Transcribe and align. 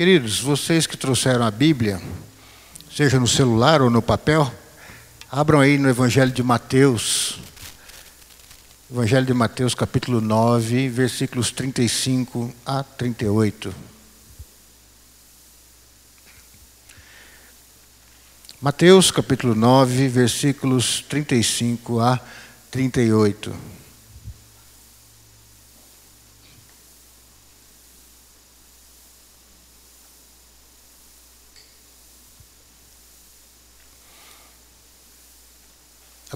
Queridos, 0.00 0.40
vocês 0.40 0.86
que 0.86 0.96
trouxeram 0.96 1.44
a 1.44 1.50
Bíblia, 1.50 2.00
seja 2.90 3.20
no 3.20 3.28
celular 3.28 3.82
ou 3.82 3.90
no 3.90 4.00
papel, 4.00 4.50
abram 5.30 5.60
aí 5.60 5.76
no 5.76 5.90
Evangelho 5.90 6.32
de 6.32 6.42
Mateus, 6.42 7.38
Evangelho 8.90 9.26
de 9.26 9.34
Mateus, 9.34 9.74
capítulo 9.74 10.18
9, 10.22 10.88
versículos 10.88 11.50
35 11.50 12.50
a 12.64 12.82
38. 12.82 13.74
Mateus, 18.62 19.10
capítulo 19.10 19.54
9, 19.54 20.08
versículos 20.08 21.04
35 21.10 22.00
a 22.00 22.18
38. 22.70 23.79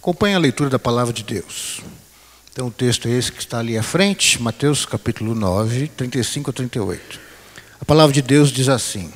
Acompanhe 0.05 0.35
a 0.35 0.39
leitura 0.39 0.69
da 0.69 0.79
palavra 0.79 1.15
de 1.15 1.23
Deus. 1.23 1.81
Então, 2.53 2.67
o 2.67 2.71
texto 2.71 3.09
é 3.09 3.13
esse 3.13 3.33
que 3.33 3.39
está 3.39 3.61
ali 3.61 3.79
à 3.79 3.83
frente, 3.83 4.39
Mateus 4.39 4.85
capítulo 4.85 5.35
9, 5.35 5.89
35 5.97 6.51
a 6.51 6.53
38. 6.53 7.19
A 7.81 7.87
palavra 7.87 8.13
de 8.13 8.21
Deus 8.21 8.53
diz 8.53 8.69
assim: 8.69 9.11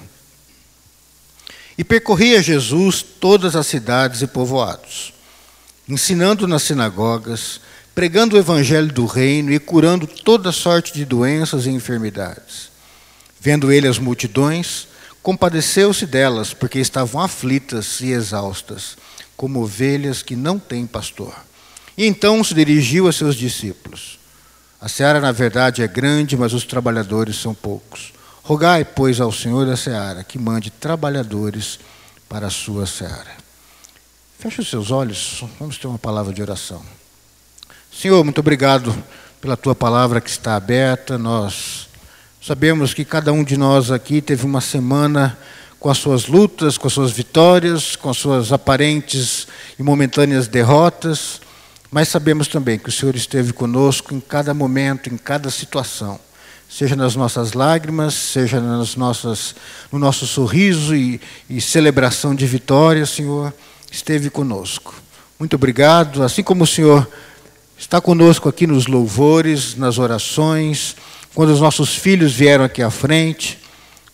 E 1.77 1.85
percorria 1.85 2.43
Jesus 2.43 3.03
todas 3.03 3.55
as 3.55 3.67
cidades 3.67 4.23
e 4.23 4.27
povoados, 4.27 5.13
ensinando 5.87 6.49
nas 6.49 6.63
sinagogas, 6.63 7.61
pregando 7.95 8.35
o 8.35 8.39
evangelho 8.39 8.91
do 8.91 9.05
reino 9.05 9.53
e 9.53 9.59
curando 9.59 10.07
toda 10.07 10.51
sorte 10.53 10.95
de 10.95 11.05
doenças 11.05 11.67
e 11.67 11.71
enfermidades. 11.71 12.71
Vendo 13.39 13.71
ele 13.71 13.87
as 13.87 13.99
multidões, 13.99 14.89
compadeceu-se 15.23 16.07
delas, 16.07 16.55
porque 16.55 16.79
estavam 16.79 17.21
aflitas 17.21 18.01
e 18.01 18.11
exaustas 18.11 18.97
como 19.39 19.63
ovelhas 19.63 20.21
que 20.21 20.35
não 20.35 20.59
têm 20.59 20.85
pastor. 20.85 21.33
E 21.97 22.05
então 22.05 22.43
se 22.43 22.53
dirigiu 22.53 23.09
a 23.09 23.13
seus 23.13 23.37
discípulos: 23.37 24.19
A 24.81 24.89
seara, 24.89 25.21
na 25.21 25.33
verdade, 25.33 25.81
é 25.81 25.89
grande, 25.89 26.37
mas 26.37 26.53
os 26.53 26.65
trabalhadores 26.65 27.37
são 27.37 27.55
poucos. 27.55 28.13
Rogai, 28.43 28.85
pois, 28.85 29.21
ao 29.21 29.33
Senhor 29.33 29.65
da 29.65 29.77
seara 29.77 30.25
que 30.25 30.39
mande 30.39 30.71
trabalhadores 30.71 31.79
para 32.29 32.49
a 32.49 32.51
sua 32.51 32.85
seara. 32.85 33.39
Feche 34.39 34.61
os 34.61 34.69
seus 34.69 34.91
olhos, 34.91 35.45
vamos 35.59 35.79
ter 35.79 35.87
uma 35.87 35.99
palavra 35.99 36.33
de 36.35 36.43
oração. 36.43 36.83
Senhor, 37.93 38.23
muito 38.25 38.41
obrigado 38.41 38.95
pela 39.41 39.57
tua 39.57 39.75
palavra 39.75 40.21
que 40.21 40.31
está 40.31 40.57
aberta. 40.57 41.17
Nós 41.17 41.89
sabemos 42.41 42.93
que 42.93 43.05
cada 43.05 43.33
um 43.33 43.45
de 43.45 43.57
nós 43.57 43.91
aqui 43.91 44.21
teve 44.21 44.45
uma 44.45 44.61
semana 44.61 45.39
com 45.79 45.89
as 45.89 45.99
suas 45.99 46.27
lutas, 46.27 46.77
com 46.77 46.87
as 46.87 46.93
suas 46.93 47.13
vitórias, 47.13 47.95
com 47.95 48.11
as 48.11 48.17
suas 48.17 48.53
aparentes 48.53 49.47
e 49.79 49.83
momentâneas 49.83 50.49
derrotas, 50.49 51.41
mas 51.91 52.09
sabemos 52.09 52.49
também 52.49 52.79
que 52.79 52.89
o 52.89 52.93
Senhor 52.93 53.15
esteve 53.15 53.53
conosco 53.53 54.15
em 54.15 54.21
cada 54.21 54.53
momento, 54.53 55.09
em 55.09 55.17
cada 55.17 55.51
situação, 55.51 56.19
seja 56.69 56.95
nas 56.97 57.15
nossas 57.15 57.53
lágrimas, 57.53 58.15
seja 58.15 58.61
nas 58.61 58.97
nossas, 58.97 59.55
no 59.91 59.99
nosso 59.99 60.27
sorriso 60.27 60.95
e, 60.95 61.21
e 61.49 61.61
celebração 61.61 62.35
de 62.35 62.47
vitória, 62.47 63.07
Senhor, 63.07 63.55
esteve 63.91 64.29
conosco. 64.29 64.95
Muito 65.39 65.55
obrigado, 65.55 66.23
assim 66.23 66.43
como 66.43 66.65
o 66.65 66.67
Senhor 66.67 67.09
está 67.79 68.01
conosco 68.01 68.49
aqui 68.49 68.67
nos 68.67 68.87
louvores, 68.87 69.77
nas 69.77 69.97
orações, 69.97 70.97
quando 71.35 71.51
os 71.51 71.61
nossos 71.61 71.95
filhos 71.95 72.33
vieram 72.33 72.65
aqui 72.65 72.83
à 72.83 72.91
frente, 72.91 73.59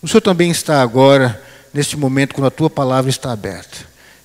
o 0.02 0.06
Senhor 0.06 0.20
também 0.20 0.50
está 0.50 0.82
agora 0.82 1.42
neste 1.74 1.96
momento, 1.96 2.34
quando 2.34 2.46
a 2.46 2.50
tua 2.50 2.70
palavra 2.70 3.10
está 3.10 3.32
aberta. 3.32 3.78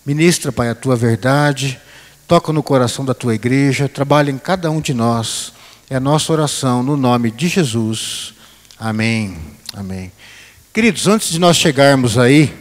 Ministra, 0.06 0.52
Pai, 0.52 0.70
a 0.70 0.76
tua 0.76 0.96
verdade, 0.96 1.80
toca 2.28 2.54
no 2.54 2.62
coração 2.62 3.04
da 3.04 3.16
tua 3.16 3.34
igreja, 3.34 3.90
trabalha 3.90 4.30
em 4.30 4.38
cada 4.38 4.70
um 4.70 4.80
de 4.80 4.94
nós. 4.94 5.52
É 5.90 5.96
a 5.96 6.00
nossa 6.00 6.32
oração 6.32 6.84
no 6.84 6.96
nome 6.96 7.32
de 7.32 7.48
Jesus. 7.48 8.36
Amém. 8.80 9.36
Amém. 9.74 10.12
Queridos, 10.72 11.08
antes 11.08 11.30
de 11.30 11.40
nós 11.40 11.58
chegarmos 11.58 12.20
aí 12.20 12.56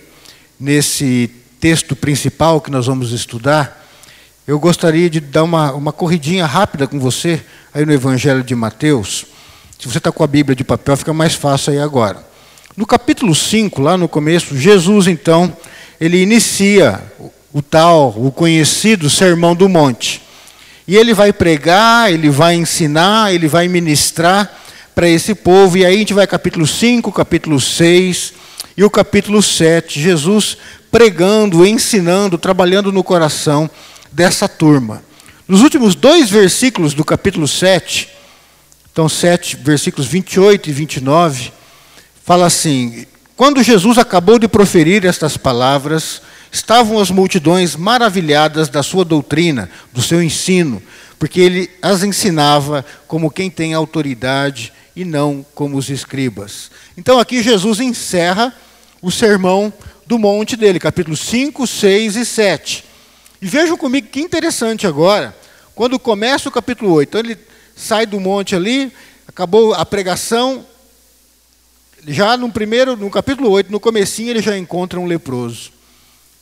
nesse 0.59 1.31
texto 1.61 1.95
principal 1.95 2.61
que 2.61 2.71
nós 2.71 2.87
vamos 2.87 3.13
estudar, 3.13 3.87
eu 4.47 4.59
gostaria 4.59 5.11
de 5.11 5.21
dar 5.21 5.43
uma, 5.43 5.73
uma 5.75 5.93
corridinha 5.93 6.47
rápida 6.47 6.87
com 6.87 6.99
você 6.99 7.45
aí 7.75 7.85
no 7.85 7.93
Evangelho 7.93 8.43
de 8.43 8.55
Mateus. 8.55 9.27
Se 9.79 9.87
você 9.87 9.99
está 9.99 10.11
com 10.11 10.25
a 10.25 10.27
Bíblia 10.27 10.57
de 10.57 10.65
papel, 10.65 10.97
fica 10.97 11.13
mais 11.13 11.35
fácil 11.35 11.75
aí 11.75 11.79
agora. 11.79 12.27
No 12.79 12.87
capítulo 12.87 13.35
5, 13.35 13.83
lá 13.83 13.97
no 13.97 14.09
começo, 14.09 14.57
Jesus 14.57 15.09
então, 15.09 15.53
ele 16.01 16.23
inicia 16.23 17.03
o 17.53 17.61
tal, 17.61 18.15
o 18.17 18.31
conhecido 18.31 19.11
Sermão 19.11 19.53
do 19.53 19.69
Monte. 19.69 20.23
E 20.87 20.97
ele 20.97 21.13
vai 21.13 21.33
pregar, 21.33 22.13
ele 22.13 22.31
vai 22.31 22.55
ensinar, 22.55 23.35
ele 23.35 23.49
vai 23.49 23.67
ministrar 23.67 24.49
para 24.95 25.09
esse 25.09 25.35
povo. 25.35 25.77
E 25.77 25.85
aí 25.85 25.97
a 25.97 25.99
gente 25.99 26.15
vai 26.15 26.25
capítulo 26.25 26.69
5, 26.69 27.11
capítulo 27.11 27.59
6 27.59 28.35
e 28.77 28.85
o 28.85 28.91
capítulo 28.91 29.43
7. 29.43 30.01
Jesus 30.01 30.57
pregando, 30.89 31.67
ensinando, 31.67 32.39
trabalhando 32.39 32.93
no 32.93 33.03
coração 33.03 33.69
dessa 34.13 34.49
turma. 34.49 35.03
Nos 35.49 35.63
últimos 35.63 35.97
dois 35.97 36.31
versículos 36.31 36.95
do 36.95 37.05
capítulo 37.05 37.49
7, 37.49 38.09
então 38.93 39.09
7, 39.09 39.57
versículos 39.57 40.07
28 40.07 40.71
e 40.71 40.73
29, 40.73 41.58
fala 42.29 42.45
assim: 42.45 43.07
Quando 43.35 43.63
Jesus 43.63 43.97
acabou 43.97 44.39
de 44.39 44.47
proferir 44.47 45.07
estas 45.07 45.39
palavras, 45.39 46.21
estavam 46.53 47.01
as 47.01 47.11
multidões 47.11 47.75
maravilhadas 47.75 48.69
da 48.69 48.83
sua 48.83 49.03
doutrina, 49.03 49.71
do 49.95 50.03
seu 50.03 50.23
ensino, 50.23 50.83
porque 51.19 51.41
ele 51.41 51.71
as 51.81 52.03
ensinava 52.03 52.85
como 53.07 53.31
quem 53.31 53.49
tem 53.49 53.73
autoridade 53.73 54.75
e 54.95 55.07
não 55.07 55.43
como 55.55 55.79
os 55.79 55.89
escribas. 55.89 56.71
Então 56.99 57.19
aqui 57.19 57.43
Jesus 57.43 57.81
encerra 57.81 58.55
o 59.01 59.11
sermão 59.11 59.73
do 60.07 60.19
monte 60.19 60.55
dele, 60.55 60.79
capítulo 60.79 61.17
5, 61.17 61.67
6 61.67 62.17
e 62.17 62.27
7. 62.27 62.85
E 63.41 63.47
vejam 63.47 63.79
comigo 63.79 64.09
que 64.09 64.21
interessante 64.21 64.87
agora, 64.87 65.35
quando 65.75 65.99
começa 65.99 66.51
o 66.51 66.53
capítulo 66.53 66.93
8. 66.93 67.09
Então 67.09 67.21
ele 67.21 67.39
sai 67.75 68.05
do 68.05 68.21
monte 68.21 68.55
ali, 68.55 68.93
acabou 69.27 69.73
a 69.73 69.87
pregação, 69.87 70.67
já 72.07 72.37
no 72.37 72.51
primeiro, 72.51 72.97
no 72.97 73.11
capítulo 73.11 73.51
8, 73.51 73.71
no 73.71 73.81
comecinho, 73.81 74.31
ele 74.31 74.43
já 74.43 74.57
encontra 74.57 75.01
um 75.01 75.07
leproso. 75.07 75.73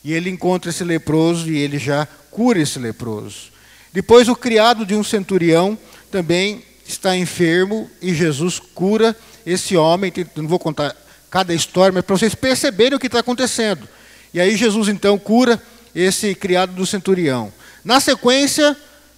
E 0.05 0.13
ele 0.13 0.31
encontra 0.31 0.71
esse 0.71 0.85
leproso 0.85 1.51
e 1.51 1.59
ele 1.59 1.79
já 1.79 2.07
cura 2.31 2.61
esse 2.61 2.79
leproso. 2.79 3.51
Depois 3.93 4.29
o 4.29 4.37
criado 4.37 4.85
de 4.85 4.95
um 4.95 5.03
centurião 5.03 5.77
também 6.11 6.63
está 6.87 7.17
enfermo 7.17 7.91
e 8.01 8.15
Jesus 8.15 8.61
cura 8.61 9.17
esse 9.45 9.77
homem. 9.77 10.13
Não 10.37 10.47
vou 10.47 10.59
contar 10.59 10.95
cada 11.31 11.53
história, 11.53 11.93
mas 11.93 12.05
para 12.05 12.17
vocês 12.17 12.35
perceberem 12.35 12.97
o 12.97 13.01
que 13.01 13.07
está 13.07 13.21
acontecendo. 13.21 13.89
E 14.33 14.41
aí 14.41 14.57
Jesus 14.57 14.89
então 14.89 15.19
cura 15.19 15.61
esse 15.95 16.35
criado 16.35 16.73
do 16.75 16.87
centurião. 16.87 17.53
Na 17.85 18.01
sequência, 18.01 18.77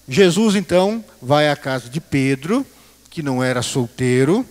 Jesus 0.09 0.55
então 0.55 1.05
vai 1.21 1.49
à 1.51 1.57
casa 1.57 1.89
de 1.89 2.01
Pedro, 2.01 2.65
que 3.11 3.23
não 3.23 3.43
era 3.43 3.63
solteiro, 3.63 4.47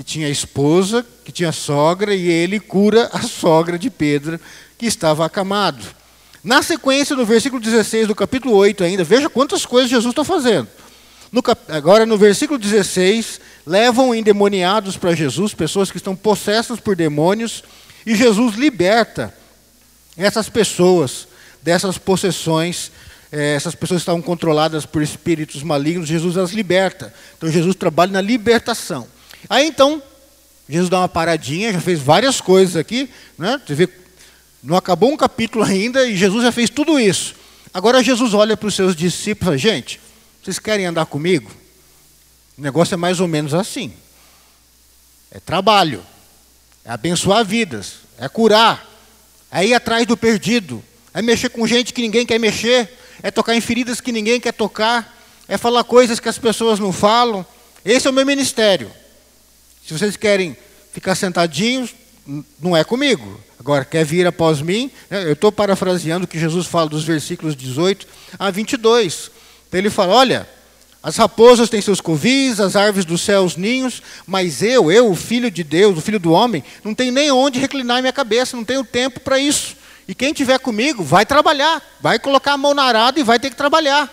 que 0.00 0.04
tinha 0.04 0.30
esposa, 0.30 1.04
que 1.22 1.30
tinha 1.30 1.52
sogra, 1.52 2.14
e 2.14 2.26
ele 2.26 2.58
cura 2.58 3.10
a 3.12 3.20
sogra 3.20 3.78
de 3.78 3.90
Pedro, 3.90 4.40
que 4.78 4.86
estava 4.86 5.26
acamado. 5.26 5.84
Na 6.42 6.62
sequência, 6.62 7.14
no 7.14 7.26
versículo 7.26 7.60
16 7.60 8.08
do 8.08 8.14
capítulo 8.14 8.54
8 8.54 8.82
ainda, 8.82 9.04
veja 9.04 9.28
quantas 9.28 9.66
coisas 9.66 9.90
Jesus 9.90 10.12
está 10.12 10.24
fazendo. 10.24 10.68
No 11.30 11.42
agora, 11.68 12.06
no 12.06 12.16
versículo 12.16 12.58
16, 12.58 13.42
levam 13.66 14.14
endemoniados 14.14 14.96
para 14.96 15.14
Jesus, 15.14 15.52
pessoas 15.52 15.90
que 15.90 15.98
estão 15.98 16.16
possessas 16.16 16.80
por 16.80 16.96
demônios, 16.96 17.62
e 18.06 18.16
Jesus 18.16 18.54
liberta 18.54 19.34
essas 20.16 20.48
pessoas 20.48 21.28
dessas 21.60 21.98
possessões, 21.98 22.90
eh, 23.30 23.52
essas 23.54 23.74
pessoas 23.74 24.00
estavam 24.00 24.22
controladas 24.22 24.86
por 24.86 25.02
espíritos 25.02 25.62
malignos, 25.62 26.08
Jesus 26.08 26.38
as 26.38 26.52
liberta. 26.52 27.12
Então, 27.36 27.50
Jesus 27.50 27.76
trabalha 27.76 28.12
na 28.12 28.22
libertação. 28.22 29.06
Aí 29.48 29.66
então, 29.66 30.02
Jesus 30.68 30.88
dá 30.88 30.98
uma 30.98 31.08
paradinha, 31.08 31.72
já 31.72 31.80
fez 31.80 32.00
várias 32.00 32.40
coisas 32.40 32.76
aqui, 32.76 33.10
né? 33.38 33.60
Você 33.66 33.74
vê, 33.74 33.88
não 34.62 34.76
acabou 34.76 35.10
um 35.10 35.16
capítulo 35.16 35.64
ainda 35.64 36.06
e 36.06 36.16
Jesus 36.16 36.44
já 36.44 36.52
fez 36.52 36.70
tudo 36.70 36.98
isso. 36.98 37.34
Agora 37.72 38.02
Jesus 38.02 38.34
olha 38.34 38.56
para 38.56 38.68
os 38.68 38.74
seus 38.74 38.94
discípulos 38.94 39.60
gente, 39.60 40.00
vocês 40.42 40.58
querem 40.58 40.86
andar 40.86 41.06
comigo? 41.06 41.50
O 42.58 42.62
negócio 42.62 42.94
é 42.94 42.96
mais 42.96 43.20
ou 43.20 43.28
menos 43.28 43.54
assim. 43.54 43.92
É 45.30 45.40
trabalho, 45.40 46.04
é 46.84 46.90
abençoar 46.90 47.44
vidas, 47.44 47.94
é 48.18 48.28
curar, 48.28 48.88
é 49.50 49.64
ir 49.64 49.74
atrás 49.74 50.06
do 50.06 50.16
perdido, 50.16 50.82
é 51.14 51.22
mexer 51.22 51.48
com 51.48 51.66
gente 51.66 51.92
que 51.92 52.02
ninguém 52.02 52.26
quer 52.26 52.38
mexer, 52.38 52.96
é 53.22 53.30
tocar 53.30 53.54
em 53.54 53.60
feridas 53.60 54.00
que 54.00 54.12
ninguém 54.12 54.40
quer 54.40 54.52
tocar, 54.52 55.16
é 55.48 55.58
falar 55.58 55.84
coisas 55.84 56.20
que 56.20 56.28
as 56.28 56.38
pessoas 56.38 56.78
não 56.78 56.92
falam. 56.92 57.44
Esse 57.84 58.06
é 58.06 58.10
o 58.10 58.12
meu 58.12 58.26
ministério. 58.26 58.90
Se 59.90 59.98
vocês 59.98 60.16
querem 60.16 60.56
ficar 60.92 61.16
sentadinhos 61.16 61.92
não 62.60 62.76
é 62.76 62.84
comigo. 62.84 63.40
Agora, 63.58 63.84
quer 63.84 64.04
vir 64.04 64.24
após 64.24 64.62
mim? 64.62 64.88
Né, 65.10 65.24
eu 65.24 65.32
estou 65.32 65.50
parafraseando 65.50 66.26
o 66.26 66.28
que 66.28 66.38
Jesus 66.38 66.64
fala 66.68 66.88
dos 66.88 67.02
versículos 67.02 67.56
18 67.56 68.06
a 68.38 68.52
22. 68.52 69.32
Então, 69.66 69.80
ele 69.80 69.90
fala: 69.90 70.14
olha, 70.14 70.48
as 71.02 71.16
raposas 71.16 71.68
têm 71.68 71.82
seus 71.82 72.00
covis, 72.00 72.60
as 72.60 72.76
árvores 72.76 73.04
dos 73.04 73.22
céus 73.22 73.56
ninhos, 73.56 74.00
mas 74.28 74.62
eu, 74.62 74.92
eu, 74.92 75.10
o 75.10 75.16
filho 75.16 75.50
de 75.50 75.64
Deus, 75.64 75.98
o 75.98 76.00
filho 76.00 76.20
do 76.20 76.30
homem, 76.30 76.62
não 76.84 76.94
tenho 76.94 77.10
nem 77.10 77.32
onde 77.32 77.58
reclinar 77.58 78.00
minha 78.00 78.12
cabeça, 78.12 78.56
não 78.56 78.64
tenho 78.64 78.84
tempo 78.84 79.18
para 79.18 79.40
isso. 79.40 79.74
E 80.06 80.14
quem 80.14 80.32
tiver 80.32 80.60
comigo 80.60 81.02
vai 81.02 81.26
trabalhar, 81.26 81.82
vai 82.00 82.16
colocar 82.20 82.52
a 82.52 82.56
mão 82.56 82.74
na 82.74 82.84
arada 82.84 83.18
e 83.18 83.24
vai 83.24 83.40
ter 83.40 83.50
que 83.50 83.56
trabalhar. 83.56 84.08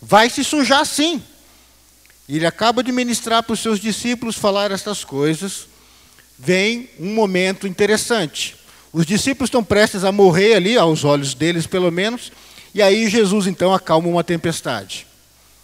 Vai 0.00 0.30
se 0.30 0.44
sujar 0.44 0.86
sim. 0.86 1.20
Ele 2.28 2.46
acaba 2.46 2.82
de 2.82 2.90
ministrar 2.90 3.42
para 3.42 3.52
os 3.52 3.60
seus 3.60 3.78
discípulos 3.78 4.36
falar 4.36 4.70
estas 4.70 5.04
coisas. 5.04 5.68
Vem 6.38 6.88
um 6.98 7.14
momento 7.14 7.66
interessante. 7.66 8.56
Os 8.92 9.06
discípulos 9.06 9.48
estão 9.48 9.62
prestes 9.62 10.04
a 10.04 10.10
morrer 10.10 10.54
ali, 10.54 10.76
aos 10.76 11.04
olhos 11.04 11.34
deles 11.34 11.66
pelo 11.66 11.90
menos, 11.90 12.32
e 12.74 12.82
aí 12.82 13.08
Jesus 13.08 13.46
então 13.46 13.72
acalma 13.72 14.08
uma 14.08 14.24
tempestade. 14.24 15.06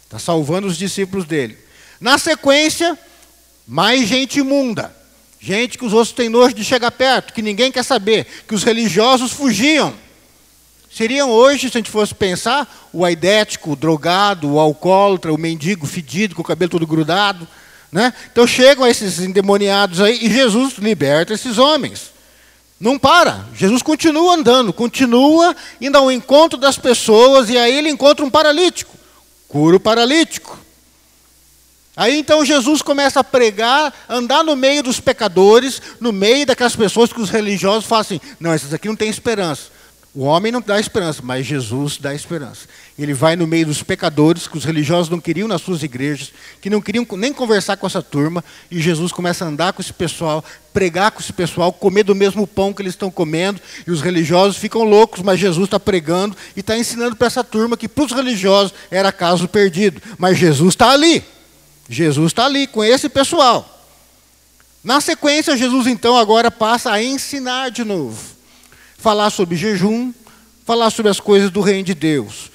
Está 0.05 0.19
salvando 0.19 0.67
os 0.67 0.76
discípulos 0.76 1.25
dele. 1.25 1.59
Na 2.00 2.19
sequência, 2.19 2.99
mais 3.67 4.08
gente 4.08 4.41
imunda. 4.41 4.94
Gente 5.41 5.76
que 5.76 5.85
os 5.85 5.93
outros 5.93 6.15
têm 6.15 6.29
nojo 6.29 6.55
de 6.55 6.65
chegar 6.65 6.91
perto, 6.93 7.32
que 7.32 7.43
ninguém 7.43 7.73
quer 7.73 7.82
saber, 7.82 8.26
que 8.47 8.55
os 8.55 8.62
religiosos 8.62 9.32
fugiam. 9.32 9.93
Seriam 10.94 11.31
hoje, 11.31 11.71
se 11.71 11.79
a 11.79 11.81
gente 11.81 11.91
fosse 11.91 12.15
pensar, 12.15 12.69
o 12.93 13.03
aidético, 13.03 13.73
o 13.73 13.77
drogado, 13.77 14.53
o 14.53 14.61
alcoólatra, 14.61 15.33
o 15.33 15.39
mendigo 15.39 15.87
fedido, 15.87 16.35
com 16.35 16.43
o 16.43 16.44
cabelo 16.44 16.73
todo 16.73 16.87
grudado. 16.87 17.49
Né? 17.91 18.12
Então 18.31 18.47
chegam 18.47 18.87
esses 18.87 19.19
endemoniados 19.19 20.03
aí 20.03 20.19
e 20.21 20.31
Jesus 20.31 20.75
liberta 20.77 21.33
esses 21.33 21.56
homens. 21.56 22.12
Não 22.79 22.99
para. 22.99 23.47
Jesus 23.55 23.81
continua 23.81 24.35
andando, 24.35 24.71
continua 24.71 25.56
indo 25.81 25.97
ao 25.97 26.12
encontro 26.12 26.59
das 26.59 26.77
pessoas 26.77 27.49
e 27.49 27.56
aí 27.56 27.75
ele 27.75 27.89
encontra 27.89 28.25
um 28.25 28.31
paralítico. 28.31 28.94
Cura 29.49 29.77
o 29.77 29.81
paralítico. 29.81 30.59
Aí 31.97 32.19
então 32.19 32.44
Jesus 32.44 32.83
começa 32.83 33.21
a 33.21 33.25
pregar, 33.25 33.94
andar 34.09 34.43
no 34.44 34.56
meio 34.56 34.83
dos 34.83 35.00
pecadores, 35.00 35.81
no 36.00 36.12
meio 36.12 36.44
daquelas 36.44 36.77
pessoas 36.77 37.12
que 37.12 37.21
os 37.21 37.31
religiosos 37.31 37.87
falam 37.87 38.00
assim: 38.00 38.21
não, 38.39 38.53
essas 38.53 38.75
aqui 38.75 38.89
não 38.89 38.97
têm 38.97 39.09
esperança. 39.09 39.71
O 40.14 40.25
homem 40.25 40.53
não 40.53 40.61
dá 40.61 40.79
esperança, 40.79 41.23
mas 41.25 41.47
Jesus 41.47 41.97
dá 41.97 42.14
esperança. 42.14 42.69
Ele 42.99 43.14
vai 43.14 43.35
no 43.35 43.47
meio 43.47 43.64
dos 43.64 43.82
pecadores, 43.82 44.47
que 44.47 44.59
os 44.59 44.64
religiosos 44.64 45.09
não 45.09 45.19
queriam 45.19 45.49
nas 45.49 45.62
suas 45.62 45.82
igrejas, 45.82 46.31
que 46.61 46.69
não 46.69 46.82
queriam 46.82 47.06
nem 47.12 47.32
conversar 47.32 47.79
com 47.79 47.87
essa 47.87 48.03
turma, 48.03 48.44
e 48.70 48.79
Jesus 48.79 49.11
começa 49.11 49.43
a 49.43 49.49
andar 49.49 49.73
com 49.73 49.81
esse 49.81 49.93
pessoal, 49.93 50.44
pregar 50.70 51.12
com 51.12 51.20
esse 51.20 51.32
pessoal, 51.32 51.73
comer 51.73 52.03
do 52.03 52.14
mesmo 52.14 52.47
pão 52.47 52.75
que 52.75 52.82
eles 52.82 52.93
estão 52.93 53.11
comendo, 53.11 53.59
e 53.87 53.91
os 53.91 54.03
religiosos 54.03 54.59
ficam 54.59 54.82
loucos, 54.82 55.23
mas 55.23 55.41
Jesus 55.41 55.64
está 55.64 55.81
pregando 55.81 56.37
e 56.55 56.61
está 56.61 56.76
ensinando 56.76 57.17
para 57.17 57.29
essa 57.29 57.43
turma 57.43 57.75
que 57.75 57.88
para 57.88 58.05
os 58.05 58.12
religiosos 58.12 58.75
era 58.91 59.11
caso 59.11 59.49
perdido, 59.49 60.03
mas 60.19 60.37
Jesus 60.37 60.75
está 60.75 60.91
ali. 60.91 61.25
Jesus 61.88 62.32
está 62.32 62.44
ali 62.44 62.67
com 62.67 62.85
esse 62.85 63.08
pessoal. 63.08 63.82
Na 64.85 65.00
sequência, 65.00 65.56
Jesus 65.56 65.87
então 65.87 66.19
agora 66.19 66.50
passa 66.50 66.93
a 66.93 67.03
ensinar 67.03 67.70
de 67.70 67.82
novo 67.82 68.42
falar 69.02 69.31
sobre 69.31 69.56
jejum, 69.56 70.12
falar 70.64 70.90
sobre 70.90 71.10
as 71.10 71.19
coisas 71.19 71.50
do 71.50 71.60
reino 71.60 71.82
de 71.82 71.94
Deus. 71.94 72.50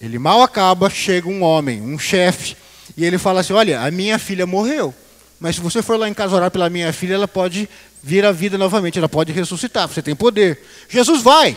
Ele 0.00 0.18
mal 0.18 0.40
acaba, 0.42 0.88
chega 0.88 1.28
um 1.28 1.42
homem, 1.42 1.82
um 1.82 1.98
chefe, 1.98 2.56
e 2.96 3.04
ele 3.04 3.18
fala 3.18 3.40
assim: 3.40 3.52
Olha, 3.52 3.82
a 3.82 3.90
minha 3.90 4.18
filha 4.18 4.46
morreu, 4.46 4.94
mas 5.40 5.56
se 5.56 5.60
você 5.60 5.82
for 5.82 5.98
lá 5.98 6.08
em 6.08 6.14
casa 6.14 6.36
orar 6.36 6.50
pela 6.50 6.70
minha 6.70 6.92
filha, 6.92 7.14
ela 7.14 7.26
pode 7.26 7.68
vir 8.02 8.24
à 8.24 8.30
vida 8.30 8.56
novamente, 8.56 8.98
ela 8.98 9.08
pode 9.08 9.32
ressuscitar, 9.32 9.88
você 9.88 10.00
tem 10.00 10.14
poder. 10.14 10.64
Jesus 10.88 11.20
vai. 11.20 11.56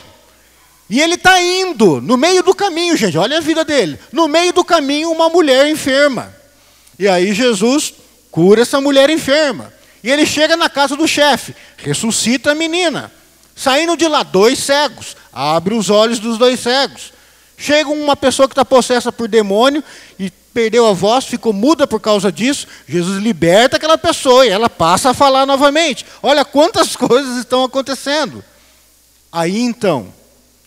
E 0.90 1.00
ele 1.00 1.16
está 1.16 1.40
indo, 1.40 2.02
no 2.02 2.18
meio 2.18 2.44
do 2.44 2.54
caminho, 2.54 2.98
gente, 2.98 3.18
olha 3.18 3.38
a 3.38 3.42
vida 3.42 3.64
dele. 3.64 3.98
No 4.12 4.28
meio 4.28 4.52
do 4.52 4.66
caminho, 4.66 5.12
uma 5.12 5.30
mulher 5.30 5.68
enferma. 5.68 6.36
E 7.00 7.08
aí 7.08 7.34
Jesus 7.34 7.94
cura 8.30 8.64
essa 8.64 8.82
mulher 8.82 9.10
enferma. 9.10 9.72
E 10.04 10.10
ele 10.10 10.26
chega 10.26 10.58
na 10.58 10.68
casa 10.68 10.98
do 10.98 11.08
chefe, 11.08 11.56
ressuscita 11.78 12.52
a 12.52 12.56
menina. 12.56 13.12
Saindo 13.56 13.96
de 13.98 14.08
lá, 14.08 14.24
dois 14.24 14.60
cegos. 14.60 15.16
Abre 15.32 15.74
os 15.74 15.90
olhos 15.90 16.20
dos 16.20 16.38
dois 16.38 16.60
cegos. 16.60 17.14
Chega 17.58 17.90
uma 17.90 18.16
pessoa 18.16 18.48
que 18.48 18.54
está 18.54 18.66
possessa 18.66 19.12
por 19.12 19.28
demônio 19.28 19.84
e 20.18 20.32
perdeu 20.54 20.88
a 20.88 20.94
voz, 20.94 21.26
ficou 21.26 21.54
muda 21.54 21.86
por 21.86 22.00
causa 22.00 22.32
disso. 22.32 22.68
Jesus 22.88 23.22
liberta 23.22 23.78
aquela 23.78 23.98
pessoa 23.98 24.46
e 24.46 24.50
ela 24.50 24.70
passa 24.70 25.12
a 25.12 25.14
falar 25.14 25.46
novamente. 25.46 26.06
Olha 26.24 26.44
quantas 26.44 26.96
coisas 26.98 27.38
estão 27.38 27.64
acontecendo. 27.64 28.44
Aí 29.32 29.60
então, 29.60 30.14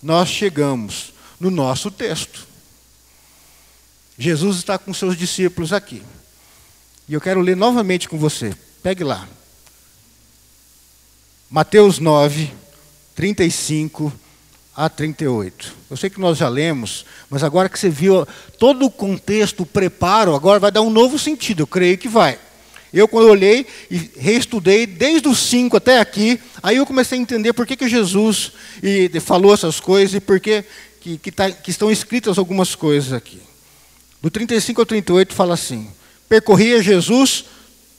nós 0.02 0.28
chegamos 0.28 1.12
no 1.38 1.50
nosso 1.50 1.90
texto. 1.90 2.46
Jesus 4.18 4.58
está 4.58 4.78
com 4.78 4.94
seus 4.94 5.16
discípulos 5.16 5.72
aqui. 5.72 6.02
E 7.08 7.14
eu 7.14 7.20
quero 7.20 7.40
ler 7.40 7.56
novamente 7.56 8.08
com 8.08 8.16
você. 8.16 8.54
Pegue 8.82 9.04
lá. 9.04 9.28
Mateus 11.50 11.98
9, 11.98 12.52
35 13.14 14.12
a 14.76 14.88
38. 14.88 15.72
Eu 15.90 15.96
sei 15.96 16.10
que 16.10 16.20
nós 16.20 16.36
já 16.36 16.48
lemos, 16.48 17.06
mas 17.30 17.44
agora 17.44 17.68
que 17.68 17.78
você 17.78 17.88
viu 17.88 18.26
todo 18.58 18.84
o 18.84 18.90
contexto, 18.90 19.62
o 19.62 19.66
preparo, 19.66 20.34
agora 20.34 20.58
vai 20.58 20.72
dar 20.72 20.82
um 20.82 20.90
novo 20.90 21.18
sentido, 21.18 21.62
eu 21.62 21.66
creio 21.66 21.96
que 21.96 22.08
vai. 22.08 22.38
Eu, 22.92 23.08
quando 23.08 23.28
olhei 23.28 23.66
e 23.90 24.10
reestudei 24.16 24.86
desde 24.86 25.28
os 25.28 25.38
5 25.38 25.76
até 25.76 25.98
aqui, 25.98 26.40
aí 26.62 26.76
eu 26.76 26.86
comecei 26.86 27.18
a 27.18 27.22
entender 27.22 27.52
por 27.52 27.66
que, 27.66 27.76
que 27.76 27.88
Jesus 27.88 28.52
falou 29.20 29.52
essas 29.52 29.80
coisas 29.80 30.14
e 30.14 30.20
por 30.20 30.38
que, 30.38 30.64
que, 31.00 31.18
que, 31.18 31.32
tá, 31.32 31.50
que 31.50 31.70
estão 31.70 31.90
escritas 31.90 32.38
algumas 32.38 32.76
coisas 32.76 33.12
aqui. 33.12 33.40
Do 34.22 34.30
35 34.30 34.80
ao 34.80 34.86
38 34.86 35.34
fala 35.34 35.54
assim: 35.54 35.88
Percorria 36.28 36.80
Jesus 36.80 37.46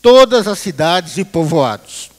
todas 0.01 0.47
as 0.47 0.59
cidades 0.59 1.17
e 1.17 1.25
povoados 1.25 2.14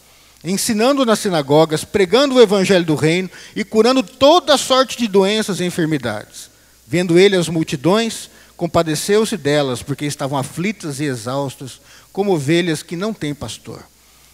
ensinando 0.47 1.05
nas 1.05 1.19
sinagogas, 1.19 1.85
pregando 1.85 2.37
o 2.37 2.41
evangelho 2.41 2.85
do 2.85 2.95
reino 2.95 3.29
e 3.55 3.65
curando 3.65 4.03
toda 4.03 4.57
sorte 4.57 4.97
de 4.97 5.09
doenças 5.09 5.59
e 5.59 5.65
enfermidades. 5.65 6.49
Vendo 6.87 7.19
ele 7.19 7.35
as 7.35 7.49
multidões, 7.49 8.31
compadeceu-se 8.57 9.37
delas, 9.37 9.83
porque 9.83 10.05
estavam 10.07 10.39
aflitas 10.39 11.01
e 11.01 11.05
exaustas, 11.05 11.81
como 12.13 12.33
ovelhas 12.33 12.83
que 12.83 12.95
não 12.95 13.13
têm 13.13 13.35
pastor. 13.35 13.83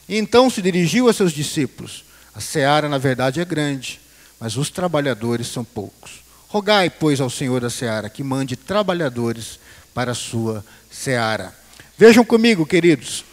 E 0.07 0.19
então 0.19 0.51
se 0.51 0.61
dirigiu 0.61 1.09
a 1.09 1.15
seus 1.15 1.33
discípulos: 1.33 2.05
A 2.35 2.41
seara, 2.41 2.91
na 2.91 2.99
verdade, 2.99 3.41
é 3.41 3.45
grande, 3.45 3.99
mas 4.39 4.59
os 4.59 4.69
trabalhadores 4.69 5.47
são 5.47 5.65
poucos. 5.65 6.23
Rogai, 6.49 6.91
pois, 6.91 7.23
ao 7.23 7.31
Senhor 7.31 7.63
da 7.63 7.71
seara 7.71 8.11
que 8.11 8.23
mande 8.23 8.55
trabalhadores 8.55 9.59
para 9.95 10.13
a 10.13 10.15
sua 10.15 10.63
seara. 10.91 11.55
Vejam 11.97 12.23
comigo, 12.23 12.67
queridos, 12.67 13.25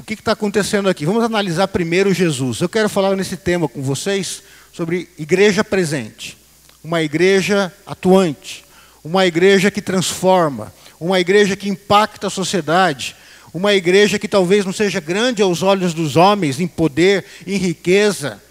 o 0.00 0.02
que 0.02 0.14
está 0.14 0.32
acontecendo 0.32 0.88
aqui? 0.88 1.04
Vamos 1.04 1.22
analisar 1.22 1.68
primeiro 1.68 2.14
Jesus. 2.14 2.62
Eu 2.62 2.70
quero 2.70 2.88
falar 2.88 3.14
nesse 3.14 3.36
tema 3.36 3.68
com 3.68 3.82
vocês 3.82 4.42
sobre 4.72 5.10
igreja 5.18 5.62
presente, 5.62 6.38
uma 6.82 7.02
igreja 7.02 7.70
atuante, 7.86 8.64
uma 9.04 9.26
igreja 9.26 9.70
que 9.70 9.82
transforma, 9.82 10.72
uma 10.98 11.20
igreja 11.20 11.54
que 11.54 11.68
impacta 11.68 12.28
a 12.28 12.30
sociedade, 12.30 13.14
uma 13.52 13.74
igreja 13.74 14.18
que 14.18 14.26
talvez 14.26 14.64
não 14.64 14.72
seja 14.72 15.00
grande 15.00 15.42
aos 15.42 15.62
olhos 15.62 15.92
dos 15.92 16.16
homens 16.16 16.60
em 16.60 16.66
poder, 16.66 17.26
em 17.46 17.58
riqueza, 17.58 18.42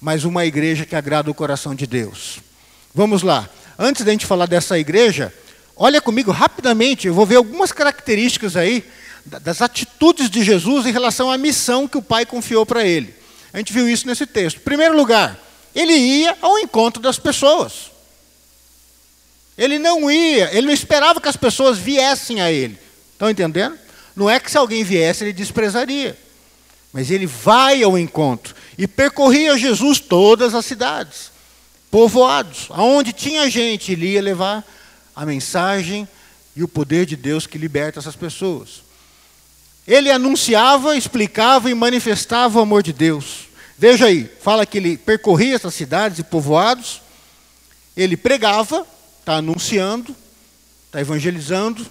mas 0.00 0.24
uma 0.24 0.46
igreja 0.46 0.86
que 0.86 0.96
agrada 0.96 1.30
o 1.30 1.34
coração 1.34 1.74
de 1.74 1.86
Deus. 1.86 2.38
Vamos 2.94 3.22
lá. 3.22 3.46
Antes 3.78 4.06
da 4.06 4.12
gente 4.12 4.24
falar 4.24 4.46
dessa 4.46 4.78
igreja, 4.78 5.34
olha 5.76 6.00
comigo 6.00 6.30
rapidamente, 6.30 7.08
eu 7.08 7.14
vou 7.14 7.26
ver 7.26 7.36
algumas 7.36 7.72
características 7.72 8.56
aí 8.56 8.82
das 9.28 9.62
atitudes 9.62 10.30
de 10.30 10.42
Jesus 10.42 10.86
em 10.86 10.92
relação 10.92 11.30
à 11.30 11.36
missão 11.38 11.86
que 11.86 11.98
o 11.98 12.02
Pai 12.02 12.24
confiou 12.24 12.64
para 12.64 12.84
ele. 12.84 13.14
A 13.52 13.58
gente 13.58 13.72
viu 13.72 13.88
isso 13.88 14.06
nesse 14.06 14.26
texto. 14.26 14.58
Em 14.58 14.64
primeiro 14.64 14.96
lugar, 14.96 15.38
ele 15.74 15.92
ia 15.92 16.36
ao 16.40 16.58
encontro 16.58 17.02
das 17.02 17.18
pessoas. 17.18 17.90
Ele 19.56 19.78
não 19.78 20.10
ia, 20.10 20.50
ele 20.52 20.66
não 20.66 20.72
esperava 20.72 21.20
que 21.20 21.28
as 21.28 21.36
pessoas 21.36 21.78
viessem 21.78 22.40
a 22.40 22.50
ele. 22.50 22.78
Estão 23.12 23.28
entendendo? 23.28 23.76
Não 24.14 24.30
é 24.30 24.38
que 24.38 24.50
se 24.50 24.56
alguém 24.56 24.84
viesse, 24.84 25.24
ele 25.24 25.32
desprezaria. 25.32 26.16
Mas 26.92 27.10
ele 27.10 27.26
vai 27.26 27.82
ao 27.82 27.98
encontro. 27.98 28.54
E 28.76 28.86
percorria 28.86 29.58
Jesus 29.58 29.98
todas 29.98 30.54
as 30.54 30.64
cidades, 30.64 31.32
povoados. 31.90 32.68
Aonde 32.70 33.12
tinha 33.12 33.50
gente, 33.50 33.92
ele 33.92 34.12
ia 34.12 34.22
levar 34.22 34.64
a 35.14 35.26
mensagem 35.26 36.06
e 36.54 36.62
o 36.62 36.68
poder 36.68 37.06
de 37.06 37.16
Deus 37.16 37.46
que 37.46 37.58
liberta 37.58 37.98
essas 37.98 38.16
pessoas. 38.16 38.87
Ele 39.88 40.10
anunciava, 40.10 40.96
explicava 40.96 41.70
e 41.70 41.74
manifestava 41.74 42.58
o 42.58 42.62
amor 42.62 42.82
de 42.82 42.92
Deus. 42.92 43.48
Veja 43.76 44.06
aí, 44.06 44.30
fala 44.40 44.66
que 44.66 44.78
ele 44.78 44.96
percorria 44.96 45.54
essas 45.54 45.74
cidades 45.74 46.18
e 46.18 46.22
povoados, 46.22 47.00
ele 47.96 48.16
pregava, 48.16 48.86
está 49.18 49.36
anunciando, 49.36 50.14
está 50.86 51.00
evangelizando. 51.00 51.86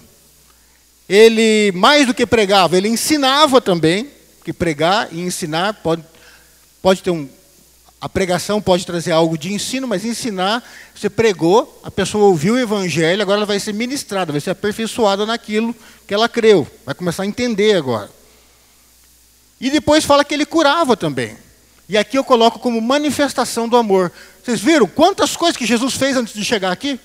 Ele, 1.08 1.72
mais 1.72 2.06
do 2.06 2.14
que 2.14 2.24
pregava, 2.24 2.76
ele 2.76 2.88
ensinava 2.88 3.60
também, 3.60 4.08
que 4.44 4.52
pregar 4.52 5.08
e 5.12 5.20
ensinar 5.20 5.74
pode 5.74 6.02
pode 6.82 7.02
ter 7.02 7.10
um. 7.10 7.28
A 8.00 8.08
pregação 8.08 8.60
pode 8.60 8.86
trazer 8.86 9.10
algo 9.10 9.36
de 9.36 9.52
ensino, 9.52 9.88
mas 9.88 10.04
ensinar, 10.04 10.62
você 10.94 11.10
pregou, 11.10 11.80
a 11.82 11.90
pessoa 11.90 12.26
ouviu 12.26 12.54
o 12.54 12.58
evangelho, 12.58 13.20
agora 13.20 13.38
ela 13.38 13.46
vai 13.46 13.58
ser 13.58 13.74
ministrada, 13.74 14.30
vai 14.30 14.40
ser 14.40 14.50
aperfeiçoada 14.50 15.26
naquilo 15.26 15.74
que 16.06 16.14
ela 16.14 16.28
creu, 16.28 16.66
vai 16.86 16.94
começar 16.94 17.24
a 17.24 17.26
entender 17.26 17.74
agora. 17.74 18.08
E 19.60 19.68
depois 19.68 20.04
fala 20.04 20.24
que 20.24 20.32
ele 20.32 20.46
curava 20.46 20.96
também. 20.96 21.36
E 21.88 21.98
aqui 21.98 22.16
eu 22.16 22.22
coloco 22.22 22.60
como 22.60 22.80
manifestação 22.80 23.68
do 23.68 23.76
amor. 23.76 24.12
Vocês 24.44 24.60
viram 24.60 24.86
quantas 24.86 25.34
coisas 25.34 25.56
que 25.56 25.66
Jesus 25.66 25.94
fez 25.94 26.16
antes 26.16 26.34
de 26.34 26.44
chegar 26.44 26.70
aqui? 26.70 27.00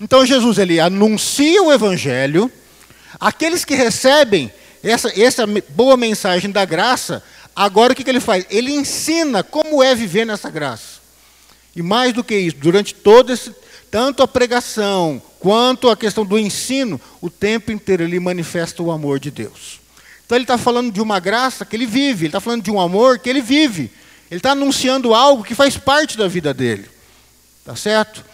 Então 0.00 0.24
Jesus 0.24 0.58
ele 0.58 0.78
anuncia 0.78 1.60
o 1.62 1.72
evangelho, 1.72 2.52
aqueles 3.18 3.64
que 3.64 3.74
recebem 3.74 4.52
essa, 4.82 5.08
essa 5.20 5.44
boa 5.70 5.96
mensagem 5.96 6.50
da 6.50 6.64
graça, 6.64 7.22
agora 7.54 7.92
o 7.92 7.96
que, 7.96 8.04
que 8.04 8.10
ele 8.10 8.20
faz? 8.20 8.46
Ele 8.50 8.72
ensina 8.72 9.42
como 9.42 9.82
é 9.82 9.94
viver 9.94 10.24
nessa 10.24 10.50
graça. 10.50 11.00
E 11.76 11.82
mais 11.82 12.12
do 12.12 12.22
que 12.22 12.36
isso, 12.36 12.56
durante 12.56 12.94
todo 12.94 13.32
esse, 13.32 13.54
tanto 13.90 14.22
a 14.22 14.28
pregação 14.28 15.20
quanto 15.40 15.88
a 15.88 15.96
questão 15.96 16.24
do 16.24 16.38
ensino, 16.38 17.00
o 17.20 17.28
tempo 17.28 17.70
inteiro 17.70 18.02
ele 18.02 18.18
manifesta 18.20 18.82
o 18.82 18.90
amor 18.90 19.18
de 19.18 19.30
Deus. 19.30 19.80
Então 20.24 20.36
ele 20.36 20.44
está 20.44 20.56
falando 20.56 20.90
de 20.90 21.00
uma 21.00 21.20
graça 21.20 21.64
que 21.64 21.76
ele 21.76 21.86
vive, 21.86 22.22
ele 22.22 22.28
está 22.28 22.40
falando 22.40 22.62
de 22.62 22.70
um 22.70 22.80
amor 22.80 23.18
que 23.18 23.28
ele 23.28 23.42
vive. 23.42 23.90
Ele 24.30 24.38
está 24.38 24.52
anunciando 24.52 25.14
algo 25.14 25.44
que 25.44 25.54
faz 25.54 25.76
parte 25.76 26.16
da 26.16 26.26
vida 26.26 26.54
dele. 26.54 26.88
Tá 27.64 27.76
certo? 27.76 28.24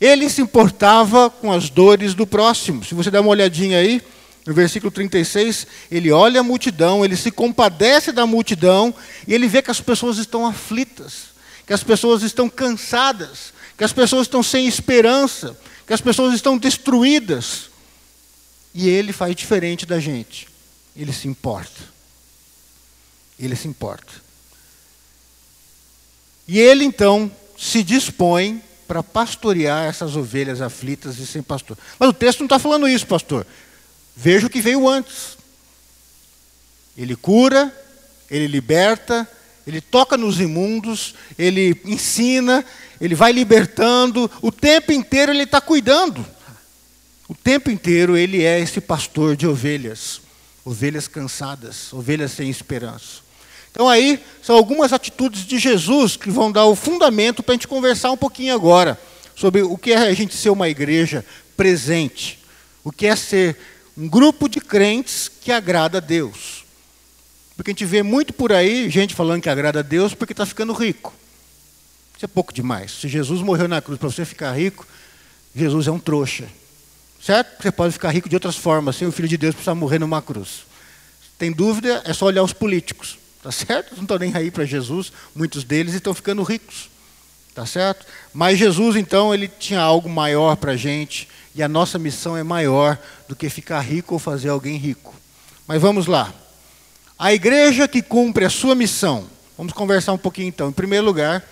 Ele 0.00 0.28
se 0.28 0.42
importava 0.42 1.30
com 1.30 1.52
as 1.52 1.70
dores 1.70 2.14
do 2.14 2.26
próximo. 2.26 2.84
Se 2.84 2.94
você 2.94 3.10
der 3.10 3.20
uma 3.20 3.30
olhadinha 3.30 3.78
aí, 3.78 4.02
no 4.46 4.52
versículo 4.52 4.90
36, 4.90 5.66
ele 5.90 6.12
olha 6.12 6.40
a 6.40 6.42
multidão, 6.42 7.04
ele 7.04 7.16
se 7.16 7.30
compadece 7.30 8.12
da 8.12 8.26
multidão 8.26 8.94
e 9.26 9.32
ele 9.32 9.48
vê 9.48 9.62
que 9.62 9.70
as 9.70 9.80
pessoas 9.80 10.18
estão 10.18 10.46
aflitas, 10.46 11.28
que 11.66 11.72
as 11.72 11.82
pessoas 11.82 12.22
estão 12.22 12.48
cansadas, 12.48 13.54
que 13.76 13.84
as 13.84 13.92
pessoas 13.92 14.26
estão 14.26 14.42
sem 14.42 14.66
esperança, 14.66 15.56
que 15.86 15.94
as 15.94 16.00
pessoas 16.00 16.34
estão 16.34 16.58
destruídas. 16.58 17.70
E 18.74 18.88
ele 18.88 19.12
faz 19.12 19.34
diferente 19.34 19.86
da 19.86 19.98
gente. 19.98 20.48
Ele 20.94 21.12
se 21.12 21.26
importa. 21.26 21.94
Ele 23.38 23.56
se 23.56 23.66
importa. 23.66 24.12
E 26.46 26.58
ele 26.58 26.84
então 26.84 27.30
se 27.56 27.82
dispõe 27.82 28.62
para 28.86 29.02
pastorear 29.02 29.86
essas 29.86 30.16
ovelhas 30.16 30.60
aflitas 30.60 31.18
e 31.18 31.26
sem 31.26 31.42
pastor. 31.42 31.78
Mas 31.98 32.10
o 32.10 32.12
texto 32.12 32.40
não 32.40 32.46
está 32.46 32.58
falando 32.58 32.86
isso, 32.86 33.06
pastor. 33.06 33.46
Veja 34.16 34.46
o 34.46 34.50
que 34.50 34.60
veio 34.60 34.88
antes. 34.88 35.36
Ele 36.96 37.16
cura, 37.16 37.72
ele 38.30 38.46
liberta, 38.46 39.28
ele 39.66 39.80
toca 39.80 40.16
nos 40.16 40.40
imundos, 40.40 41.14
ele 41.38 41.80
ensina, 41.84 42.64
ele 43.00 43.14
vai 43.14 43.32
libertando, 43.32 44.30
o 44.40 44.52
tempo 44.52 44.92
inteiro 44.92 45.32
ele 45.32 45.42
está 45.42 45.60
cuidando. 45.60 46.24
O 47.28 47.34
tempo 47.34 47.70
inteiro 47.70 48.16
ele 48.16 48.42
é 48.44 48.60
esse 48.60 48.80
pastor 48.80 49.34
de 49.34 49.46
ovelhas, 49.46 50.20
ovelhas 50.64 51.08
cansadas, 51.08 51.92
ovelhas 51.92 52.32
sem 52.32 52.50
esperança. 52.50 53.24
Então, 53.70 53.88
aí 53.88 54.22
são 54.40 54.54
algumas 54.54 54.92
atitudes 54.92 55.44
de 55.44 55.58
Jesus 55.58 56.16
que 56.16 56.30
vão 56.30 56.52
dar 56.52 56.66
o 56.66 56.76
fundamento 56.76 57.42
para 57.42 57.54
a 57.54 57.56
gente 57.56 57.66
conversar 57.66 58.12
um 58.12 58.16
pouquinho 58.16 58.54
agora 58.54 58.96
sobre 59.34 59.62
o 59.62 59.76
que 59.76 59.92
é 59.92 59.96
a 59.96 60.14
gente 60.14 60.36
ser 60.36 60.50
uma 60.50 60.68
igreja 60.68 61.24
presente, 61.56 62.38
o 62.84 62.92
que 62.92 63.06
é 63.06 63.16
ser 63.16 63.56
um 63.96 64.08
grupo 64.08 64.48
de 64.48 64.60
crentes 64.60 65.30
que 65.40 65.52
agrada 65.52 65.98
a 65.98 66.00
Deus. 66.00 66.64
Porque 67.56 67.70
a 67.70 67.72
gente 67.72 67.84
vê 67.84 68.02
muito 68.02 68.32
por 68.32 68.52
aí 68.52 68.90
gente 68.90 69.14
falando 69.14 69.42
que 69.42 69.48
agrada 69.48 69.78
a 69.78 69.82
Deus 69.82 70.14
porque 70.14 70.32
está 70.32 70.44
ficando 70.44 70.72
rico. 70.72 71.14
Isso 72.16 72.24
é 72.24 72.28
pouco 72.28 72.52
demais. 72.52 72.90
Se 72.92 73.08
Jesus 73.08 73.40
morreu 73.40 73.68
na 73.68 73.80
cruz 73.80 73.98
para 73.98 74.08
você 74.08 74.24
ficar 74.24 74.52
rico, 74.52 74.86
Jesus 75.54 75.86
é 75.86 75.90
um 75.90 75.98
trouxa. 75.98 76.48
Certo? 77.22 77.62
Você 77.62 77.70
pode 77.70 77.92
ficar 77.92 78.10
rico 78.10 78.28
de 78.28 78.36
outras 78.36 78.56
formas, 78.56 78.96
sem 78.96 79.08
o 79.08 79.12
Filho 79.12 79.28
de 79.28 79.36
Deus 79.36 79.54
precisar 79.54 79.74
morrer 79.74 79.98
numa 79.98 80.20
cruz. 80.20 80.66
Tem 81.38 81.50
dúvida? 81.50 82.02
É 82.04 82.12
só 82.12 82.26
olhar 82.26 82.42
os 82.42 82.52
políticos. 82.52 83.18
Tá 83.42 83.52
certo? 83.52 83.94
Não 83.94 84.02
estão 84.02 84.18
nem 84.18 84.34
aí 84.34 84.50
para 84.50 84.64
Jesus, 84.64 85.12
muitos 85.34 85.64
deles 85.64 85.94
estão 85.94 86.14
ficando 86.14 86.42
ricos. 86.42 86.88
Tá 87.54 87.64
certo? 87.64 88.04
Mas 88.32 88.58
Jesus, 88.58 88.96
então, 88.96 89.32
ele 89.32 89.46
tinha 89.46 89.80
algo 89.80 90.08
maior 90.08 90.56
para 90.56 90.72
a 90.72 90.76
gente 90.76 91.28
e 91.54 91.62
a 91.62 91.68
nossa 91.68 91.98
missão 91.98 92.36
é 92.36 92.42
maior 92.42 92.98
do 93.28 93.36
que 93.36 93.48
ficar 93.48 93.80
rico 93.80 94.14
ou 94.14 94.18
fazer 94.18 94.48
alguém 94.48 94.76
rico. 94.76 95.14
Mas 95.66 95.80
vamos 95.80 96.06
lá. 96.06 96.34
A 97.16 97.32
igreja 97.32 97.86
que 97.86 98.02
cumpre 98.02 98.44
a 98.44 98.50
sua 98.50 98.74
missão, 98.74 99.26
vamos 99.56 99.72
conversar 99.72 100.12
um 100.12 100.18
pouquinho 100.18 100.48
então. 100.48 100.68
Em 100.68 100.72
primeiro 100.72 101.06
lugar, 101.06 101.44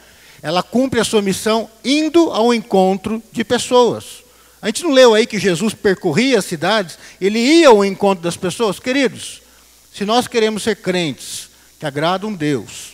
ela 0.42 0.60
cumpre 0.60 0.98
a 0.98 1.04
sua 1.04 1.22
missão 1.22 1.70
indo 1.84 2.32
ao 2.32 2.52
encontro 2.52 3.22
de 3.30 3.44
pessoas. 3.44 4.24
A 4.60 4.66
gente 4.66 4.82
não 4.82 4.90
leu 4.90 5.14
aí 5.14 5.24
que 5.24 5.38
Jesus 5.38 5.72
percorria 5.72 6.40
as 6.40 6.44
cidades, 6.44 6.98
ele 7.20 7.38
ia 7.38 7.68
ao 7.68 7.84
encontro 7.84 8.24
das 8.24 8.36
pessoas? 8.36 8.80
Queridos, 8.80 9.40
se 9.94 10.04
nós 10.04 10.26
queremos 10.26 10.64
ser 10.64 10.76
crentes 10.76 11.48
que 11.78 11.86
agradam 11.86 12.32
Deus, 12.32 12.91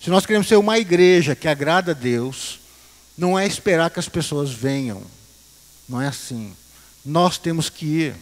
se 0.00 0.08
nós 0.10 0.24
queremos 0.24 0.48
ser 0.48 0.56
uma 0.56 0.78
igreja 0.78 1.34
que 1.34 1.46
agrada 1.46 1.90
a 1.92 1.94
Deus, 1.94 2.58
não 3.16 3.38
é 3.38 3.46
esperar 3.46 3.90
que 3.90 3.98
as 3.98 4.08
pessoas 4.08 4.50
venham. 4.50 5.02
Não 5.88 6.00
é 6.00 6.08
assim. 6.08 6.54
Nós 7.04 7.36
temos 7.36 7.68
que 7.68 7.84
ir. 7.84 8.14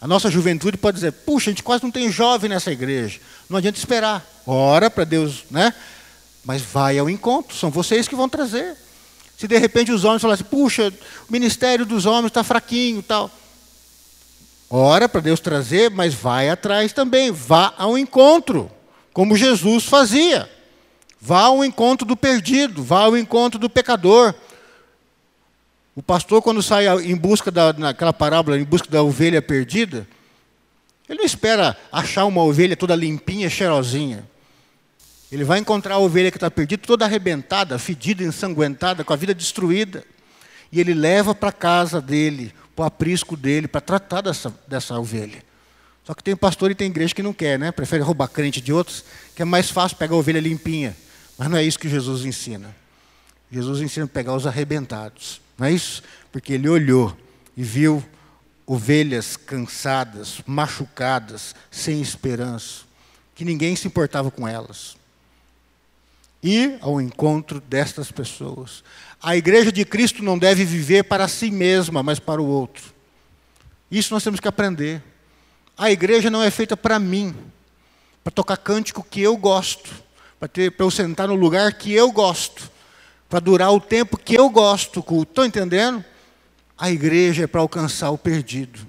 A 0.00 0.06
nossa 0.06 0.30
juventude 0.30 0.76
pode 0.76 0.96
dizer: 0.96 1.12
puxa, 1.12 1.50
a 1.50 1.52
gente 1.52 1.62
quase 1.62 1.82
não 1.82 1.90
tem 1.90 2.10
jovem 2.12 2.50
nessa 2.50 2.70
igreja. 2.70 3.20
Não 3.48 3.56
adianta 3.56 3.78
esperar. 3.78 4.26
Ora 4.46 4.90
para 4.90 5.04
Deus, 5.04 5.44
né? 5.50 5.72
Mas 6.44 6.62
vai 6.62 6.98
ao 6.98 7.08
encontro, 7.08 7.56
são 7.56 7.70
vocês 7.70 8.08
que 8.08 8.14
vão 8.14 8.28
trazer. 8.28 8.76
Se 9.36 9.48
de 9.48 9.56
repente 9.58 9.92
os 9.92 10.04
homens 10.04 10.20
falassem, 10.20 10.44
puxa, 10.44 10.92
o 11.28 11.32
ministério 11.32 11.86
dos 11.86 12.04
homens 12.04 12.26
está 12.26 12.44
fraquinho 12.44 13.02
tal. 13.02 13.30
Ora 14.68 15.08
para 15.08 15.20
Deus 15.20 15.40
trazer, 15.40 15.90
mas 15.90 16.14
vai 16.14 16.48
atrás 16.50 16.92
também, 16.92 17.30
vá 17.30 17.74
ao 17.76 17.96
encontro, 17.98 18.70
como 19.12 19.36
Jesus 19.36 19.84
fazia. 19.84 20.48
Vá 21.20 21.42
ao 21.42 21.64
encontro 21.64 22.06
do 22.06 22.16
perdido, 22.16 22.82
vá 22.82 23.00
ao 23.00 23.16
encontro 23.16 23.58
do 23.58 23.68
pecador. 23.68 24.34
O 25.94 26.02
pastor, 26.02 26.40
quando 26.40 26.62
sai 26.62 26.86
em 27.04 27.16
busca 27.16 27.50
da, 27.50 27.74
parábola, 28.12 28.58
em 28.58 28.64
busca 28.64 28.88
da 28.88 29.02
ovelha 29.02 29.42
perdida, 29.42 30.08
ele 31.08 31.18
não 31.18 31.26
espera 31.26 31.76
achar 31.92 32.24
uma 32.24 32.42
ovelha 32.42 32.76
toda 32.76 32.94
limpinha, 32.94 33.50
cheirosinha. 33.50 34.24
Ele 35.30 35.44
vai 35.44 35.58
encontrar 35.58 35.96
a 35.96 35.98
ovelha 35.98 36.30
que 36.30 36.36
está 36.36 36.50
perdida, 36.50 36.82
toda 36.86 37.04
arrebentada, 37.04 37.78
fedida, 37.78 38.22
ensanguentada, 38.24 39.04
com 39.04 39.12
a 39.12 39.16
vida 39.16 39.34
destruída. 39.34 40.04
E 40.72 40.80
ele 40.80 40.94
leva 40.94 41.34
para 41.34 41.50
a 41.50 41.52
casa 41.52 42.00
dele, 42.00 42.52
para 42.74 42.84
o 42.84 42.86
aprisco 42.86 43.36
dele, 43.36 43.68
para 43.68 43.80
tratar 43.80 44.22
dessa, 44.22 44.54
dessa 44.66 44.98
ovelha. 44.98 45.42
Só 46.10 46.14
que 46.14 46.24
tem 46.24 46.34
pastor 46.34 46.72
e 46.72 46.74
tem 46.74 46.88
igreja 46.88 47.14
que 47.14 47.22
não 47.22 47.32
quer, 47.32 47.56
né? 47.56 47.70
Prefere 47.70 48.02
roubar 48.02 48.26
crente 48.26 48.60
de 48.60 48.72
outros, 48.72 49.04
que 49.32 49.42
é 49.42 49.44
mais 49.44 49.70
fácil 49.70 49.96
pegar 49.96 50.16
a 50.16 50.18
ovelha 50.18 50.40
limpinha. 50.40 50.96
Mas 51.38 51.48
não 51.48 51.56
é 51.56 51.62
isso 51.62 51.78
que 51.78 51.88
Jesus 51.88 52.24
ensina. 52.24 52.74
Jesus 53.48 53.80
ensina 53.80 54.06
a 54.06 54.08
pegar 54.08 54.34
os 54.34 54.44
arrebentados. 54.44 55.40
Não 55.56 55.68
é 55.68 55.72
isso? 55.72 56.02
Porque 56.32 56.54
ele 56.54 56.68
olhou 56.68 57.16
e 57.56 57.62
viu 57.62 58.04
ovelhas 58.66 59.36
cansadas, 59.36 60.42
machucadas, 60.44 61.54
sem 61.70 62.02
esperança, 62.02 62.80
que 63.32 63.44
ninguém 63.44 63.76
se 63.76 63.86
importava 63.86 64.32
com 64.32 64.48
elas. 64.48 64.96
Ir 66.42 66.76
ao 66.80 67.00
encontro 67.00 67.60
destas 67.60 68.10
pessoas. 68.10 68.82
A 69.22 69.36
igreja 69.36 69.70
de 69.70 69.84
Cristo 69.84 70.24
não 70.24 70.36
deve 70.36 70.64
viver 70.64 71.04
para 71.04 71.28
si 71.28 71.52
mesma, 71.52 72.02
mas 72.02 72.18
para 72.18 72.42
o 72.42 72.46
outro. 72.48 72.92
Isso 73.88 74.12
nós 74.12 74.24
temos 74.24 74.40
que 74.40 74.48
aprender. 74.48 75.04
A 75.80 75.90
igreja 75.90 76.28
não 76.28 76.42
é 76.42 76.50
feita 76.50 76.76
para 76.76 76.98
mim, 76.98 77.34
para 78.22 78.30
tocar 78.30 78.58
cântico 78.58 79.02
que 79.02 79.22
eu 79.22 79.34
gosto, 79.36 79.90
para 80.38 80.50
eu 80.78 80.90
sentar 80.90 81.26
no 81.26 81.34
lugar 81.34 81.72
que 81.72 81.90
eu 81.92 82.12
gosto 82.12 82.70
para 83.30 83.38
durar 83.38 83.72
o 83.72 83.80
tempo 83.80 84.18
que 84.18 84.34
eu 84.34 84.50
gosto. 84.50 85.04
Estão 85.22 85.44
entendendo? 85.44 86.04
A 86.76 86.90
igreja 86.90 87.44
é 87.44 87.46
para 87.46 87.60
alcançar 87.60 88.10
o 88.10 88.18
perdido. 88.18 88.80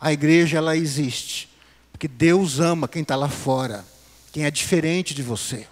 A 0.00 0.10
igreja, 0.10 0.56
ela 0.56 0.74
existe. 0.74 1.50
Porque 1.92 2.08
Deus 2.08 2.58
ama 2.58 2.88
quem 2.88 3.02
está 3.02 3.14
lá 3.14 3.28
fora. 3.28 3.84
Quem 4.32 4.46
é 4.46 4.50
diferente 4.50 5.14
de 5.14 5.22
você. 5.22 5.66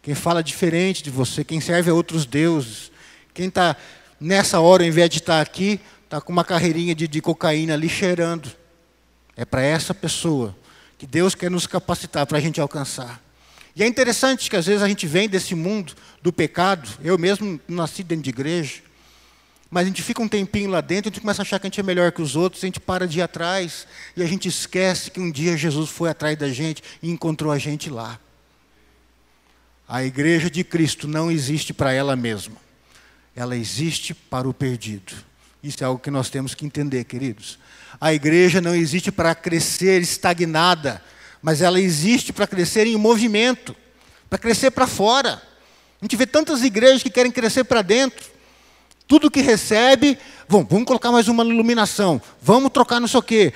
Quem 0.00 0.14
fala 0.14 0.42
diferente 0.42 1.02
de 1.02 1.10
você. 1.10 1.42
Quem 1.42 1.60
serve 1.60 1.90
a 1.90 1.94
outros 1.94 2.24
deuses. 2.24 2.92
Quem 3.34 3.48
está 3.48 3.76
nessa 4.20 4.60
hora, 4.60 4.84
ao 4.84 4.88
invés 4.88 5.10
de 5.10 5.18
estar 5.18 5.34
tá 5.34 5.40
aqui, 5.40 5.80
está 6.04 6.20
com 6.20 6.32
uma 6.32 6.44
carreirinha 6.44 6.94
de, 6.94 7.08
de 7.08 7.20
cocaína 7.20 7.74
ali 7.74 7.88
cheirando. 7.88 8.50
É 9.36 9.44
para 9.44 9.62
essa 9.62 9.94
pessoa 9.94 10.56
que 10.98 11.06
Deus 11.06 11.34
quer 11.34 11.50
nos 11.50 11.66
capacitar 11.66 12.26
para 12.26 12.38
a 12.38 12.40
gente 12.40 12.60
alcançar. 12.60 13.22
E 13.74 13.82
é 13.82 13.86
interessante 13.86 14.48
que 14.48 14.56
às 14.56 14.64
vezes 14.64 14.82
a 14.82 14.88
gente 14.88 15.06
vem 15.06 15.28
desse 15.28 15.54
mundo 15.54 15.92
do 16.22 16.32
pecado, 16.32 16.88
eu 17.04 17.18
mesmo 17.18 17.60
nasci 17.68 18.02
dentro 18.02 18.24
de 18.24 18.30
igreja, 18.30 18.80
mas 19.70 19.84
a 19.84 19.88
gente 19.88 20.02
fica 20.02 20.22
um 20.22 20.28
tempinho 20.28 20.70
lá 20.70 20.80
dentro, 20.80 21.10
a 21.10 21.12
gente 21.12 21.20
começa 21.20 21.42
a 21.42 21.44
achar 21.44 21.58
que 21.58 21.66
a 21.66 21.68
gente 21.68 21.80
é 21.80 21.82
melhor 21.82 22.10
que 22.12 22.22
os 22.22 22.36
outros, 22.36 22.64
a 22.64 22.66
gente 22.66 22.80
para 22.80 23.06
de 23.06 23.18
ir 23.18 23.22
atrás, 23.22 23.86
e 24.16 24.22
a 24.22 24.26
gente 24.26 24.48
esquece 24.48 25.10
que 25.10 25.20
um 25.20 25.30
dia 25.30 25.56
Jesus 25.56 25.90
foi 25.90 26.08
atrás 26.08 26.38
da 26.38 26.48
gente 26.48 26.82
e 27.02 27.10
encontrou 27.10 27.52
a 27.52 27.58
gente 27.58 27.90
lá. 27.90 28.18
A 29.88 30.02
igreja 30.02 30.50
de 30.50 30.64
Cristo 30.64 31.06
não 31.06 31.30
existe 31.30 31.74
para 31.74 31.92
ela 31.92 32.16
mesma. 32.16 32.56
Ela 33.36 33.56
existe 33.56 34.14
para 34.14 34.48
o 34.48 34.54
perdido. 34.54 35.12
Isso 35.62 35.82
é 35.84 35.86
algo 35.86 36.00
que 36.00 36.10
nós 36.10 36.30
temos 36.30 36.54
que 36.54 36.64
entender, 36.64 37.04
queridos. 37.04 37.58
A 38.00 38.12
igreja 38.12 38.60
não 38.60 38.74
existe 38.74 39.10
para 39.10 39.34
crescer 39.34 40.02
estagnada, 40.02 41.02
mas 41.42 41.62
ela 41.62 41.80
existe 41.80 42.32
para 42.32 42.46
crescer 42.46 42.86
em 42.86 42.96
movimento, 42.96 43.74
para 44.28 44.38
crescer 44.38 44.70
para 44.70 44.86
fora. 44.86 45.42
A 46.00 46.04
gente 46.04 46.16
vê 46.16 46.26
tantas 46.26 46.62
igrejas 46.62 47.02
que 47.02 47.10
querem 47.10 47.32
crescer 47.32 47.64
para 47.64 47.82
dentro. 47.82 48.24
Tudo 49.08 49.30
que 49.30 49.40
recebe, 49.40 50.18
vamos, 50.48 50.68
colocar 50.84 51.12
mais 51.12 51.28
uma 51.28 51.44
iluminação, 51.44 52.20
vamos 52.42 52.70
trocar 52.70 53.00
não 53.00 53.06
sei 53.06 53.20
o 53.20 53.22
quê, 53.22 53.52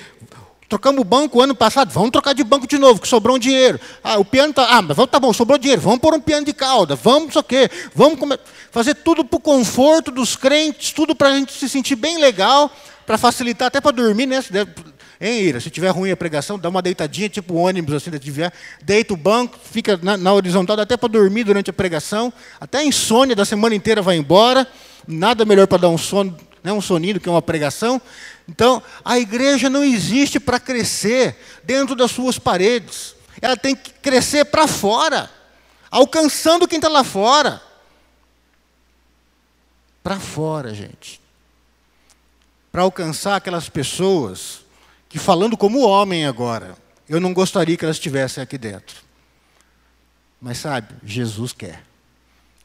Trocamos 0.71 1.01
o 1.01 1.03
banco 1.03 1.41
ano 1.41 1.53
passado, 1.53 1.91
vamos 1.91 2.11
trocar 2.11 2.31
de 2.31 2.45
banco 2.45 2.65
de 2.65 2.77
novo, 2.77 3.01
que 3.01 3.07
sobrou 3.09 3.35
um 3.35 3.39
dinheiro. 3.39 3.77
Ah, 4.01 4.17
o 4.17 4.23
piano 4.23 4.51
está. 4.51 4.77
Ah, 4.77 4.81
mas 4.81 4.95
tá 5.09 5.19
bom, 5.19 5.33
sobrou 5.33 5.57
dinheiro, 5.57 5.81
vamos 5.81 5.99
pôr 5.99 6.13
um 6.13 6.19
piano 6.21 6.45
de 6.45 6.53
cauda, 6.53 6.95
vamos 6.95 7.23
não 7.23 7.31
sei 7.33 7.41
o 7.41 7.43
quê, 7.43 7.69
vamos 7.93 8.17
come... 8.17 8.39
fazer 8.71 8.95
tudo 8.95 9.25
para 9.25 9.35
o 9.35 9.41
conforto 9.41 10.11
dos 10.11 10.37
crentes, 10.37 10.93
tudo 10.93 11.13
para 11.13 11.27
a 11.27 11.35
gente 11.35 11.51
se 11.51 11.67
sentir 11.67 11.97
bem 11.97 12.19
legal, 12.19 12.71
para 13.11 13.17
facilitar 13.17 13.67
até 13.67 13.81
para 13.81 13.91
dormir, 13.91 14.25
né? 14.25 14.41
Hein, 15.19 15.41
Ira? 15.41 15.59
Se 15.59 15.69
tiver 15.69 15.89
ruim 15.89 16.11
a 16.11 16.15
pregação, 16.15 16.57
dá 16.57 16.69
uma 16.69 16.81
deitadinha, 16.81 17.27
tipo 17.27 17.55
ônibus, 17.55 17.93
assim, 17.93 18.09
tiver, 18.17 18.53
deita 18.81 19.13
o 19.13 19.17
banco, 19.17 19.59
fica 19.61 19.99
na, 20.01 20.15
na 20.15 20.33
horizontal, 20.33 20.77
dá 20.77 20.83
até 20.83 20.95
para 20.95 21.09
dormir 21.09 21.43
durante 21.43 21.69
a 21.69 21.73
pregação, 21.73 22.31
até 22.57 22.77
a 22.77 22.85
insônia 22.85 23.35
da 23.35 23.43
semana 23.43 23.75
inteira 23.75 24.01
vai 24.01 24.15
embora, 24.15 24.65
nada 25.05 25.43
melhor 25.43 25.67
para 25.67 25.79
dar 25.79 25.89
um 25.89 25.97
sono, 25.97 26.37
né, 26.63 26.71
um 26.71 26.79
soninho 26.79 27.15
do 27.15 27.19
que 27.19 27.27
uma 27.27 27.41
pregação. 27.41 28.01
Então, 28.47 28.81
a 29.03 29.19
igreja 29.19 29.69
não 29.69 29.83
existe 29.83 30.39
para 30.39 30.57
crescer 30.57 31.35
dentro 31.65 31.97
das 31.97 32.11
suas 32.11 32.39
paredes. 32.39 33.13
Ela 33.41 33.57
tem 33.57 33.75
que 33.75 33.91
crescer 33.91 34.45
para 34.45 34.67
fora, 34.67 35.29
alcançando 35.91 36.65
quem 36.65 36.77
está 36.77 36.87
lá 36.87 37.03
fora. 37.03 37.61
Para 40.01 40.17
fora, 40.17 40.73
gente. 40.73 41.19
Para 42.71 42.83
alcançar 42.83 43.35
aquelas 43.35 43.69
pessoas 43.69 44.61
que, 45.09 45.19
falando 45.19 45.57
como 45.57 45.81
homem 45.81 46.25
agora, 46.25 46.75
eu 47.07 47.19
não 47.19 47.33
gostaria 47.33 47.75
que 47.75 47.83
elas 47.83 47.97
estivessem 47.97 48.41
aqui 48.41 48.57
dentro. 48.57 48.97
Mas 50.41 50.59
sabe, 50.59 50.95
Jesus 51.03 51.51
quer 51.53 51.83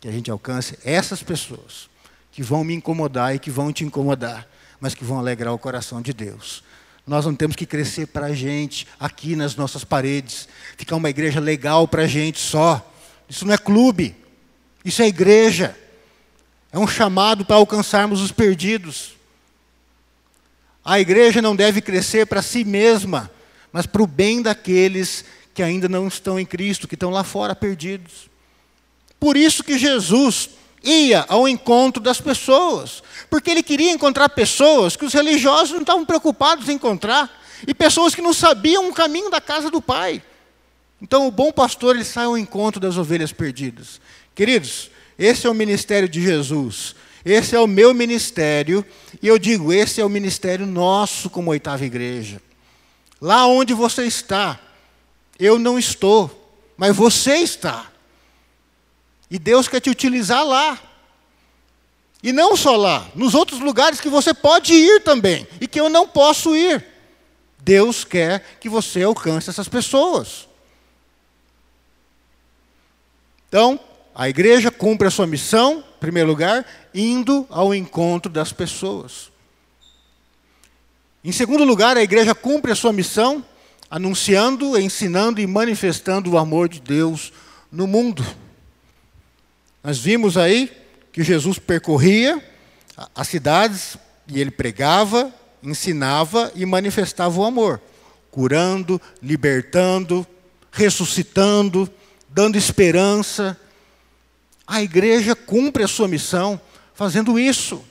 que 0.01 0.09
a 0.09 0.13
gente 0.13 0.31
alcance 0.31 0.79
essas 0.85 1.23
pessoas 1.23 1.89
que 2.31 2.43
vão 2.43 2.63
me 2.63 2.75
incomodar 2.75 3.35
e 3.35 3.39
que 3.39 3.51
vão 3.51 3.73
te 3.73 3.85
incomodar 3.85 4.47
mas 4.81 4.95
que 4.95 5.05
vão 5.05 5.19
alegrar 5.19 5.53
o 5.53 5.59
coração 5.59 6.01
de 6.01 6.13
Deus. 6.13 6.63
Nós 7.07 7.25
não 7.25 7.35
temos 7.35 7.57
que 7.57 7.67
crescer 7.67 8.07
para 8.07 8.27
a 8.27 8.35
gente, 8.35 8.87
aqui 8.99 9.37
nas 9.37 9.55
nossas 9.55 9.85
paredes, 9.85 10.49
ficar 10.77 10.97
uma 10.97 11.09
igreja 11.09 11.39
legal 11.39 11.87
para 11.87 12.03
a 12.03 12.07
gente 12.07 12.39
só. 12.39 12.93
Isso 13.29 13.47
não 13.47 13.55
é 13.55 13.59
clube, 13.59 14.17
isso 14.85 15.03
é 15.03 15.07
igreja. 15.07 15.77
É 16.73 16.79
um 16.79 16.87
chamado 16.87 17.45
para 17.45 17.57
alcançarmos 17.57 18.21
os 18.21 18.33
perdidos. 18.33 19.16
A 20.89 21.01
igreja 21.01 21.43
não 21.43 21.57
deve 21.57 21.81
crescer 21.81 22.29
para 22.29 22.41
si 22.41 22.63
mesma, 22.63 23.29
mas 23.73 23.87
para 23.87 24.05
o 24.05 24.07
bem 24.07 24.41
daqueles 24.41 25.25
que 25.53 25.61
ainda 25.61 25.89
não 25.89 26.07
estão 26.07 26.39
em 26.39 26.47
Cristo, 26.47 26.87
que 26.87 26.95
estão 26.95 27.11
lá 27.11 27.25
fora 27.25 27.57
perdidos. 27.57 28.31
Por 29.19 29.37
isso 29.37 29.65
que 29.65 29.77
Jesus 29.77 30.51
ia 30.85 31.25
ao 31.29 31.49
encontro 31.49 32.01
das 32.01 32.21
pessoas, 32.21 33.03
porque 33.29 33.51
ele 33.51 33.65
queria 33.65 33.91
encontrar 33.91 34.29
pessoas 34.29 34.95
que 34.95 35.05
os 35.05 35.13
religiosos 35.13 35.73
não 35.73 35.81
estavam 35.81 36.07
preocupados 36.07 36.69
em 36.69 36.75
encontrar, 36.75 37.37
e 37.67 37.75
pessoas 37.75 38.15
que 38.15 38.23
não 38.23 38.33
sabiam 38.33 38.89
o 38.89 38.95
caminho 38.95 39.29
da 39.29 39.41
casa 39.41 39.69
do 39.69 39.83
Pai. 39.83 40.23
Então, 41.03 41.27
o 41.27 41.33
bom 41.33 41.51
pastor 41.51 41.97
ele 41.97 42.05
sai 42.05 42.27
ao 42.27 42.39
encontro 42.39 42.81
das 42.81 42.97
ovelhas 42.97 43.33
perdidas. 43.33 44.01
Queridos, 44.37 44.89
esse 45.19 45.49
é 45.49 45.51
o 45.51 45.55
ministério 45.55 46.09
de 46.09 46.23
Jesus. 46.23 46.95
Esse 47.27 47.57
é 47.57 47.61
o 47.61 47.67
meu 47.67 47.93
ministério, 47.93 48.87
e 49.21 49.27
eu 49.27 49.37
digo, 49.37 49.73
esse 49.73 50.01
é 50.01 50.05
o 50.05 50.09
ministério 50.09 50.65
nosso 50.65 51.29
como 51.29 51.51
oitava 51.51 51.85
igreja. 51.85 52.41
Lá 53.21 53.49
onde 53.49 53.75
você 53.75 54.05
está, 54.05 54.61
eu 55.37 55.59
não 55.59 55.77
estou, 55.77 56.55
mas 56.77 56.95
você 56.95 57.39
está. 57.39 57.91
E 59.29 59.41
Deus 59.41 59.67
quer 59.67 59.81
te 59.81 59.91
utilizar 59.91 60.45
lá. 60.47 60.81
E 62.23 62.33
não 62.33 62.57
só 62.57 62.77
lá, 62.77 63.11
nos 63.17 63.35
outros 63.35 63.59
lugares 63.59 64.01
que 64.01 64.09
você 64.09 64.33
pode 64.33 64.73
ir 64.73 65.03
também 65.03 65.49
e 65.61 65.67
que 65.67 65.81
eu 65.81 65.89
não 65.89 66.07
posso 66.07 66.55
ir. 66.55 66.87
Deus 67.59 68.05
quer 68.05 68.57
que 68.61 68.69
você 68.69 69.03
alcance 69.03 69.51
essas 69.51 69.67
pessoas. 69.67 70.47
Então, 73.49 73.81
a 74.15 74.29
igreja 74.29 74.71
cumpre 74.71 75.09
a 75.09 75.11
sua 75.11 75.27
missão, 75.27 75.81
em 75.97 76.01
primeiro 76.01 76.29
lugar, 76.29 76.65
indo 76.97 77.47
ao 77.51 77.75
encontro 77.75 78.33
das 78.33 78.53
pessoas. 78.53 79.31
Em 81.23 81.31
segundo 81.31 81.63
lugar, 81.63 81.97
a 81.97 82.03
igreja 82.03 82.35
cumpre 82.35 82.73
a 82.73 82.77
sua 82.77 82.93
missão 82.93 83.45
anunciando, 83.91 84.79
ensinando 84.81 85.41
e 85.41 85.47
manifestando 85.47 86.31
o 86.31 86.39
amor 86.39 86.69
de 86.69 86.81
Deus 86.81 87.33
no 87.71 87.87
mundo. 87.87 88.25
Nós 89.85 89.99
vimos 89.99 90.39
aí 90.39 90.73
que 91.13 91.23
Jesus 91.23 91.59
percorria 91.59 92.43
as 93.15 93.29
cidades 93.29 93.99
e 94.27 94.41
ele 94.41 94.51
pregava, 94.51 95.33
ensinava 95.63 96.51
e 96.55 96.65
manifestava 96.65 97.39
o 97.39 97.45
amor, 97.45 97.81
curando, 98.31 99.01
libertando, 99.23 100.27
ressuscitando, 100.73 101.91
dando 102.29 102.57
esperança. 102.57 103.59
A 104.67 104.83
igreja 104.83 105.37
cumpre 105.37 105.85
a 105.85 105.89
sua 105.89 106.09
missão 106.09 106.61
fazendo 106.97 107.39
isso. 107.39 107.85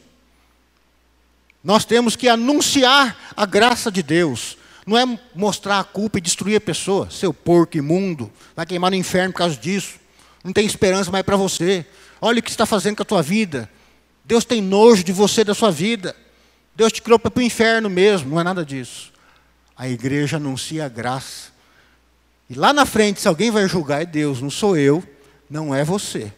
Nós 1.63 1.85
temos 1.85 2.15
que 2.15 2.27
anunciar 2.27 3.33
a 3.37 3.45
graça 3.45 3.89
de 3.89 4.03
Deus. 4.03 4.57
Não 4.85 4.97
é 4.97 5.19
mostrar 5.33 5.79
a 5.79 5.83
culpa 5.83 6.17
e 6.17 6.21
destruir 6.21 6.57
a 6.57 6.61
pessoa, 6.61 7.09
seu 7.09 7.33
porco 7.33 7.77
imundo, 7.77 8.31
vai 8.55 8.65
queimar 8.65 8.91
no 8.91 8.97
inferno 8.97 9.31
por 9.31 9.39
causa 9.39 9.55
disso 9.55 10.05
não 10.45 10.53
tem 10.53 10.63
esperança 10.63 11.09
mais 11.09 11.25
para 11.25 11.35
você. 11.35 11.83
Olha 12.21 12.39
o 12.39 12.43
que 12.43 12.51
está 12.51 12.67
fazendo 12.67 12.97
com 12.97 13.01
a 13.01 13.05
tua 13.05 13.23
vida. 13.23 13.67
Deus 14.23 14.45
tem 14.45 14.61
nojo 14.61 15.03
de 15.03 15.11
você, 15.11 15.43
da 15.43 15.55
sua 15.55 15.71
vida. 15.71 16.15
Deus 16.75 16.93
te 16.93 17.01
criou 17.01 17.17
para 17.17 17.33
o 17.35 17.41
inferno 17.41 17.89
mesmo, 17.89 18.29
não 18.29 18.39
é 18.39 18.43
nada 18.43 18.63
disso. 18.63 19.11
A 19.75 19.89
igreja 19.89 20.37
anuncia 20.37 20.85
a 20.85 20.87
graça. 20.87 21.49
E 22.47 22.53
lá 22.53 22.71
na 22.71 22.85
frente, 22.85 23.19
se 23.19 23.27
alguém 23.27 23.49
vai 23.49 23.67
julgar, 23.67 24.03
é 24.03 24.05
Deus, 24.05 24.39
não 24.39 24.51
sou 24.51 24.77
eu, 24.77 25.03
não 25.49 25.73
é 25.73 25.83
você, 25.83 26.31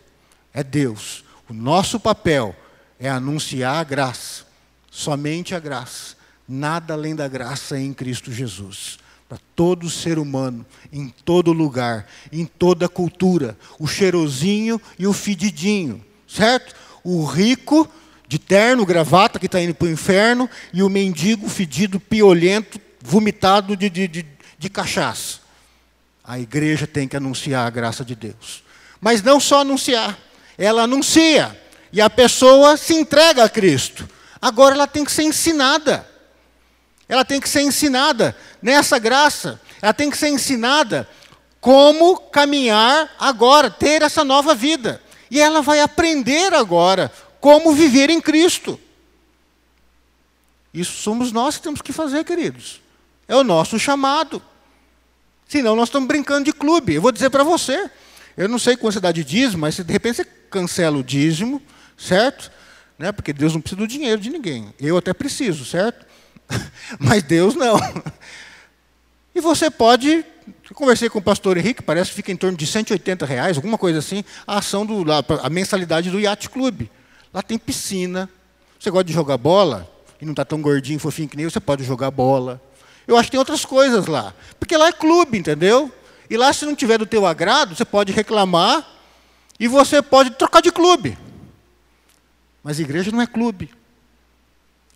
é 0.53 0.63
Deus. 0.63 1.25
O 1.49 1.53
nosso 1.53 1.99
papel 1.99 2.55
é 2.99 3.09
anunciar 3.09 3.75
a 3.75 3.83
graça, 3.83 4.45
somente 4.91 5.55
a 5.55 5.59
graça, 5.59 6.15
nada 6.47 6.93
além 6.93 7.15
da 7.15 7.27
graça 7.27 7.79
em 7.79 7.93
Cristo 7.93 8.31
Jesus 8.31 8.99
para 9.27 9.37
todo 9.55 9.89
ser 9.89 10.17
humano, 10.17 10.65
em 10.91 11.09
todo 11.09 11.51
lugar, 11.51 12.07
em 12.31 12.45
toda 12.45 12.87
cultura, 12.87 13.57
o 13.77 13.85
cheirosinho 13.85 14.81
e 14.97 15.05
o 15.05 15.11
fedidinho, 15.11 16.03
certo? 16.27 16.73
O 17.03 17.25
rico 17.25 17.89
de 18.27 18.39
terno, 18.39 18.85
gravata, 18.85 19.39
que 19.39 19.45
está 19.45 19.61
indo 19.61 19.73
para 19.75 19.87
o 19.87 19.91
inferno, 19.91 20.49
e 20.73 20.81
o 20.81 20.89
mendigo 20.89 21.49
fedido, 21.49 21.99
piolento, 21.99 22.79
vomitado 23.01 23.75
de, 23.75 23.89
de, 23.89 24.07
de, 24.07 24.25
de 24.57 24.69
cachaça. 24.69 25.39
A 26.23 26.39
igreja 26.39 26.87
tem 26.87 27.07
que 27.07 27.15
anunciar 27.15 27.65
a 27.67 27.69
graça 27.69 28.03
de 28.03 28.15
Deus. 28.15 28.63
Mas 28.99 29.21
não 29.21 29.39
só 29.39 29.61
anunciar, 29.61 30.17
ela 30.57 30.83
anuncia, 30.83 31.59
e 31.91 32.01
a 32.01 32.09
pessoa 32.09 32.75
se 32.77 32.93
entrega 32.93 33.43
a 33.43 33.49
Cristo. 33.49 34.07
Agora 34.41 34.75
ela 34.75 34.87
tem 34.87 35.05
que 35.05 35.11
ser 35.11 35.23
ensinada. 35.23 36.07
Ela 37.07 37.23
tem 37.23 37.39
que 37.39 37.47
ser 37.47 37.61
ensinada 37.61 38.35
nessa 38.61 38.99
graça. 38.99 39.59
Ela 39.81 39.93
tem 39.93 40.09
que 40.09 40.17
ser 40.17 40.29
ensinada 40.29 41.07
como 41.59 42.17
caminhar 42.17 43.13
agora, 43.19 43.69
ter 43.69 44.01
essa 44.01 44.23
nova 44.23 44.53
vida. 44.53 45.01
E 45.29 45.39
ela 45.39 45.61
vai 45.61 45.79
aprender 45.79 46.53
agora 46.53 47.11
como 47.39 47.73
viver 47.73 48.09
em 48.09 48.21
Cristo. 48.21 48.79
Isso 50.73 50.93
somos 51.01 51.31
nós 51.31 51.57
que 51.57 51.63
temos 51.63 51.81
que 51.81 51.91
fazer, 51.91 52.23
queridos. 52.23 52.81
É 53.27 53.35
o 53.35 53.43
nosso 53.43 53.79
chamado. 53.79 54.41
Senão 55.47 55.75
nós 55.75 55.89
estamos 55.89 56.07
brincando 56.07 56.45
de 56.45 56.53
clube. 56.53 56.95
Eu 56.95 57.01
vou 57.01 57.11
dizer 57.11 57.29
para 57.29 57.43
você, 57.43 57.89
eu 58.37 58.47
não 58.47 58.59
sei 58.59 58.77
dá 59.01 59.11
de 59.11 59.23
dízimo, 59.23 59.61
mas 59.61 59.75
de 59.75 59.91
repente 59.91 60.17
você 60.17 60.25
cancela 60.25 60.97
o 60.97 61.03
dízimo, 61.03 61.61
certo? 61.97 62.51
Né? 62.97 63.11
Porque 63.11 63.33
Deus 63.33 63.53
não 63.53 63.61
precisa 63.61 63.81
do 63.81 63.87
dinheiro 63.87 64.21
de 64.21 64.29
ninguém. 64.29 64.73
Eu 64.79 64.97
até 64.97 65.13
preciso, 65.13 65.65
certo? 65.65 66.05
Mas 66.99 67.23
Deus 67.23 67.55
não. 67.55 67.77
E 69.35 69.39
você 69.39 69.69
pode. 69.69 70.25
Eu 70.67 70.73
conversei 70.75 71.11
com 71.11 71.19
o 71.19 71.21
pastor 71.21 71.57
Henrique, 71.57 71.83
parece 71.83 72.09
que 72.09 72.15
fica 72.15 72.31
em 72.31 72.35
torno 72.35 72.57
de 72.57 72.65
180 72.65 73.23
reais, 73.23 73.55
alguma 73.55 73.77
coisa 73.77 73.99
assim, 73.99 74.23
a 74.47 74.57
ação 74.57 74.83
do 74.83 75.05
a 75.11 75.47
mensalidade 75.47 76.09
do 76.09 76.19
Yacht 76.19 76.49
Club. 76.49 76.87
Lá 77.31 77.43
tem 77.43 77.55
piscina. 77.55 78.27
Você 78.79 78.89
gosta 78.89 79.03
de 79.03 79.13
jogar 79.13 79.37
bola 79.37 79.87
e 80.19 80.25
não 80.25 80.31
está 80.31 80.43
tão 80.43 80.59
gordinho, 80.59 80.97
fofinho 80.97 81.29
que 81.29 81.37
nem 81.37 81.43
eu, 81.43 81.51
você 81.51 81.59
pode 81.59 81.83
jogar 81.83 82.09
bola. 82.09 82.59
Eu 83.07 83.15
acho 83.15 83.27
que 83.27 83.31
tem 83.33 83.37
outras 83.37 83.63
coisas 83.63 84.07
lá. 84.07 84.33
Porque 84.59 84.75
lá 84.75 84.87
é 84.87 84.91
clube, 84.91 85.37
entendeu? 85.37 85.93
E 86.29 86.37
lá, 86.37 86.51
se 86.51 86.65
não 86.65 86.75
tiver 86.75 86.97
do 86.97 87.05
teu 87.05 87.25
agrado, 87.25 87.75
você 87.75 87.85
pode 87.85 88.11
reclamar 88.11 88.85
E 89.59 89.67
você 89.67 90.01
pode 90.01 90.31
trocar 90.31 90.61
de 90.61 90.71
clube. 90.71 91.17
Mas 92.63 92.79
igreja 92.79 93.11
não 93.11 93.21
é 93.21 93.27
clube. 93.27 93.71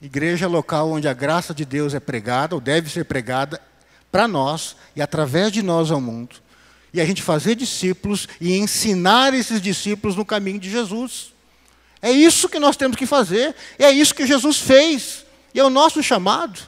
Igreja 0.01 0.45
é 0.45 0.47
local 0.47 0.91
onde 0.91 1.07
a 1.07 1.13
graça 1.13 1.53
de 1.53 1.63
Deus 1.63 1.93
é 1.93 1.99
pregada, 1.99 2.55
ou 2.55 2.61
deve 2.61 2.89
ser 2.89 3.05
pregada, 3.05 3.61
para 4.11 4.27
nós 4.27 4.75
e 4.95 5.01
através 5.01 5.51
de 5.51 5.61
nós 5.61 5.89
ao 5.89 6.01
mundo. 6.01 6.35
E 6.93 6.99
a 6.99 7.05
gente 7.05 7.21
fazer 7.21 7.55
discípulos 7.55 8.27
e 8.39 8.57
ensinar 8.57 9.33
esses 9.33 9.61
discípulos 9.61 10.15
no 10.15 10.25
caminho 10.25 10.59
de 10.59 10.69
Jesus. 10.69 11.33
É 12.01 12.11
isso 12.11 12.49
que 12.49 12.59
nós 12.59 12.75
temos 12.75 12.97
que 12.97 13.05
fazer, 13.05 13.55
é 13.79 13.89
isso 13.91 14.13
que 14.13 14.27
Jesus 14.27 14.57
fez, 14.57 15.23
e 15.53 15.59
é 15.59 15.63
o 15.63 15.69
nosso 15.69 16.03
chamado. 16.03 16.59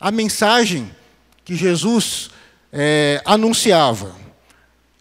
A 0.00 0.10
mensagem 0.10 0.90
que 1.44 1.56
Jesus 1.56 2.30
é, 2.72 3.22
anunciava, 3.24 4.14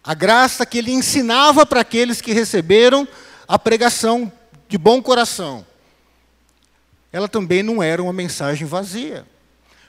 a 0.03 0.13
graça 0.13 0.65
que 0.65 0.77
ele 0.77 0.91
ensinava 0.91 1.65
para 1.65 1.81
aqueles 1.81 2.21
que 2.21 2.33
receberam 2.33 3.07
a 3.47 3.59
pregação 3.59 4.31
de 4.67 4.77
bom 4.77 5.01
coração, 5.01 5.65
ela 7.11 7.27
também 7.27 7.63
não 7.63 7.81
era 7.81 8.01
uma 8.01 8.13
mensagem 8.13 8.67
vazia 8.67 9.25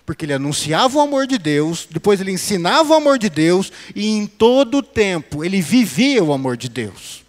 porque 0.09 0.25
ele 0.25 0.33
anunciava 0.33 0.97
o 0.97 1.03
amor 1.03 1.27
de 1.27 1.37
Deus, 1.37 1.87
depois 1.91 2.19
ele 2.19 2.33
ensinava 2.33 2.95
o 2.95 2.97
amor 2.97 3.19
de 3.19 3.29
Deus, 3.29 3.71
e 3.95 4.09
em 4.09 4.27
todo 4.27 4.79
o 4.79 4.83
tempo 4.83 5.45
ele 5.45 5.61
vivia 5.61 6.25
o 6.25 6.33
amor 6.33 6.57
de 6.57 6.67
Deus. 6.67 7.23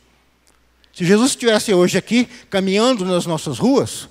Se 0.94 1.04
Jesus 1.04 1.32
estivesse 1.32 1.74
hoje 1.74 1.98
aqui, 1.98 2.30
caminhando 2.50 3.04
nas 3.04 3.26
nossas 3.26 3.60
ruas, 3.60 4.08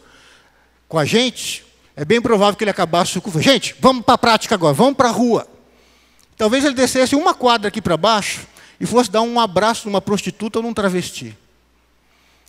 com 0.86 0.98
a 0.98 1.06
gente, 1.06 1.64
é 1.96 2.04
bem 2.04 2.20
provável 2.20 2.56
que 2.58 2.64
ele 2.64 2.70
acabasse 2.70 3.16
o 3.16 3.22
culto. 3.22 3.40
Gente, 3.40 3.74
vamos 3.80 4.04
para 4.04 4.16
a 4.16 4.18
prática 4.18 4.54
agora, 4.54 4.74
vamos 4.74 4.98
para 4.98 5.08
a 5.08 5.12
rua. 5.12 5.48
Talvez 6.38 6.64
ele 6.64 6.74
descesse 6.74 7.16
uma 7.16 7.34
quadra 7.34 7.66
aqui 7.66 7.82
para 7.82 7.96
baixo 7.96 8.46
e 8.80 8.86
fosse 8.86 9.10
dar 9.10 9.22
um 9.22 9.40
abraço 9.40 9.88
numa 9.88 10.00
prostituta 10.00 10.60
ou 10.60 10.62
num 10.62 10.72
travesti. 10.72 11.36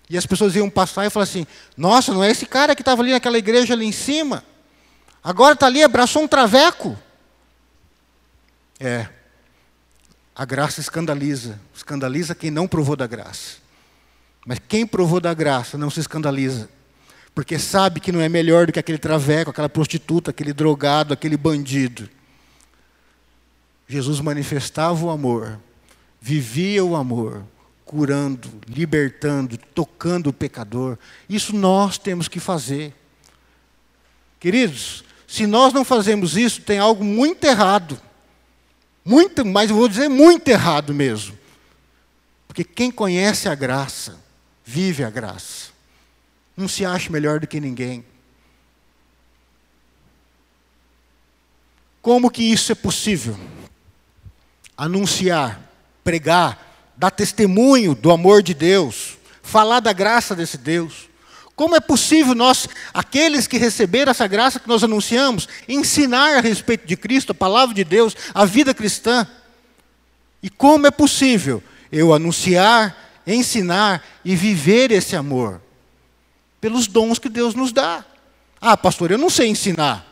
E 0.08 0.16
as 0.16 0.28
pessoas 0.28 0.56
iam 0.56 0.70
passar 0.70 1.08
e 1.08 1.10
falar 1.10 1.24
assim: 1.24 1.46
Nossa, 1.76 2.14
não 2.14 2.24
é 2.24 2.30
esse 2.30 2.46
cara 2.46 2.76
que 2.76 2.84
estava 2.84 3.02
ali 3.02 3.12
naquela 3.12 3.38
igreja 3.38 3.74
ali 3.74 3.86
em 3.86 3.92
cima? 3.92 4.44
Agora 5.24 5.54
está 5.54 5.66
ali, 5.66 5.84
abraçou 5.84 6.24
um 6.24 6.28
traveco. 6.28 6.98
É. 8.80 9.08
A 10.36 10.46
graça 10.46 10.80
escandaliza. 10.80 11.60
Escandaliza 11.76 12.36
quem 12.36 12.52
não 12.52 12.68
provou 12.68 12.96
da 12.96 13.08
graça. 13.08 13.58
Mas 14.46 14.60
quem 14.68 14.86
provou 14.86 15.20
da 15.20 15.34
graça 15.34 15.78
não 15.78 15.90
se 15.90 16.00
escandaliza. 16.00 16.70
Porque 17.36 17.60
sabe 17.60 18.00
que 18.00 18.12
não 18.12 18.22
é 18.22 18.30
melhor 18.30 18.68
do 18.68 18.72
que 18.72 18.80
aquele 18.80 18.98
traveco, 18.98 19.52
aquela 19.52 19.70
prostituta, 19.70 20.32
aquele 20.32 20.54
drogado, 20.54 21.14
aquele 21.14 21.36
bandido. 21.36 22.10
Jesus 23.90 24.22
manifestava 24.22 25.04
o 25.04 25.10
amor, 25.10 25.60
vivia 26.22 26.86
o 26.86 26.96
amor, 26.96 27.44
curando, 27.84 28.48
libertando, 28.68 29.58
tocando 29.58 30.28
o 30.28 30.34
pecador. 30.34 30.96
Isso 31.28 31.56
nós 31.56 31.98
temos 31.98 32.28
que 32.28 32.40
fazer. 32.40 32.94
Queridos, 34.40 35.04
se 35.28 35.48
nós 35.48 35.74
não 35.74 35.84
fazemos 35.84 36.38
isso, 36.38 36.62
tem 36.62 36.78
algo 36.78 37.04
muito 37.04 37.44
errado. 37.46 38.00
Muito, 39.04 39.44
mas 39.44 39.72
eu 39.72 39.76
vou 39.76 39.88
dizer 39.88 40.08
muito 40.08 40.48
errado 40.48 40.94
mesmo. 40.94 41.36
Porque 42.48 42.64
quem 42.64 42.92
conhece 42.92 43.50
a 43.50 43.56
graça, 43.56 44.20
vive 44.64 45.04
a 45.04 45.10
graça. 45.10 45.72
Não 46.56 46.68
se 46.68 46.86
acha 46.86 47.12
melhor 47.12 47.40
do 47.40 47.48
que 47.48 47.60
ninguém. 47.60 48.06
Como 52.04 52.30
que 52.30 52.44
isso 52.44 52.72
é 52.72 52.76
possível? 52.76 53.36
Anunciar, 54.80 55.60
pregar, 56.06 56.94
dar 56.96 57.12
testemunho 57.12 57.94
do 57.94 58.12
amor 58.12 58.42
de 58.42 58.54
Deus, 58.54 59.18
falar 59.44 59.82
da 59.82 59.92
graça 59.92 60.34
desse 60.34 60.58
Deus. 60.58 61.10
Como 61.54 61.76
é 61.76 61.82
possível 61.82 62.34
nós, 62.34 62.70
aqueles 62.94 63.46
que 63.46 63.58
receberam 63.58 64.12
essa 64.12 64.26
graça 64.26 64.58
que 64.58 64.68
nós 64.70 64.82
anunciamos, 64.82 65.50
ensinar 65.68 66.38
a 66.38 66.40
respeito 66.40 66.88
de 66.88 66.96
Cristo, 66.96 67.34
a 67.34 67.36
palavra 67.36 67.76
de 67.76 67.84
Deus, 67.84 68.16
a 68.34 68.46
vida 68.46 68.74
cristã? 68.74 69.28
E 70.42 70.50
como 70.50 70.88
é 70.88 70.92
possível 70.92 71.62
eu 71.92 72.14
anunciar, 72.14 73.22
ensinar 73.28 74.02
e 74.24 74.38
viver 74.38 74.92
esse 74.92 75.18
amor? 75.18 75.62
Pelos 76.62 76.88
dons 76.88 77.20
que 77.20 77.28
Deus 77.28 77.54
nos 77.54 77.74
dá. 77.74 78.06
Ah, 78.62 78.78
pastor, 78.78 79.12
eu 79.12 79.18
não 79.18 79.30
sei 79.30 79.50
ensinar. 79.50 80.09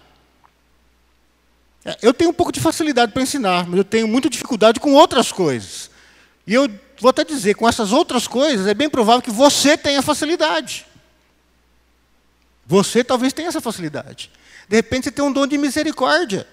É, 1.88 1.98
eu 2.02 2.14
tenho 2.14 2.32
um 2.32 2.34
pouco 2.34 2.52
de 2.52 2.60
facilidade 2.60 3.14
para 3.14 3.24
ensinar, 3.24 3.66
mas 3.66 3.78
eu 3.78 3.84
tenho 3.86 4.10
muita 4.10 4.30
dificuldade 4.30 4.78
com 4.78 4.92
outras 4.94 5.32
coisas. 5.32 5.90
E 6.46 6.54
eu 6.54 6.70
vou 7.00 7.10
até 7.10 7.24
dizer, 7.24 7.54
com 7.54 7.68
essas 7.68 7.94
outras 7.94 8.28
coisas, 8.28 8.68
é 8.68 8.74
bem 8.74 8.90
provável 8.90 9.22
que 9.22 9.32
você 9.32 9.78
tenha 9.78 10.02
facilidade. 10.02 10.86
Você 12.66 13.06
talvez 13.06 13.32
tenha 13.32 13.48
essa 13.48 13.62
facilidade. 13.62 14.30
De 14.68 14.76
repente 14.76 15.06
você 15.06 15.12
tem 15.12 15.24
um 15.24 15.32
dom 15.32 15.48
de 15.48 15.58
misericórdia. 15.58 16.46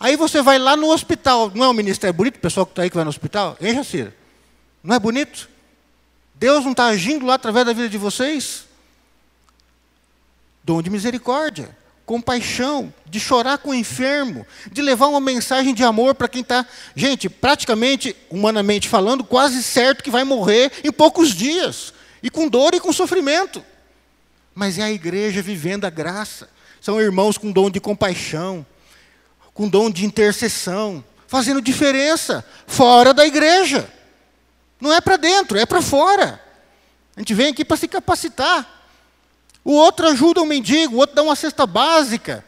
Aí 0.00 0.16
você 0.16 0.42
vai 0.42 0.58
lá 0.58 0.74
no 0.74 0.90
hospital. 0.90 1.52
Não 1.54 1.66
é 1.66 1.68
um 1.68 1.72
ministério 1.72 2.12
bonito, 2.12 2.34
o 2.34 2.40
pessoal 2.40 2.66
que 2.66 2.72
está 2.72 2.82
aí 2.82 2.90
que 2.90 2.96
vai 2.96 3.04
no 3.04 3.10
hospital? 3.10 3.56
Hein, 3.60 3.76
Jacira? 3.76 4.12
Não 4.82 4.96
é 4.96 4.98
bonito? 4.98 5.48
Deus 6.34 6.64
não 6.64 6.72
está 6.72 6.86
agindo 6.86 7.24
lá 7.24 7.34
através 7.34 7.64
da 7.64 7.72
vida 7.72 7.88
de 7.88 7.98
vocês? 7.98 8.64
Dom 10.64 10.82
de 10.82 10.90
misericórdia, 10.90 11.70
compaixão, 12.06 12.94
de 13.04 13.20
chorar 13.20 13.58
com 13.58 13.70
o 13.70 13.74
enfermo, 13.74 14.46
de 14.72 14.80
levar 14.80 15.08
uma 15.08 15.20
mensagem 15.20 15.74
de 15.74 15.82
amor 15.82 16.14
para 16.14 16.28
quem 16.28 16.40
está, 16.40 16.64
gente, 16.94 17.28
praticamente, 17.28 18.16
humanamente 18.30 18.88
falando, 18.88 19.24
quase 19.24 19.62
certo 19.62 20.02
que 20.02 20.10
vai 20.10 20.24
morrer 20.24 20.72
em 20.82 20.92
poucos 20.92 21.34
dias, 21.34 21.92
e 22.22 22.30
com 22.30 22.48
dor 22.48 22.72
e 22.74 22.80
com 22.80 22.92
sofrimento 22.92 23.62
mas 24.56 24.78
é 24.78 24.82
a 24.82 24.90
igreja 24.90 25.42
vivendo 25.42 25.84
a 25.84 25.90
graça. 25.90 26.48
São 26.80 26.98
irmãos 26.98 27.36
com 27.36 27.52
dom 27.52 27.68
de 27.68 27.78
compaixão, 27.78 28.64
com 29.52 29.68
dom 29.68 29.90
de 29.90 30.06
intercessão, 30.06 31.04
fazendo 31.28 31.60
diferença 31.60 32.42
fora 32.66 33.12
da 33.12 33.26
igreja. 33.26 33.86
Não 34.80 34.90
é 34.90 34.98
para 34.98 35.18
dentro, 35.18 35.58
é 35.58 35.66
para 35.66 35.82
fora. 35.82 36.40
A 37.14 37.20
gente 37.20 37.34
vem 37.34 37.48
aqui 37.48 37.66
para 37.66 37.76
se 37.76 37.86
capacitar. 37.86 38.75
O 39.66 39.72
outro 39.72 40.06
ajuda 40.06 40.40
o 40.40 40.46
mendigo, 40.46 40.94
o 40.94 40.98
outro 40.98 41.16
dá 41.16 41.24
uma 41.24 41.34
cesta 41.34 41.66
básica. 41.66 42.44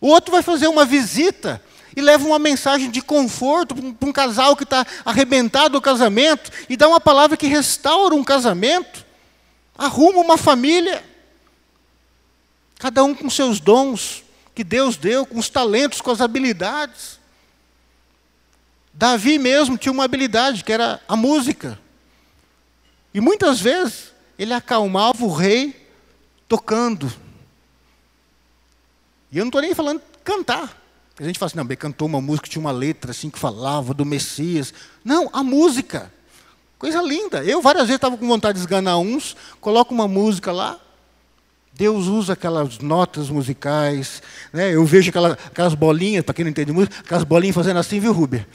O 0.00 0.08
outro 0.08 0.32
vai 0.32 0.42
fazer 0.42 0.66
uma 0.66 0.84
visita 0.84 1.62
e 1.96 2.00
leva 2.00 2.26
uma 2.26 2.40
mensagem 2.40 2.90
de 2.90 3.00
conforto 3.00 3.72
para 3.72 4.08
um 4.08 4.12
casal 4.12 4.56
que 4.56 4.64
está 4.64 4.84
arrebentado 5.04 5.74
do 5.74 5.80
casamento 5.80 6.50
e 6.68 6.76
dá 6.76 6.88
uma 6.88 7.00
palavra 7.00 7.36
que 7.36 7.46
restaura 7.46 8.16
um 8.16 8.24
casamento, 8.24 9.06
arruma 9.78 10.18
uma 10.18 10.36
família. 10.36 11.04
Cada 12.80 13.04
um 13.04 13.14
com 13.14 13.30
seus 13.30 13.60
dons 13.60 14.24
que 14.56 14.64
Deus 14.64 14.96
deu, 14.96 15.24
com 15.24 15.38
os 15.38 15.48
talentos, 15.48 16.00
com 16.00 16.10
as 16.10 16.20
habilidades. 16.20 17.20
Davi 18.92 19.38
mesmo 19.38 19.78
tinha 19.78 19.92
uma 19.92 20.02
habilidade, 20.02 20.64
que 20.64 20.72
era 20.72 21.00
a 21.06 21.14
música. 21.14 21.78
E 23.14 23.20
muitas 23.20 23.60
vezes 23.60 24.12
ele 24.36 24.52
acalmava 24.52 25.24
o 25.24 25.32
rei 25.32 25.83
tocando. 26.54 27.12
E 29.32 29.38
eu 29.38 29.44
não 29.44 29.48
estou 29.48 29.60
nem 29.60 29.74
falando 29.74 30.00
cantar. 30.22 30.80
A 31.18 31.24
gente 31.24 31.38
fala 31.38 31.48
assim, 31.48 31.56
não, 31.56 31.64
ele 31.64 31.76
cantou 31.76 32.06
uma 32.06 32.20
música 32.20 32.48
tinha 32.48 32.60
uma 32.60 32.70
letra 32.70 33.10
assim 33.10 33.28
que 33.28 33.38
falava 33.38 33.92
do 33.92 34.04
Messias. 34.04 34.72
Não, 35.04 35.28
a 35.32 35.42
música. 35.42 36.12
Coisa 36.78 37.02
linda. 37.02 37.42
Eu 37.44 37.60
várias 37.60 37.84
vezes 37.84 37.96
estava 37.96 38.16
com 38.16 38.26
vontade 38.26 38.54
de 38.58 38.60
esganar 38.60 38.98
uns, 38.98 39.36
coloco 39.60 39.92
uma 39.92 40.06
música 40.06 40.52
lá, 40.52 40.78
Deus 41.72 42.06
usa 42.06 42.34
aquelas 42.34 42.78
notas 42.78 43.28
musicais, 43.28 44.22
né? 44.52 44.72
eu 44.72 44.84
vejo 44.84 45.10
aquelas, 45.10 45.32
aquelas 45.32 45.74
bolinhas, 45.74 46.24
para 46.24 46.32
quem 46.34 46.44
não 46.44 46.50
entende 46.50 46.70
música, 46.70 47.00
aquelas 47.00 47.24
bolinhas 47.24 47.56
fazendo 47.56 47.80
assim, 47.80 47.98
viu, 47.98 48.12
Ruber? 48.12 48.46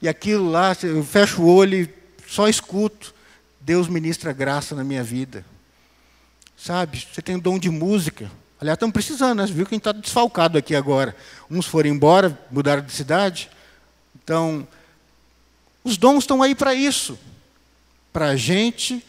E 0.00 0.08
aquilo 0.08 0.48
lá, 0.48 0.76
eu 0.84 1.02
fecho 1.02 1.42
o 1.42 1.52
olho 1.52 1.88
só 2.24 2.48
escuto. 2.48 3.12
Deus 3.60 3.88
ministra 3.88 4.32
graça 4.32 4.76
na 4.76 4.84
minha 4.84 5.02
vida. 5.02 5.44
Sabe, 6.58 7.06
você 7.12 7.22
tem 7.22 7.36
o 7.36 7.40
dom 7.40 7.56
de 7.56 7.70
música. 7.70 8.28
Aliás, 8.60 8.74
estamos 8.74 8.92
precisando, 8.92 9.38
né? 9.38 9.46
Viu 9.46 9.64
que 9.64 9.74
a 9.74 9.76
gente 9.76 9.88
está 9.88 9.92
desfalcado 9.92 10.58
aqui 10.58 10.74
agora. 10.74 11.14
Uns 11.48 11.66
foram 11.66 11.88
embora, 11.88 12.36
mudaram 12.50 12.82
de 12.82 12.92
cidade. 12.92 13.48
Então, 14.22 14.66
os 15.84 15.96
dons 15.96 16.24
estão 16.24 16.42
aí 16.42 16.56
para 16.56 16.74
isso. 16.74 17.16
Para 18.12 18.30
a 18.30 18.36
gente 18.36 19.04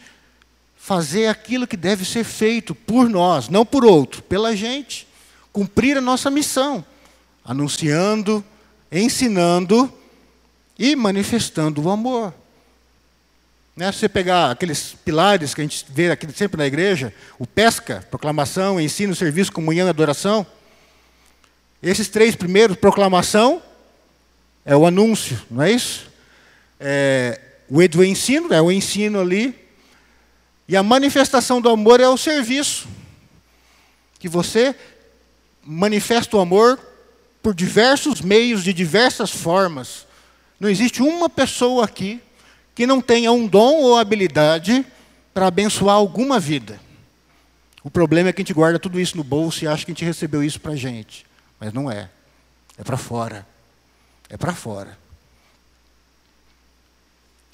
fazer 0.76 1.26
aquilo 1.26 1.66
que 1.66 1.76
deve 1.76 2.04
ser 2.04 2.22
feito 2.22 2.72
por 2.72 3.08
nós, 3.08 3.48
não 3.48 3.66
por 3.66 3.84
outro, 3.84 4.22
pela 4.22 4.54
gente. 4.54 5.06
Cumprir 5.52 5.96
a 5.96 6.00
nossa 6.00 6.30
missão, 6.30 6.84
anunciando, 7.44 8.44
ensinando 8.92 9.92
e 10.78 10.94
manifestando 10.94 11.82
o 11.82 11.90
amor. 11.90 12.32
Né? 13.80 13.90
Se 13.92 14.00
você 14.00 14.10
pegar 14.10 14.50
aqueles 14.50 14.94
pilares 15.06 15.54
que 15.54 15.62
a 15.62 15.64
gente 15.64 15.86
vê 15.88 16.10
aqui 16.10 16.30
sempre 16.36 16.58
na 16.58 16.66
igreja, 16.66 17.14
o 17.38 17.46
pesca, 17.46 18.06
proclamação, 18.10 18.78
ensino, 18.78 19.14
serviço, 19.14 19.50
comunhão 19.50 19.86
e 19.86 19.88
adoração, 19.88 20.46
esses 21.82 22.06
três 22.06 22.36
primeiros, 22.36 22.76
proclamação, 22.76 23.62
é 24.66 24.76
o 24.76 24.84
anúncio, 24.84 25.40
não 25.50 25.62
é 25.62 25.72
isso? 25.72 26.10
É, 26.78 27.40
o 27.70 27.88
do 27.88 28.04
ensino, 28.04 28.52
é 28.52 28.60
o 28.60 28.70
ensino 28.70 29.18
ali. 29.18 29.58
E 30.68 30.76
a 30.76 30.82
manifestação 30.82 31.58
do 31.58 31.70
amor 31.70 32.00
é 32.00 32.08
o 32.08 32.18
serviço. 32.18 32.86
Que 34.18 34.28
você 34.28 34.76
manifesta 35.64 36.36
o 36.36 36.40
amor 36.40 36.78
por 37.42 37.54
diversos 37.54 38.20
meios, 38.20 38.62
de 38.62 38.74
diversas 38.74 39.30
formas. 39.30 40.06
Não 40.60 40.68
existe 40.68 41.00
uma 41.00 41.30
pessoa 41.30 41.86
aqui 41.86 42.20
que 42.74 42.86
não 42.86 43.00
tenha 43.00 43.32
um 43.32 43.46
dom 43.46 43.76
ou 43.76 43.98
habilidade 43.98 44.84
para 45.34 45.46
abençoar 45.46 45.96
alguma 45.96 46.40
vida. 46.40 46.80
O 47.82 47.90
problema 47.90 48.28
é 48.28 48.32
que 48.32 48.40
a 48.40 48.44
gente 48.44 48.54
guarda 48.54 48.78
tudo 48.78 49.00
isso 49.00 49.16
no 49.16 49.24
bolso 49.24 49.64
e 49.64 49.68
acha 49.68 49.84
que 49.84 49.90
a 49.90 49.94
gente 49.94 50.04
recebeu 50.04 50.42
isso 50.42 50.60
para 50.60 50.72
a 50.72 50.76
gente. 50.76 51.24
Mas 51.58 51.72
não 51.72 51.90
é. 51.90 52.10
É 52.76 52.84
para 52.84 52.96
fora. 52.96 53.46
É 54.28 54.36
para 54.36 54.54
fora. 54.54 54.98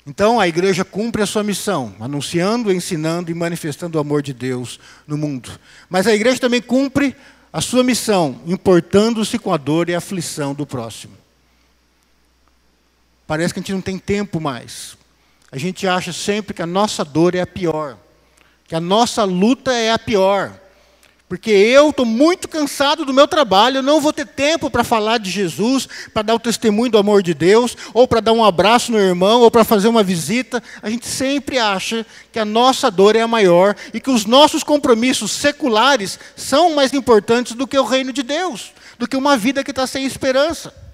Então 0.06 0.38
a 0.38 0.46
igreja 0.46 0.84
cumpre 0.84 1.22
a 1.22 1.26
sua 1.26 1.42
missão, 1.42 1.94
anunciando, 1.98 2.72
ensinando 2.72 3.30
e 3.30 3.34
manifestando 3.34 3.98
o 3.98 4.00
amor 4.00 4.22
de 4.22 4.32
Deus 4.32 4.78
no 5.06 5.16
mundo. 5.16 5.50
Mas 5.88 6.06
a 6.06 6.14
igreja 6.14 6.38
também 6.38 6.62
cumpre 6.62 7.16
a 7.52 7.60
sua 7.60 7.82
missão, 7.82 8.40
importando-se 8.46 9.38
com 9.38 9.52
a 9.52 9.56
dor 9.56 9.88
e 9.88 9.94
a 9.94 9.98
aflição 9.98 10.54
do 10.54 10.64
próximo. 10.64 11.16
Parece 13.26 13.52
que 13.52 13.58
a 13.58 13.62
gente 13.62 13.72
não 13.72 13.80
tem 13.80 13.98
tempo 13.98 14.40
mais. 14.40 14.96
A 15.56 15.58
gente 15.58 15.88
acha 15.88 16.12
sempre 16.12 16.52
que 16.52 16.60
a 16.60 16.66
nossa 16.66 17.02
dor 17.02 17.34
é 17.34 17.40
a 17.40 17.46
pior, 17.46 17.96
que 18.68 18.74
a 18.74 18.80
nossa 18.80 19.24
luta 19.24 19.72
é 19.72 19.90
a 19.90 19.98
pior. 19.98 20.52
Porque 21.30 21.50
eu 21.50 21.88
estou 21.88 22.04
muito 22.04 22.46
cansado 22.46 23.06
do 23.06 23.14
meu 23.14 23.26
trabalho, 23.26 23.78
eu 23.78 23.82
não 23.82 23.98
vou 23.98 24.12
ter 24.12 24.26
tempo 24.26 24.70
para 24.70 24.84
falar 24.84 25.16
de 25.16 25.30
Jesus, 25.30 25.88
para 26.12 26.20
dar 26.20 26.34
o 26.34 26.38
testemunho 26.38 26.92
do 26.92 26.98
amor 26.98 27.22
de 27.22 27.32
Deus, 27.32 27.74
ou 27.94 28.06
para 28.06 28.20
dar 28.20 28.34
um 28.34 28.44
abraço 28.44 28.92
no 28.92 28.98
irmão, 28.98 29.40
ou 29.40 29.50
para 29.50 29.64
fazer 29.64 29.88
uma 29.88 30.02
visita. 30.02 30.62
A 30.82 30.90
gente 30.90 31.06
sempre 31.06 31.58
acha 31.58 32.04
que 32.30 32.38
a 32.38 32.44
nossa 32.44 32.90
dor 32.90 33.16
é 33.16 33.22
a 33.22 33.26
maior 33.26 33.74
e 33.94 33.98
que 33.98 34.10
os 34.10 34.26
nossos 34.26 34.62
compromissos 34.62 35.32
seculares 35.32 36.18
são 36.36 36.74
mais 36.74 36.92
importantes 36.92 37.54
do 37.54 37.66
que 37.66 37.78
o 37.78 37.84
reino 37.86 38.12
de 38.12 38.22
Deus, 38.22 38.74
do 38.98 39.08
que 39.08 39.16
uma 39.16 39.38
vida 39.38 39.64
que 39.64 39.70
está 39.70 39.86
sem 39.86 40.04
esperança. 40.04 40.85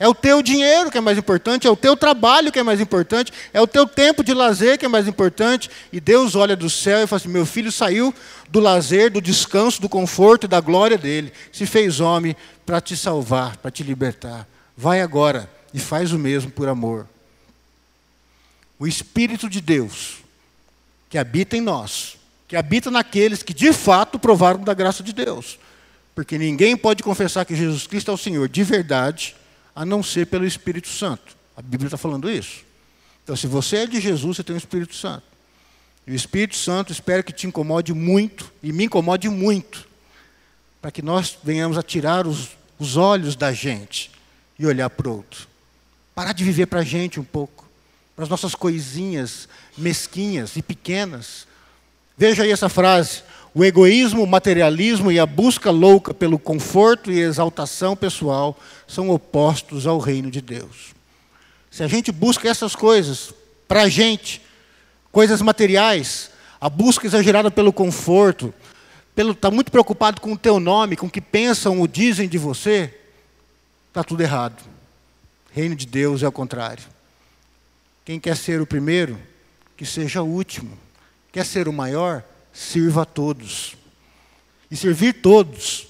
É 0.00 0.08
o 0.08 0.14
teu 0.14 0.42
dinheiro 0.42 0.90
que 0.90 0.96
é 0.96 1.00
mais 1.00 1.18
importante, 1.18 1.66
é 1.66 1.70
o 1.70 1.76
teu 1.76 1.94
trabalho 1.94 2.50
que 2.50 2.58
é 2.58 2.62
mais 2.62 2.80
importante, 2.80 3.30
é 3.52 3.60
o 3.60 3.66
teu 3.66 3.86
tempo 3.86 4.24
de 4.24 4.32
lazer 4.32 4.78
que 4.78 4.86
é 4.86 4.88
mais 4.88 5.06
importante. 5.06 5.70
E 5.92 6.00
Deus 6.00 6.34
olha 6.34 6.56
do 6.56 6.70
céu 6.70 7.04
e 7.04 7.06
fala 7.06 7.20
assim: 7.20 7.28
meu 7.28 7.44
filho 7.44 7.70
saiu 7.70 8.14
do 8.48 8.60
lazer, 8.60 9.10
do 9.10 9.20
descanso, 9.20 9.78
do 9.78 9.90
conforto 9.90 10.44
e 10.44 10.48
da 10.48 10.58
glória 10.58 10.96
dele, 10.96 11.30
se 11.52 11.66
fez 11.66 12.00
homem 12.00 12.34
para 12.64 12.80
te 12.80 12.96
salvar, 12.96 13.58
para 13.58 13.70
te 13.70 13.82
libertar. 13.82 14.48
Vai 14.74 15.02
agora 15.02 15.50
e 15.74 15.78
faz 15.78 16.12
o 16.12 16.18
mesmo 16.18 16.50
por 16.50 16.66
amor. 16.66 17.06
O 18.78 18.86
Espírito 18.86 19.50
de 19.50 19.60
Deus, 19.60 20.20
que 21.10 21.18
habita 21.18 21.58
em 21.58 21.60
nós, 21.60 22.16
que 22.48 22.56
habita 22.56 22.90
naqueles 22.90 23.42
que 23.42 23.52
de 23.52 23.70
fato 23.70 24.18
provaram 24.18 24.64
da 24.64 24.72
graça 24.72 25.02
de 25.02 25.12
Deus. 25.12 25.58
Porque 26.14 26.38
ninguém 26.38 26.74
pode 26.74 27.02
confessar 27.02 27.44
que 27.44 27.54
Jesus 27.54 27.86
Cristo 27.86 28.10
é 28.10 28.14
o 28.14 28.16
Senhor 28.16 28.48
de 28.48 28.64
verdade 28.64 29.36
a 29.74 29.84
não 29.84 30.02
ser 30.02 30.26
pelo 30.26 30.46
Espírito 30.46 30.88
Santo. 30.88 31.36
A 31.56 31.62
Bíblia 31.62 31.88
está 31.88 31.96
falando 31.96 32.30
isso. 32.30 32.64
Então, 33.22 33.36
se 33.36 33.46
você 33.46 33.78
é 33.78 33.86
de 33.86 34.00
Jesus, 34.00 34.36
você 34.36 34.44
tem 34.44 34.54
o 34.54 34.58
Espírito 34.58 34.94
Santo. 34.94 35.24
E 36.06 36.12
o 36.12 36.14
Espírito 36.14 36.56
Santo 36.56 36.92
espero 36.92 37.22
que 37.22 37.32
te 37.32 37.46
incomode 37.46 37.92
muito, 37.92 38.50
e 38.62 38.72
me 38.72 38.84
incomode 38.84 39.28
muito, 39.28 39.86
para 40.80 40.90
que 40.90 41.02
nós 41.02 41.38
venhamos 41.42 41.76
a 41.78 41.82
tirar 41.82 42.26
os, 42.26 42.50
os 42.78 42.96
olhos 42.96 43.36
da 43.36 43.52
gente 43.52 44.10
e 44.58 44.66
olhar 44.66 44.90
para 44.90 45.08
o 45.08 45.16
outro. 45.16 45.46
Parar 46.14 46.32
de 46.32 46.42
viver 46.42 46.66
para 46.66 46.80
a 46.80 46.84
gente 46.84 47.20
um 47.20 47.24
pouco, 47.24 47.68
para 48.16 48.24
as 48.24 48.28
nossas 48.28 48.54
coisinhas 48.54 49.48
mesquinhas 49.76 50.56
e 50.56 50.62
pequenas. 50.62 51.46
Veja 52.16 52.42
aí 52.42 52.50
essa 52.50 52.68
frase: 52.68 53.22
o 53.54 53.64
egoísmo, 53.64 54.22
o 54.22 54.26
materialismo 54.26 55.10
e 55.10 55.18
a 55.18 55.26
busca 55.26 55.70
louca 55.70 56.14
pelo 56.14 56.38
conforto 56.38 57.10
e 57.10 57.18
exaltação 57.18 57.96
pessoal 57.96 58.58
são 58.86 59.10
opostos 59.10 59.86
ao 59.86 59.98
reino 59.98 60.30
de 60.30 60.40
Deus. 60.40 60.94
Se 61.70 61.82
a 61.82 61.88
gente 61.88 62.12
busca 62.12 62.48
essas 62.48 62.76
coisas 62.76 63.32
para 63.66 63.82
a 63.82 63.88
gente, 63.88 64.40
coisas 65.10 65.42
materiais, 65.42 66.30
a 66.60 66.68
busca 66.68 67.06
exagerada 67.06 67.50
pelo 67.50 67.72
conforto, 67.72 68.54
pelo 69.14 69.32
está 69.32 69.50
muito 69.50 69.72
preocupado 69.72 70.20
com 70.20 70.32
o 70.32 70.38
teu 70.38 70.60
nome, 70.60 70.96
com 70.96 71.06
o 71.06 71.10
que 71.10 71.20
pensam 71.20 71.80
ou 71.80 71.86
dizem 71.86 72.28
de 72.28 72.38
você, 72.38 72.94
está 73.88 74.04
tudo 74.04 74.22
errado. 74.22 74.62
Reino 75.52 75.74
de 75.74 75.86
Deus 75.86 76.22
é 76.22 76.28
o 76.28 76.32
contrário. 76.32 76.84
Quem 78.04 78.20
quer 78.20 78.36
ser 78.36 78.60
o 78.60 78.66
primeiro, 78.66 79.18
que 79.76 79.84
seja 79.84 80.22
o 80.22 80.26
último. 80.26 80.78
Quer 81.32 81.44
ser 81.44 81.68
o 81.68 81.72
maior, 81.72 82.24
sirva 82.52 83.02
a 83.02 83.04
todos. 83.04 83.76
E 84.70 84.76
servir 84.76 85.14
todos, 85.14 85.88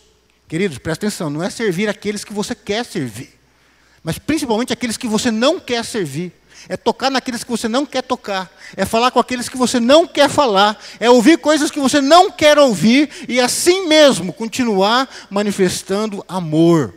queridos, 0.48 0.78
presta 0.78 1.06
atenção, 1.06 1.28
não 1.28 1.42
é 1.42 1.50
servir 1.50 1.88
aqueles 1.88 2.24
que 2.24 2.32
você 2.32 2.54
quer 2.54 2.84
servir, 2.84 3.38
mas 4.02 4.18
principalmente 4.18 4.72
aqueles 4.72 4.96
que 4.96 5.06
você 5.06 5.30
não 5.30 5.60
quer 5.60 5.84
servir. 5.84 6.32
É 6.68 6.76
tocar 6.76 7.10
naqueles 7.10 7.42
que 7.42 7.50
você 7.50 7.68
não 7.68 7.86
quer 7.86 8.02
tocar, 8.02 8.50
é 8.76 8.84
falar 8.84 9.10
com 9.10 9.18
aqueles 9.18 9.48
que 9.48 9.56
você 9.56 9.80
não 9.80 10.06
quer 10.06 10.28
falar, 10.28 10.78
é 10.98 11.08
ouvir 11.08 11.38
coisas 11.38 11.70
que 11.70 11.80
você 11.80 12.02
não 12.02 12.30
quer 12.30 12.58
ouvir 12.58 13.08
e 13.26 13.40
assim 13.40 13.88
mesmo 13.88 14.30
continuar 14.30 15.08
manifestando 15.30 16.22
amor. 16.28 16.94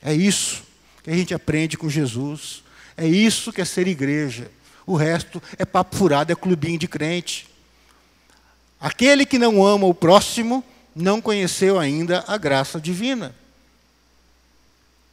É 0.00 0.14
isso 0.14 0.62
que 1.02 1.10
a 1.10 1.14
gente 1.14 1.34
aprende 1.34 1.76
com 1.76 1.88
Jesus. 1.88 2.62
É 2.96 3.06
isso 3.06 3.52
que 3.52 3.60
é 3.60 3.64
ser 3.64 3.88
igreja. 3.88 4.50
O 4.86 4.94
resto 4.94 5.42
é 5.58 5.64
papo 5.64 5.96
furado, 5.96 6.32
é 6.32 6.36
clubinho 6.36 6.78
de 6.78 6.86
crente. 6.86 7.49
Aquele 8.80 9.26
que 9.26 9.38
não 9.38 9.64
ama 9.64 9.86
o 9.86 9.94
próximo 9.94 10.64
não 10.94 11.20
conheceu 11.20 11.78
ainda 11.78 12.24
a 12.26 12.38
graça 12.38 12.80
divina. 12.80 13.34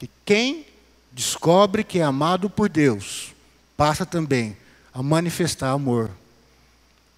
E 0.02 0.10
quem 0.26 0.66
descobre 1.12 1.84
que 1.84 2.00
é 2.00 2.04
amado 2.04 2.50
por 2.50 2.70
Deus, 2.70 3.34
passa 3.76 4.06
também 4.06 4.56
a 4.94 5.04
manifestar 5.04 5.72
amor. 5.72 6.10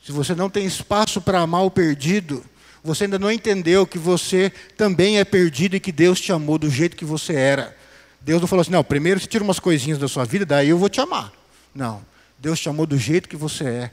Se 0.04 0.12
você 0.12 0.34
não 0.34 0.50
tem 0.50 0.66
espaço 0.66 1.22
para 1.22 1.42
amar 1.42 1.64
o 1.64 1.72
perdido, 1.72 2.44
você 2.84 3.04
ainda 3.04 3.20
não 3.20 3.32
entendeu 3.32 3.86
que 3.86 4.00
você 4.00 4.52
também 4.78 5.20
é 5.20 5.26
perdido 5.26 5.76
e 5.76 5.80
que 5.80 5.92
Deus 5.92 6.20
te 6.20 6.32
amou 6.32 6.58
do 6.58 6.70
jeito 6.70 6.96
que 6.96 7.06
você 7.06 7.34
era. 7.34 7.78
Deus 8.22 8.42
não 8.42 8.48
falou 8.48 8.62
assim: 8.62 8.72
não, 8.72 8.84
primeiro 8.84 9.20
você 9.20 9.28
tira 9.28 9.44
umas 9.44 9.60
coisinhas 9.60 10.00
da 10.00 10.08
sua 10.08 10.26
vida, 10.26 10.46
daí 10.46 10.70
eu 10.70 10.78
vou 10.78 10.90
te 10.90 11.00
amar. 11.02 11.32
Não. 11.76 12.02
Deus 12.38 12.60
te 12.60 12.70
amou 12.70 12.86
do 12.86 12.98
jeito 12.98 13.28
que 13.28 13.36
você 13.36 13.66
é. 13.66 13.92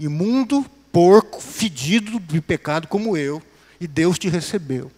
Imundo, 0.00 0.64
porco, 0.94 1.40
fedido 1.40 2.20
de 2.20 2.40
pecado 2.40 2.86
como 2.86 3.16
eu, 3.16 3.42
e 3.80 3.86
Deus 3.88 4.16
te 4.16 4.28
recebeu. 4.28 4.92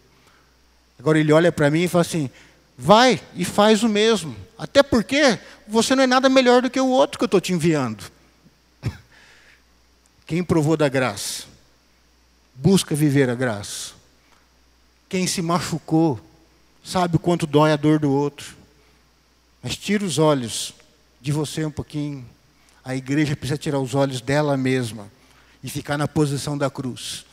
Agora 0.98 1.18
ele 1.18 1.32
olha 1.32 1.50
para 1.50 1.70
mim 1.70 1.84
e 1.84 1.88
fala 1.88 2.02
assim: 2.02 2.28
vai 2.76 3.18
e 3.34 3.46
faz 3.46 3.82
o 3.82 3.88
mesmo. 3.88 4.36
Até 4.58 4.82
porque 4.82 5.38
você 5.66 5.94
não 5.94 6.04
é 6.04 6.06
nada 6.06 6.28
melhor 6.28 6.60
do 6.60 6.68
que 6.68 6.78
o 6.78 6.88
outro 6.88 7.18
que 7.18 7.24
eu 7.24 7.26
estou 7.26 7.40
te 7.40 7.54
enviando. 7.54 8.04
Quem 10.26 10.44
provou 10.44 10.76
da 10.76 10.86
graça, 10.86 11.44
busca 12.54 12.94
viver 12.94 13.30
a 13.30 13.34
graça. 13.34 13.94
Quem 15.08 15.26
se 15.26 15.40
machucou, 15.40 16.20
sabe 16.84 17.16
o 17.16 17.20
quanto 17.20 17.46
dói 17.46 17.72
a 17.72 17.76
dor 17.76 17.98
do 17.98 18.12
outro. 18.12 18.54
Mas 19.62 19.78
tira 19.78 20.04
os 20.04 20.18
olhos 20.18 20.74
de 21.22 21.32
você 21.32 21.64
um 21.64 21.70
pouquinho. 21.70 22.28
A 22.84 22.94
igreja 22.94 23.34
precisa 23.34 23.56
tirar 23.56 23.78
os 23.78 23.94
olhos 23.94 24.20
dela 24.20 24.58
mesma 24.58 25.15
e 25.66 25.68
ficar 25.68 25.98
na 25.98 26.06
posição 26.06 26.56
da 26.56 26.70
cruz. 26.70 27.26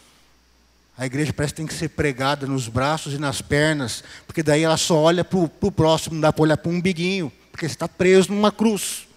A 0.97 1.05
igreja 1.05 1.31
parece 1.31 1.53
que 1.53 1.57
tem 1.57 1.67
que 1.67 1.73
ser 1.73 1.89
pregada 1.89 2.47
nos 2.47 2.67
braços 2.67 3.13
e 3.13 3.19
nas 3.19 3.43
pernas, 3.43 4.03
porque 4.25 4.41
daí 4.41 4.63
ela 4.63 4.75
só 4.75 4.97
olha 4.97 5.23
para 5.23 5.37
o 5.37 5.71
próximo, 5.71 6.15
não 6.15 6.21
dá 6.21 6.33
para 6.33 6.41
olhar 6.41 6.57
para 6.57 6.71
um 6.71 6.75
umbiguinho, 6.75 7.31
porque 7.51 7.67
você 7.67 7.75
está 7.75 7.87
preso 7.87 8.33
numa 8.33 8.51
cruz. 8.51 9.07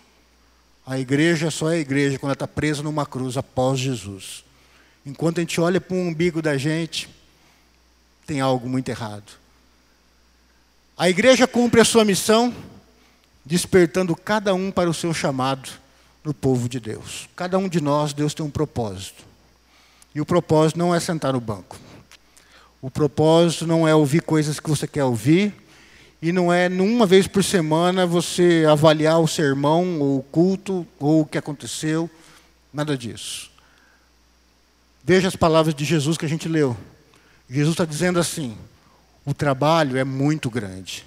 A 0.87 0.98
igreja 0.98 1.50
só 1.50 1.72
é 1.72 1.79
igreja 1.79 2.18
quando 2.18 2.29
ela 2.29 2.35
está 2.35 2.46
presa 2.46 2.83
numa 2.83 3.07
cruz 3.07 3.38
após 3.38 3.81
Jesus. 3.81 4.44
Enquanto 5.05 5.38
a 5.38 5.40
gente 5.40 5.59
olha 5.62 5.81
para 5.81 5.96
o 5.96 5.98
umbigo 5.98 6.42
da 6.42 6.59
gente, 6.59 7.09
tem 8.26 8.42
algo 8.42 8.68
muito 8.68 8.90
errado. 8.90 9.33
A 10.94 11.09
igreja 11.09 11.46
cumpre 11.46 11.81
a 11.81 11.87
sua 11.87 12.05
missão, 12.05 12.55
despertando 13.46 14.14
cada 14.14 14.52
um 14.52 14.70
para 14.70 14.90
o 14.90 14.94
seu 14.94 15.14
chamado 15.14 15.86
no 16.26 16.34
povo 16.34 16.68
de 16.68 16.80
Deus. 16.80 17.28
Cada 17.36 17.56
um 17.56 17.68
de 17.68 17.80
nós, 17.80 18.12
Deus 18.12 18.34
tem 18.34 18.44
um 18.44 18.50
propósito. 18.50 19.24
E 20.12 20.20
o 20.20 20.26
propósito 20.26 20.76
não 20.76 20.92
é 20.92 20.98
sentar 20.98 21.32
no 21.32 21.40
banco. 21.40 21.78
O 22.82 22.90
propósito 22.90 23.64
não 23.64 23.86
é 23.86 23.94
ouvir 23.94 24.22
coisas 24.22 24.58
que 24.58 24.68
você 24.68 24.88
quer 24.88 25.04
ouvir. 25.04 25.54
E 26.20 26.32
não 26.32 26.52
é, 26.52 26.68
numa 26.68 27.06
vez 27.06 27.28
por 27.28 27.44
semana, 27.44 28.04
você 28.04 28.66
avaliar 28.68 29.20
o 29.20 29.28
sermão, 29.28 30.00
ou 30.00 30.18
o 30.18 30.22
culto, 30.24 30.84
ou 30.98 31.20
o 31.20 31.26
que 31.26 31.38
aconteceu. 31.38 32.10
Nada 32.72 32.98
disso. 32.98 33.48
Veja 35.04 35.28
as 35.28 35.36
palavras 35.36 35.76
de 35.76 35.84
Jesus 35.84 36.18
que 36.18 36.26
a 36.26 36.28
gente 36.28 36.48
leu. 36.48 36.76
Jesus 37.48 37.74
está 37.74 37.84
dizendo 37.84 38.18
assim: 38.18 38.58
o 39.24 39.32
trabalho 39.32 39.96
é 39.96 40.02
muito 40.02 40.50
grande. 40.50 41.06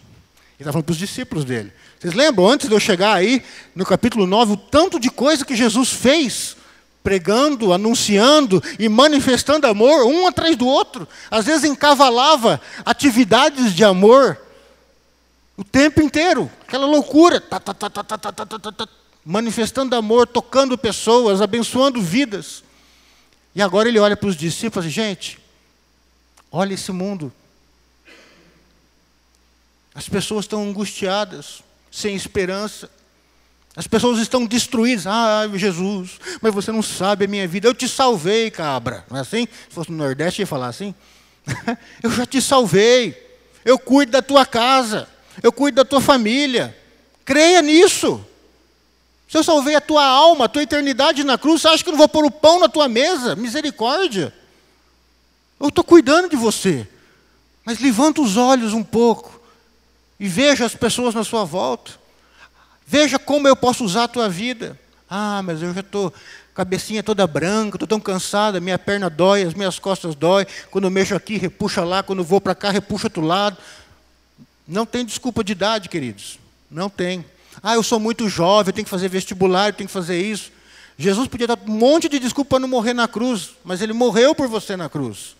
Estava 0.63 0.73
falando 0.73 0.85
para 0.85 0.91
os 0.91 0.97
discípulos 0.97 1.45
dele. 1.45 1.71
Vocês 1.99 2.13
lembram, 2.13 2.47
antes 2.49 2.67
de 2.67 2.73
eu 2.73 2.79
chegar 2.79 3.13
aí, 3.13 3.43
no 3.75 3.85
capítulo 3.85 4.25
9, 4.25 4.53
o 4.53 4.57
tanto 4.57 4.99
de 4.99 5.09
coisa 5.09 5.45
que 5.45 5.55
Jesus 5.55 5.89
fez, 5.89 6.55
pregando, 7.03 7.73
anunciando 7.73 8.61
e 8.77 8.89
manifestando 8.89 9.67
amor, 9.67 10.05
um 10.05 10.27
atrás 10.27 10.55
do 10.55 10.67
outro. 10.67 11.07
Às 11.31 11.45
vezes 11.45 11.63
encavalava 11.63 12.59
atividades 12.85 13.73
de 13.73 13.83
amor 13.83 14.37
o 15.57 15.63
tempo 15.63 16.01
inteiro, 16.01 16.49
aquela 16.65 16.85
loucura. 16.85 17.41
Tá, 17.41 17.59
tá, 17.59 17.73
tá, 17.73 18.89
manifestando 19.25 19.95
amor, 19.95 20.25
tocando 20.25 20.77
pessoas, 20.77 21.41
abençoando 21.41 22.01
vidas. 22.01 22.63
E 23.53 23.61
agora 23.61 23.89
ele 23.89 23.99
olha 23.99 24.15
para 24.15 24.29
os 24.29 24.37
discípulos 24.37 24.85
e 24.85 24.89
gente, 24.89 25.37
olha 26.51 26.73
esse 26.73 26.91
mundo. 26.91 27.31
As 29.99 30.07
pessoas 30.07 30.45
estão 30.45 30.63
angustiadas, 30.63 31.61
sem 31.91 32.15
esperança. 32.15 32.89
As 33.75 33.85
pessoas 33.85 34.17
estão 34.19 34.45
destruídas. 34.45 35.05
Ah, 35.05 35.41
Jesus, 35.53 36.11
mas 36.41 36.53
você 36.53 36.71
não 36.71 36.81
sabe 36.81 37.25
a 37.25 37.27
minha 37.27 37.45
vida. 37.45 37.67
Eu 37.67 37.73
te 37.73 37.85
salvei, 37.85 38.49
cabra. 38.49 39.05
Não 39.09 39.17
é 39.17 39.19
assim? 39.19 39.45
Se 39.45 39.75
fosse 39.75 39.91
no 39.91 39.97
Nordeste, 39.97 40.41
ia 40.41 40.47
falar 40.47 40.67
assim. 40.67 40.95
eu 42.01 42.09
já 42.11 42.25
te 42.25 42.41
salvei. 42.41 43.13
Eu 43.65 43.77
cuido 43.77 44.13
da 44.13 44.21
tua 44.21 44.45
casa. 44.45 45.05
Eu 45.43 45.51
cuido 45.51 45.75
da 45.75 45.83
tua 45.83 45.99
família. 45.99 46.73
Creia 47.25 47.61
nisso. 47.61 48.25
Se 49.27 49.37
eu 49.37 49.43
salvei 49.43 49.75
a 49.75 49.81
tua 49.81 50.05
alma, 50.05 50.45
a 50.45 50.49
tua 50.49 50.63
eternidade 50.63 51.25
na 51.25 51.37
cruz, 51.37 51.61
você 51.61 51.67
acha 51.67 51.83
que 51.83 51.89
eu 51.89 51.91
não 51.91 51.99
vou 51.99 52.07
pôr 52.07 52.23
o 52.23 52.31
pão 52.31 52.57
na 52.57 52.69
tua 52.69 52.87
mesa? 52.87 53.35
Misericórdia. 53.35 54.33
Eu 55.59 55.67
estou 55.67 55.83
cuidando 55.83 56.29
de 56.29 56.37
você. 56.37 56.87
Mas 57.65 57.81
levanta 57.81 58.21
os 58.21 58.37
olhos 58.37 58.71
um 58.71 58.81
pouco 58.81 59.38
e 60.19 60.27
veja 60.27 60.65
as 60.65 60.75
pessoas 60.75 61.15
na 61.15 61.23
sua 61.23 61.45
volta. 61.45 61.91
Veja 62.85 63.17
como 63.17 63.47
eu 63.47 63.55
posso 63.55 63.83
usar 63.85 64.05
a 64.05 64.07
tua 64.07 64.27
vida. 64.27 64.77
Ah, 65.09 65.41
mas 65.43 65.61
eu 65.61 65.73
já 65.73 65.79
estou 65.79 66.13
cabecinha 66.53 67.01
toda 67.01 67.25
branca, 67.25 67.77
estou 67.77 67.87
tão 67.87 67.99
cansada, 68.01 68.59
minha 68.59 68.77
perna 68.77 69.09
dói, 69.09 69.43
as 69.43 69.53
minhas 69.53 69.79
costas 69.79 70.13
dói. 70.13 70.45
Quando 70.69 70.85
eu 70.85 70.91
mexo 70.91 71.15
aqui, 71.15 71.37
repuxa 71.37 71.83
lá, 71.85 72.03
quando 72.03 72.19
eu 72.19 72.25
vou 72.25 72.41
para 72.41 72.53
cá, 72.53 72.69
repuxa 72.69 73.07
outro 73.07 73.21
lado. 73.21 73.57
Não 74.67 74.85
tem 74.85 75.05
desculpa 75.05 75.43
de 75.43 75.53
idade, 75.53 75.87
queridos. 75.87 76.37
Não 76.69 76.89
tem. 76.89 77.23
Ah, 77.63 77.75
eu 77.75 77.83
sou 77.83 77.99
muito 77.99 78.27
jovem, 78.27 78.69
eu 78.69 78.73
tenho 78.73 78.85
que 78.85 78.89
fazer 78.89 79.07
vestibular, 79.07 79.69
eu 79.69 79.73
tenho 79.73 79.87
que 79.87 79.93
fazer 79.93 80.21
isso. 80.21 80.51
Jesus 80.97 81.29
podia 81.29 81.47
dar 81.47 81.57
um 81.65 81.71
monte 81.71 82.09
de 82.09 82.19
desculpa 82.19 82.49
para 82.49 82.59
não 82.59 82.67
morrer 82.67 82.93
na 82.93 83.07
cruz, 83.07 83.51
mas 83.63 83.81
ele 83.81 83.93
morreu 83.93 84.35
por 84.35 84.49
você 84.49 84.75
na 84.75 84.89
cruz. 84.89 85.35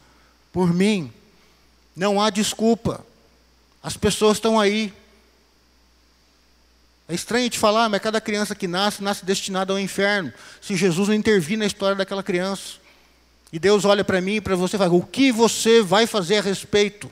Por 0.53 0.73
mim. 0.73 1.11
Não 1.95 2.21
há 2.21 2.29
desculpa. 2.29 3.05
As 3.81 3.95
pessoas 3.95 4.37
estão 4.37 4.59
aí. 4.59 4.93
É 7.07 7.15
estranho 7.15 7.49
te 7.49 7.57
falar, 7.57 7.89
mas 7.89 8.01
cada 8.01 8.21
criança 8.21 8.53
que 8.53 8.67
nasce, 8.67 9.03
nasce 9.03 9.25
destinada 9.25 9.73
ao 9.73 9.79
inferno. 9.79 10.31
Se 10.61 10.75
Jesus 10.75 11.07
não 11.07 11.15
intervir 11.15 11.57
na 11.57 11.65
história 11.65 11.95
daquela 11.95 12.21
criança. 12.21 12.73
E 13.51 13.57
Deus 13.57 13.83
olha 13.83 14.03
para 14.03 14.21
mim 14.21 14.35
e 14.35 14.41
para 14.41 14.55
você 14.55 14.75
e 14.75 14.79
fala: 14.79 14.93
o 14.93 15.01
que 15.01 15.31
você 15.31 15.81
vai 15.81 16.05
fazer 16.05 16.37
a 16.37 16.41
respeito? 16.41 17.09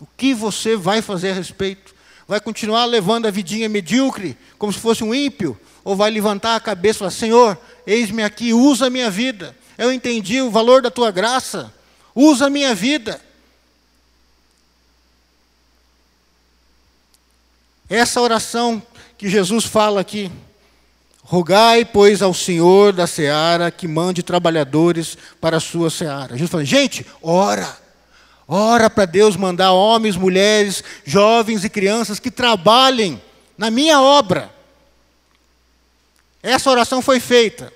O 0.00 0.06
que 0.16 0.34
você 0.34 0.76
vai 0.76 1.00
fazer 1.00 1.30
a 1.30 1.34
respeito? 1.34 1.94
Vai 2.26 2.40
continuar 2.40 2.84
levando 2.84 3.26
a 3.26 3.30
vidinha 3.30 3.68
medíocre, 3.68 4.36
como 4.58 4.72
se 4.72 4.78
fosse 4.78 5.02
um 5.02 5.14
ímpio? 5.14 5.58
Ou 5.84 5.96
vai 5.96 6.10
levantar 6.10 6.56
a 6.56 6.60
cabeça 6.60 6.98
e 6.98 7.00
falar: 7.00 7.10
Senhor, 7.12 7.58
eis-me 7.86 8.22
aqui, 8.22 8.52
usa 8.52 8.86
a 8.86 8.90
minha 8.90 9.10
vida. 9.10 9.56
Eu 9.78 9.92
entendi 9.92 10.40
o 10.42 10.50
valor 10.50 10.82
da 10.82 10.90
tua 10.90 11.10
graça, 11.10 11.72
usa 12.14 12.46
a 12.46 12.50
minha 12.50 12.74
vida. 12.74 13.20
Essa 17.92 18.22
oração 18.22 18.82
que 19.18 19.28
Jesus 19.28 19.66
fala 19.66 20.00
aqui, 20.00 20.32
rogai, 21.22 21.84
pois, 21.84 22.22
ao 22.22 22.32
Senhor 22.32 22.90
da 22.90 23.06
seara 23.06 23.70
que 23.70 23.86
mande 23.86 24.22
trabalhadores 24.22 25.18
para 25.38 25.58
a 25.58 25.60
sua 25.60 25.90
seara. 25.90 26.32
Jesus 26.32 26.50
fala, 26.50 26.64
gente, 26.64 27.04
ora. 27.20 27.76
Ora 28.48 28.88
para 28.88 29.04
Deus 29.04 29.36
mandar 29.36 29.72
homens, 29.72 30.16
mulheres, 30.16 30.82
jovens 31.04 31.64
e 31.66 31.68
crianças 31.68 32.18
que 32.18 32.30
trabalhem 32.30 33.20
na 33.58 33.70
minha 33.70 34.00
obra. 34.00 34.50
Essa 36.42 36.70
oração 36.70 37.02
foi 37.02 37.20
feita. 37.20 37.70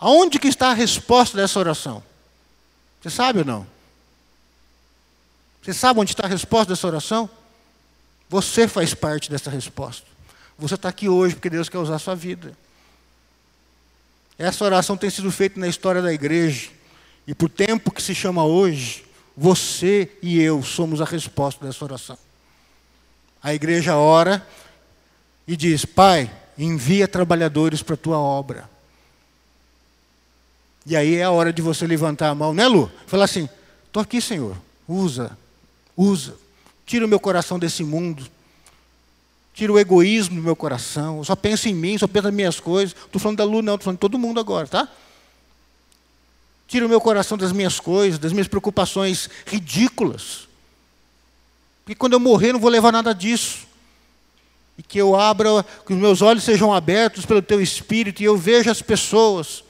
Aonde 0.00 0.38
que 0.38 0.48
está 0.48 0.70
a 0.70 0.74
resposta 0.74 1.36
dessa 1.36 1.58
oração? 1.58 2.02
Você 3.02 3.10
sabe 3.10 3.40
ou 3.40 3.44
não? 3.44 3.66
Você 5.62 5.74
sabe 5.74 6.00
onde 6.00 6.12
está 6.12 6.24
a 6.24 6.30
resposta 6.30 6.72
dessa 6.72 6.86
oração? 6.86 7.28
Você 8.28 8.66
faz 8.66 8.94
parte 8.94 9.30
dessa 9.30 9.50
resposta. 9.50 10.06
Você 10.58 10.74
está 10.74 10.88
aqui 10.88 11.08
hoje 11.08 11.34
porque 11.34 11.50
Deus 11.50 11.68
quer 11.68 11.78
usar 11.78 11.96
a 11.96 11.98
sua 11.98 12.14
vida. 12.14 12.56
Essa 14.38 14.64
oração 14.64 14.96
tem 14.96 15.10
sido 15.10 15.30
feita 15.30 15.58
na 15.58 15.68
história 15.68 16.02
da 16.02 16.12
igreja. 16.12 16.70
E 17.26 17.34
por 17.34 17.48
tempo 17.48 17.90
que 17.90 18.02
se 18.02 18.14
chama 18.14 18.44
hoje, 18.44 19.04
você 19.36 20.10
e 20.22 20.40
eu 20.40 20.62
somos 20.62 21.00
a 21.00 21.04
resposta 21.04 21.64
dessa 21.64 21.84
oração. 21.84 22.18
A 23.42 23.54
igreja 23.54 23.96
ora 23.96 24.46
e 25.46 25.56
diz: 25.56 25.84
Pai, 25.84 26.30
envia 26.56 27.06
trabalhadores 27.06 27.82
para 27.82 27.94
a 27.94 27.98
tua 27.98 28.18
obra. 28.18 28.68
E 30.86 30.96
aí 30.96 31.16
é 31.16 31.24
a 31.24 31.30
hora 31.30 31.52
de 31.52 31.62
você 31.62 31.86
levantar 31.86 32.28
a 32.28 32.34
mão, 32.34 32.52
né, 32.52 32.66
Lu? 32.66 32.90
Falar 33.06 33.24
assim: 33.24 33.48
estou 33.86 34.02
aqui, 34.02 34.20
Senhor, 34.20 34.56
usa, 34.86 35.36
usa. 35.96 36.43
Tira 36.86 37.04
o 37.04 37.08
meu 37.08 37.20
coração 37.20 37.58
desse 37.58 37.82
mundo. 37.82 38.26
Tira 39.54 39.72
o 39.72 39.78
egoísmo 39.78 40.36
do 40.36 40.42
meu 40.42 40.56
coração. 40.56 41.18
Eu 41.18 41.24
só 41.24 41.36
penso 41.36 41.68
em 41.68 41.74
mim, 41.74 41.96
só 41.96 42.06
penso 42.06 42.24
nas 42.24 42.34
minhas 42.34 42.60
coisas. 42.60 42.94
Estou 42.94 43.20
falando 43.20 43.38
da 43.38 43.44
Lu, 43.44 43.62
não, 43.62 43.74
estou 43.74 43.84
falando 43.84 43.96
de 43.96 44.00
todo 44.00 44.18
mundo 44.18 44.40
agora, 44.40 44.66
tá? 44.66 44.88
Tira 46.66 46.86
o 46.86 46.88
meu 46.88 47.00
coração 47.00 47.38
das 47.38 47.52
minhas 47.52 47.78
coisas, 47.78 48.18
das 48.18 48.32
minhas 48.32 48.48
preocupações 48.48 49.30
ridículas. 49.46 50.48
Porque 51.84 51.94
quando 51.94 52.14
eu 52.14 52.20
morrer, 52.20 52.52
não 52.52 52.60
vou 52.60 52.70
levar 52.70 52.90
nada 52.90 53.14
disso. 53.14 53.66
E 54.76 54.82
que 54.82 54.98
eu 54.98 55.14
abra, 55.14 55.64
que 55.86 55.92
os 55.92 55.98
meus 55.98 56.20
olhos 56.20 56.42
sejam 56.42 56.72
abertos 56.72 57.24
pelo 57.24 57.40
teu 57.40 57.60
espírito 57.60 58.22
e 58.22 58.24
eu 58.24 58.36
veja 58.36 58.72
as 58.72 58.82
pessoas. 58.82 59.62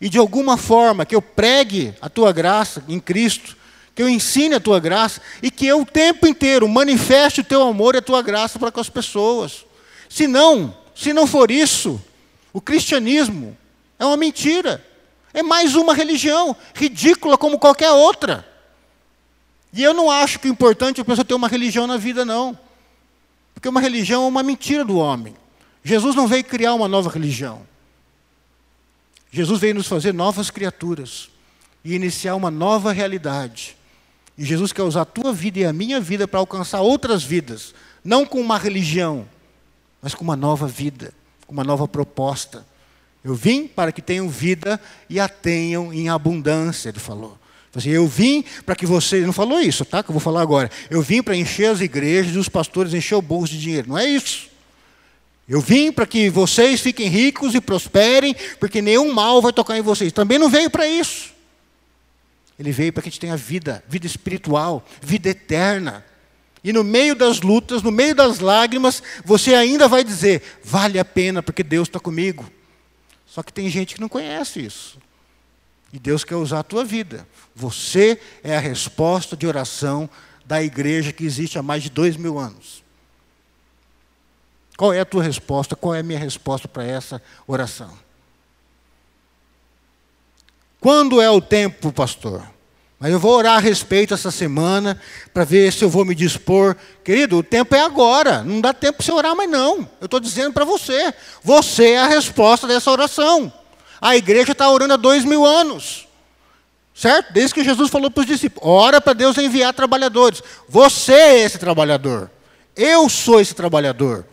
E 0.00 0.08
de 0.08 0.18
alguma 0.18 0.56
forma, 0.56 1.06
que 1.06 1.16
eu 1.16 1.22
pregue 1.22 1.94
a 2.00 2.08
tua 2.08 2.30
graça 2.30 2.84
em 2.86 3.00
Cristo, 3.00 3.56
que 3.96 4.02
eu 4.02 4.08
ensine 4.10 4.54
a 4.54 4.60
tua 4.60 4.78
graça 4.78 5.22
e 5.42 5.50
que 5.50 5.66
eu 5.66 5.80
o 5.80 5.86
tempo 5.86 6.26
inteiro 6.26 6.68
manifeste 6.68 7.40
o 7.40 7.44
teu 7.44 7.62
amor 7.62 7.94
e 7.94 7.98
a 7.98 8.02
tua 8.02 8.20
graça 8.20 8.58
para 8.58 8.70
com 8.70 8.78
as 8.78 8.90
pessoas. 8.90 9.64
Se 10.06 10.26
não, 10.26 10.76
se 10.94 11.14
não 11.14 11.26
for 11.26 11.50
isso, 11.50 11.98
o 12.52 12.60
cristianismo 12.60 13.56
é 13.98 14.04
uma 14.04 14.18
mentira. 14.18 14.84
É 15.32 15.42
mais 15.42 15.74
uma 15.74 15.94
religião, 15.94 16.54
ridícula 16.74 17.38
como 17.38 17.58
qualquer 17.58 17.90
outra. 17.90 18.46
E 19.72 19.82
eu 19.82 19.94
não 19.94 20.10
acho 20.10 20.38
que 20.38 20.48
o 20.48 20.52
importante 20.52 20.98
é 20.98 21.02
a 21.02 21.04
pessoa 21.04 21.24
ter 21.24 21.34
uma 21.34 21.48
religião 21.48 21.86
na 21.86 21.96
vida, 21.96 22.22
não. 22.22 22.58
Porque 23.54 23.68
uma 23.68 23.80
religião 23.80 24.24
é 24.24 24.28
uma 24.28 24.42
mentira 24.42 24.84
do 24.84 24.98
homem. 24.98 25.34
Jesus 25.82 26.14
não 26.14 26.28
veio 26.28 26.44
criar 26.44 26.74
uma 26.74 26.86
nova 26.86 27.08
religião. 27.08 27.66
Jesus 29.30 29.58
veio 29.58 29.74
nos 29.74 29.86
fazer 29.86 30.12
novas 30.12 30.50
criaturas 30.50 31.30
e 31.82 31.94
iniciar 31.94 32.34
uma 32.34 32.50
nova 32.50 32.92
realidade. 32.92 33.76
E 34.36 34.44
Jesus 34.44 34.72
quer 34.72 34.82
usar 34.82 35.02
a 35.02 35.06
tua 35.06 35.32
vida 35.32 35.60
e 35.60 35.64
a 35.64 35.72
minha 35.72 36.00
vida 36.00 36.28
para 36.28 36.40
alcançar 36.40 36.80
outras 36.80 37.22
vidas, 37.22 37.74
não 38.04 38.26
com 38.26 38.40
uma 38.40 38.58
religião, 38.58 39.26
mas 40.02 40.14
com 40.14 40.22
uma 40.22 40.36
nova 40.36 40.66
vida, 40.66 41.12
com 41.46 41.52
uma 41.52 41.64
nova 41.64 41.88
proposta. 41.88 42.66
Eu 43.24 43.34
vim 43.34 43.66
para 43.66 43.90
que 43.90 44.02
tenham 44.02 44.28
vida 44.28 44.80
e 45.08 45.18
a 45.18 45.28
tenham 45.28 45.92
em 45.92 46.08
abundância, 46.08 46.90
ele 46.90 46.98
falou. 46.98 47.38
Assim, 47.74 47.90
eu 47.90 48.06
vim 48.06 48.42
para 48.64 48.74
que 48.74 48.86
vocês. 48.86 49.26
Não 49.26 49.34
falou 49.34 49.60
isso, 49.60 49.84
tá? 49.84 50.02
Que 50.02 50.08
eu 50.08 50.14
vou 50.14 50.20
falar 50.20 50.40
agora. 50.40 50.70
Eu 50.88 51.02
vim 51.02 51.22
para 51.22 51.36
encher 51.36 51.70
as 51.70 51.80
igrejas 51.82 52.34
e 52.34 52.38
os 52.38 52.48
pastores 52.48 52.94
encher 52.94 53.16
o 53.16 53.22
bolso 53.22 53.52
de 53.52 53.60
dinheiro. 53.60 53.88
Não 53.88 53.98
é 53.98 54.06
isso. 54.06 54.48
Eu 55.46 55.60
vim 55.60 55.92
para 55.92 56.06
que 56.06 56.30
vocês 56.30 56.80
fiquem 56.80 57.08
ricos 57.08 57.54
e 57.54 57.60
prosperem, 57.60 58.34
porque 58.58 58.80
nenhum 58.80 59.12
mal 59.12 59.42
vai 59.42 59.52
tocar 59.52 59.76
em 59.76 59.82
vocês. 59.82 60.10
Também 60.10 60.38
não 60.38 60.48
veio 60.48 60.70
para 60.70 60.88
isso. 60.88 61.35
Ele 62.58 62.72
veio 62.72 62.92
para 62.92 63.02
que 63.02 63.08
a 63.08 63.10
gente 63.10 63.20
tenha 63.20 63.36
vida, 63.36 63.84
vida 63.88 64.06
espiritual, 64.06 64.84
vida 65.00 65.28
eterna. 65.28 66.04
E 66.64 66.72
no 66.72 66.82
meio 66.82 67.14
das 67.14 67.40
lutas, 67.40 67.82
no 67.82 67.92
meio 67.92 68.14
das 68.14 68.40
lágrimas, 68.40 69.02
você 69.24 69.54
ainda 69.54 69.86
vai 69.86 70.02
dizer: 70.02 70.42
vale 70.64 70.98
a 70.98 71.04
pena, 71.04 71.42
porque 71.42 71.62
Deus 71.62 71.88
está 71.88 72.00
comigo. 72.00 72.50
Só 73.26 73.42
que 73.42 73.52
tem 73.52 73.68
gente 73.68 73.94
que 73.94 74.00
não 74.00 74.08
conhece 74.08 74.64
isso. 74.64 74.98
E 75.92 75.98
Deus 75.98 76.24
quer 76.24 76.36
usar 76.36 76.60
a 76.60 76.64
tua 76.64 76.84
vida. 76.84 77.26
Você 77.54 78.20
é 78.42 78.56
a 78.56 78.60
resposta 78.60 79.36
de 79.36 79.46
oração 79.46 80.08
da 80.44 80.62
igreja 80.62 81.12
que 81.12 81.24
existe 81.24 81.58
há 81.58 81.62
mais 81.62 81.82
de 81.82 81.90
dois 81.90 82.16
mil 82.16 82.38
anos. 82.38 82.82
Qual 84.76 84.92
é 84.92 85.00
a 85.00 85.04
tua 85.04 85.22
resposta? 85.22 85.74
Qual 85.74 85.94
é 85.94 86.00
a 86.00 86.02
minha 86.02 86.18
resposta 86.18 86.68
para 86.68 86.84
essa 86.84 87.22
oração? 87.46 88.05
Quando 90.86 91.20
é 91.20 91.28
o 91.28 91.40
tempo, 91.40 91.90
pastor? 91.90 92.40
Mas 93.00 93.10
eu 93.10 93.18
vou 93.18 93.32
orar 93.36 93.56
a 93.56 93.58
respeito 93.58 94.14
essa 94.14 94.30
semana 94.30 95.00
para 95.34 95.42
ver 95.42 95.72
se 95.72 95.82
eu 95.82 95.90
vou 95.90 96.04
me 96.04 96.14
dispor. 96.14 96.76
Querido, 97.02 97.38
o 97.38 97.42
tempo 97.42 97.74
é 97.74 97.80
agora. 97.80 98.44
Não 98.44 98.60
dá 98.60 98.72
tempo 98.72 98.98
para 98.98 99.04
você 99.04 99.10
orar 99.10 99.34
mais 99.34 99.50
não. 99.50 99.78
Eu 100.00 100.04
estou 100.04 100.20
dizendo 100.20 100.52
para 100.52 100.64
você. 100.64 101.12
Você 101.42 101.90
é 101.90 101.98
a 101.98 102.06
resposta 102.06 102.68
dessa 102.68 102.88
oração. 102.88 103.52
A 104.00 104.16
igreja 104.16 104.52
está 104.52 104.70
orando 104.70 104.94
há 104.94 104.96
dois 104.96 105.24
mil 105.24 105.44
anos. 105.44 106.06
Certo? 106.94 107.32
Desde 107.32 107.52
que 107.52 107.64
Jesus 107.64 107.90
falou 107.90 108.08
para 108.08 108.20
os 108.20 108.26
discípulos: 108.28 108.64
ora 108.64 109.00
para 109.00 109.12
Deus 109.12 109.36
enviar 109.38 109.74
trabalhadores. 109.74 110.40
Você 110.68 111.14
é 111.14 111.38
esse 111.40 111.58
trabalhador. 111.58 112.30
Eu 112.76 113.08
sou 113.08 113.40
esse 113.40 113.56
trabalhador. 113.56 114.24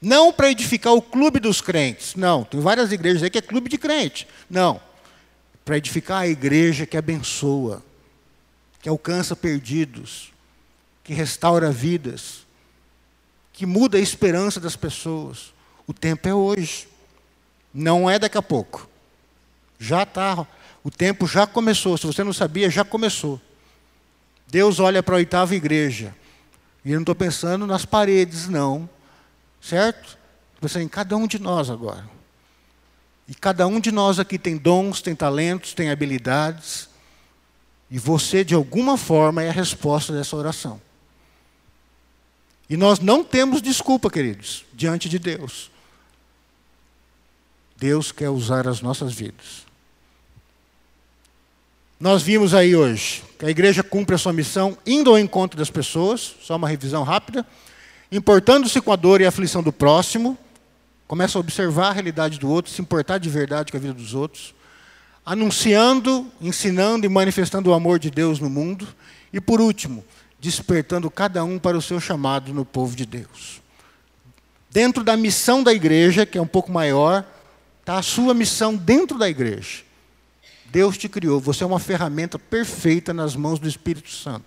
Não 0.00 0.32
para 0.32 0.50
edificar 0.50 0.94
o 0.94 1.02
clube 1.02 1.38
dos 1.38 1.60
crentes. 1.60 2.14
Não, 2.16 2.44
tem 2.44 2.60
várias 2.60 2.92
igrejas 2.92 3.22
aí 3.22 3.28
que 3.28 3.36
é 3.36 3.42
clube 3.42 3.68
de 3.68 3.76
crente. 3.76 4.26
Não. 4.48 4.80
Para 5.64 5.76
edificar 5.76 6.22
a 6.22 6.28
igreja 6.28 6.86
que 6.86 6.96
abençoa, 6.96 7.82
que 8.80 8.88
alcança 8.88 9.36
perdidos, 9.36 10.32
que 11.04 11.14
restaura 11.14 11.70
vidas, 11.70 12.46
que 13.52 13.66
muda 13.66 13.98
a 13.98 14.00
esperança 14.00 14.58
das 14.58 14.76
pessoas. 14.76 15.52
O 15.86 15.92
tempo 15.92 16.28
é 16.28 16.34
hoje. 16.34 16.88
Não 17.72 18.08
é 18.08 18.18
daqui 18.18 18.38
a 18.38 18.42
pouco. 18.42 18.88
Já 19.78 20.02
está. 20.02 20.46
O 20.84 20.90
tempo 20.90 21.26
já 21.26 21.46
começou. 21.46 21.96
Se 21.96 22.06
você 22.06 22.24
não 22.24 22.32
sabia, 22.32 22.70
já 22.70 22.84
começou. 22.84 23.40
Deus 24.48 24.80
olha 24.80 25.02
para 25.02 25.14
a 25.14 25.18
oitava 25.18 25.54
igreja. 25.54 26.14
E 26.84 26.90
eu 26.90 26.96
não 26.96 27.02
estou 27.02 27.14
pensando 27.14 27.66
nas 27.66 27.84
paredes, 27.84 28.48
não. 28.48 28.88
Certo? 29.60 30.18
Você 30.60 30.80
em 30.80 30.88
cada 30.88 31.16
um 31.16 31.26
de 31.26 31.38
nós 31.38 31.70
agora. 31.70 32.08
E 33.28 33.34
cada 33.34 33.66
um 33.66 33.80
de 33.80 33.90
nós 33.90 34.18
aqui 34.18 34.38
tem 34.38 34.56
dons, 34.56 35.00
tem 35.00 35.14
talentos, 35.14 35.74
tem 35.74 35.90
habilidades. 35.90 36.88
E 37.90 37.98
você, 37.98 38.44
de 38.44 38.54
alguma 38.54 38.96
forma, 38.96 39.42
é 39.42 39.48
a 39.48 39.52
resposta 39.52 40.12
dessa 40.12 40.36
oração. 40.36 40.80
E 42.68 42.76
nós 42.76 42.98
não 43.00 43.22
temos 43.22 43.60
desculpa, 43.60 44.10
queridos, 44.10 44.64
diante 44.72 45.08
de 45.08 45.18
Deus. 45.18 45.70
Deus 47.76 48.12
quer 48.12 48.30
usar 48.30 48.66
as 48.66 48.80
nossas 48.80 49.12
vidas. 49.12 49.66
Nós 51.98 52.22
vimos 52.22 52.54
aí 52.54 52.74
hoje 52.74 53.22
que 53.38 53.44
a 53.44 53.50
igreja 53.50 53.82
cumpre 53.82 54.14
a 54.14 54.18
sua 54.18 54.32
missão 54.32 54.76
indo 54.86 55.10
ao 55.10 55.18
encontro 55.18 55.58
das 55.58 55.70
pessoas, 55.70 56.34
só 56.40 56.56
uma 56.56 56.68
revisão 56.68 57.02
rápida 57.02 57.46
importando-se 58.12 58.78
com 58.82 58.92
a 58.92 58.96
dor 58.96 59.22
e 59.22 59.24
a 59.24 59.30
aflição 59.30 59.62
do 59.62 59.72
próximo, 59.72 60.36
começa 61.12 61.36
a 61.36 61.40
observar 61.40 61.88
a 61.88 61.92
realidade 61.92 62.38
do 62.38 62.48
outro, 62.48 62.72
se 62.72 62.80
importar 62.80 63.18
de 63.18 63.28
verdade 63.28 63.70
com 63.70 63.76
a 63.76 63.80
vida 63.80 63.92
dos 63.92 64.14
outros, 64.14 64.54
anunciando, 65.26 66.26
ensinando 66.40 67.04
e 67.04 67.08
manifestando 67.10 67.68
o 67.68 67.74
amor 67.74 67.98
de 67.98 68.10
Deus 68.10 68.40
no 68.40 68.48
mundo, 68.48 68.88
e 69.30 69.38
por 69.38 69.60
último, 69.60 70.02
despertando 70.40 71.10
cada 71.10 71.44
um 71.44 71.58
para 71.58 71.76
o 71.76 71.82
seu 71.82 72.00
chamado 72.00 72.54
no 72.54 72.64
povo 72.64 72.96
de 72.96 73.04
Deus. 73.04 73.60
Dentro 74.70 75.04
da 75.04 75.14
missão 75.14 75.62
da 75.62 75.74
igreja, 75.74 76.24
que 76.24 76.38
é 76.38 76.40
um 76.40 76.46
pouco 76.46 76.72
maior, 76.72 77.26
está 77.80 77.98
a 77.98 78.02
sua 78.02 78.32
missão 78.32 78.74
dentro 78.74 79.18
da 79.18 79.28
igreja. 79.28 79.82
Deus 80.64 80.96
te 80.96 81.10
criou, 81.10 81.38
você 81.38 81.62
é 81.62 81.66
uma 81.66 81.78
ferramenta 81.78 82.38
perfeita 82.38 83.12
nas 83.12 83.36
mãos 83.36 83.58
do 83.58 83.68
Espírito 83.68 84.08
Santo 84.08 84.46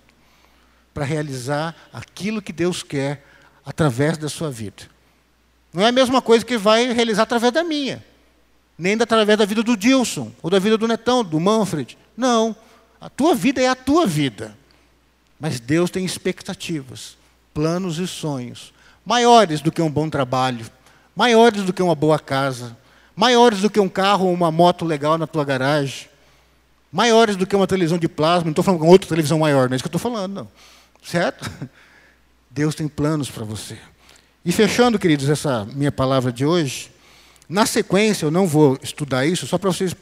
para 0.92 1.04
realizar 1.04 1.76
aquilo 1.92 2.42
que 2.42 2.52
Deus 2.52 2.82
quer 2.82 3.24
através 3.64 4.18
da 4.18 4.28
sua 4.28 4.50
vida. 4.50 4.95
Não 5.76 5.82
é 5.82 5.88
a 5.88 5.92
mesma 5.92 6.22
coisa 6.22 6.42
que 6.42 6.56
vai 6.56 6.90
realizar 6.90 7.24
através 7.24 7.52
da 7.52 7.62
minha, 7.62 8.02
nem 8.78 8.94
através 8.94 9.38
da 9.38 9.44
vida 9.44 9.62
do 9.62 9.76
Dilson, 9.76 10.32
ou 10.42 10.48
da 10.48 10.58
vida 10.58 10.78
do 10.78 10.88
Netão, 10.88 11.22
do 11.22 11.38
Manfred. 11.38 11.98
Não. 12.16 12.56
A 12.98 13.10
tua 13.10 13.34
vida 13.34 13.60
é 13.60 13.68
a 13.68 13.74
tua 13.74 14.06
vida. 14.06 14.56
Mas 15.38 15.60
Deus 15.60 15.90
tem 15.90 16.02
expectativas, 16.02 17.18
planos 17.52 17.98
e 17.98 18.06
sonhos 18.06 18.72
maiores 19.04 19.60
do 19.60 19.70
que 19.70 19.82
um 19.82 19.90
bom 19.90 20.08
trabalho, 20.08 20.64
maiores 21.14 21.62
do 21.62 21.74
que 21.74 21.82
uma 21.82 21.94
boa 21.94 22.18
casa, 22.18 22.74
maiores 23.14 23.60
do 23.60 23.68
que 23.68 23.78
um 23.78 23.88
carro 23.88 24.28
ou 24.28 24.32
uma 24.32 24.50
moto 24.50 24.82
legal 24.82 25.18
na 25.18 25.26
tua 25.26 25.44
garagem, 25.44 26.08
maiores 26.90 27.36
do 27.36 27.46
que 27.46 27.54
uma 27.54 27.66
televisão 27.66 27.98
de 27.98 28.08
plasma. 28.08 28.44
Não 28.44 28.52
estou 28.52 28.64
falando 28.64 28.80
com 28.80 28.88
outra 28.88 29.06
televisão 29.06 29.40
maior, 29.40 29.68
não 29.68 29.74
é 29.74 29.76
isso 29.76 29.84
que 29.84 29.94
eu 29.94 29.96
estou 29.96 30.10
falando, 30.10 30.32
não. 30.32 30.48
Certo? 31.04 31.50
Deus 32.50 32.74
tem 32.74 32.88
planos 32.88 33.30
para 33.30 33.44
você. 33.44 33.78
E 34.46 34.52
fechando, 34.52 34.96
queridos, 34.96 35.28
essa 35.28 35.66
minha 35.74 35.90
palavra 35.90 36.30
de 36.30 36.46
hoje, 36.46 36.88
na 37.48 37.66
sequência, 37.66 38.26
eu 38.26 38.30
não 38.30 38.46
vou 38.46 38.78
estudar 38.80 39.26
isso, 39.26 39.44
só 39.44 39.58
para 39.58 39.72
vocês 39.72 39.92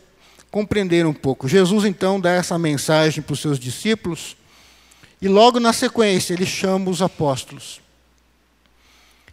compreenderem 0.51 1.07
um 1.07 1.15
pouco. 1.15 1.49
Jesus, 1.49 1.87
então, 1.87 2.21
dá 2.21 2.31
essa 2.31 2.59
mensagem 2.59 3.23
para 3.23 3.33
os 3.33 3.41
seus 3.41 3.59
discípulos, 3.59 4.37
e 5.23 5.29
logo 5.29 5.59
na 5.59 5.73
sequência, 5.73 6.35
ele 6.35 6.45
chama 6.45 6.91
os 6.91 7.01
apóstolos. 7.01 7.81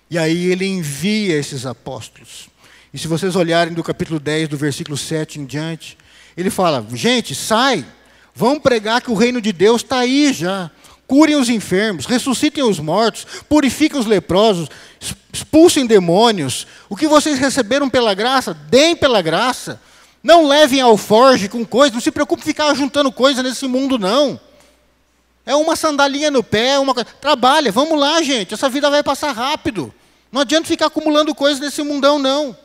E 0.09 0.18
aí 0.18 0.45
ele 0.45 0.66
envia 0.66 1.38
esses 1.38 1.66
apóstolos. 1.66 2.47
E 2.93 2.97
se 2.97 3.09
vocês 3.09 3.36
olharem 3.36 3.74
do 3.74 3.84
capítulo 3.84 4.18
10, 4.18 4.47
do 4.47 4.55
versículo 4.55 4.95
7 4.95 5.41
em 5.41 5.45
diante, 5.45 5.97
ele 6.38 6.49
fala: 6.49 6.88
gente, 6.93 7.36
sai, 7.36 7.86
vamos 8.34 8.64
pregar 8.64 9.01
que 9.01 9.12
o 9.12 9.16
reino 9.16 9.41
de 9.41 9.51
Deus 9.51 9.82
está 9.82 9.99
aí 9.99 10.32
já 10.32 10.72
curem 11.12 11.36
os 11.36 11.49
enfermos, 11.49 12.05
ressuscitem 12.05 12.64
os 12.64 12.80
mortos, 12.80 13.28
purifiquem 13.49 13.99
os 13.99 14.05
leprosos, 14.05 14.70
expulsem 15.34 15.86
demônios. 15.86 16.66
O 16.88 16.95
que 16.95 17.05
vocês 17.05 17.38
receberam 17.38 17.89
pela 17.89 18.14
graça, 18.14 18.53
deem 18.53 18.95
pela 18.95 19.22
graça. 19.22 19.82
Não 20.24 20.47
levem 20.47 20.80
ao 20.80 20.95
forge 20.95 21.49
com 21.49 21.66
coisas, 21.66 21.93
não 21.93 21.99
se 21.99 22.12
preocupe 22.12 22.43
em 22.43 22.45
ficar 22.45 22.74
juntando 22.76 23.12
coisas 23.12 23.43
nesse 23.43 23.68
mundo, 23.68 23.99
não. 23.99 24.39
É 25.45 25.53
uma 25.53 25.76
sandalinha 25.76 26.32
no 26.32 26.41
pé, 26.41 26.80
uma 26.80 26.95
Trabalha, 27.03 27.74
vamos 27.74 27.99
lá, 27.99 28.24
gente. 28.24 28.53
Essa 28.53 28.70
vida 28.70 28.89
vai 28.89 29.03
passar 29.03 29.34
rápido. 29.34 29.93
Não 30.32 30.39
adianta 30.39 30.66
ficar 30.66 30.86
acumulando 30.86 31.36
coisas 31.36 31.59
nesse 31.59 31.84
mundão, 31.84 32.20
não. 32.20 32.55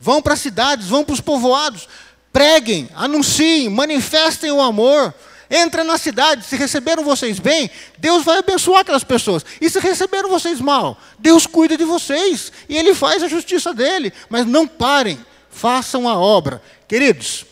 Vão 0.00 0.22
para 0.22 0.32
as 0.32 0.40
cidades, 0.40 0.86
vão 0.86 1.04
para 1.04 1.12
os 1.12 1.20
povoados, 1.20 1.86
preguem, 2.32 2.88
anunciem, 2.94 3.68
manifestem 3.68 4.50
o 4.50 4.62
amor, 4.62 5.12
Entra 5.50 5.82
na 5.82 5.96
cidade, 5.96 6.44
se 6.44 6.56
receberam 6.56 7.02
vocês 7.02 7.38
bem, 7.38 7.70
Deus 7.96 8.22
vai 8.22 8.38
abençoar 8.38 8.80
aquelas 8.80 9.04
pessoas. 9.04 9.44
E 9.60 9.70
se 9.70 9.80
receberam 9.80 10.28
vocês 10.28 10.60
mal, 10.60 11.00
Deus 11.18 11.46
cuida 11.46 11.76
de 11.76 11.84
vocês 11.84 12.52
e 12.68 12.76
Ele 12.76 12.94
faz 12.94 13.22
a 13.22 13.28
justiça 13.28 13.72
dele. 13.72 14.12
Mas 14.28 14.44
não 14.44 14.68
parem, 14.68 15.18
façam 15.50 16.06
a 16.06 16.18
obra. 16.18 16.62
Queridos, 16.86 17.46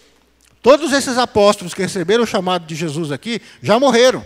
todos 0.63 0.93
esses 0.93 1.17
apóstolos 1.17 1.73
que 1.73 1.83
receberam 1.83 2.25
o 2.25 2.27
chamado 2.27 2.67
de 2.67 2.75
Jesus 2.75 3.11
aqui 3.11 3.41
já 3.63 3.81
morreram. 3.81 4.25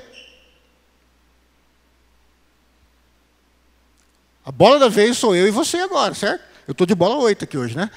A 4.45 4.51
bola 4.51 4.81
da 4.81 4.89
vez 4.89 5.17
sou 5.17 5.37
eu 5.37 5.47
e 5.47 5.51
você 5.53 5.79
agora, 5.79 6.13
certo? 6.13 6.43
Eu 6.67 6.73
estou 6.73 6.87
de 6.87 6.95
bola 6.95 7.17
8 7.17 7.45
aqui 7.45 7.57
hoje, 7.57 7.77
né? 7.77 7.89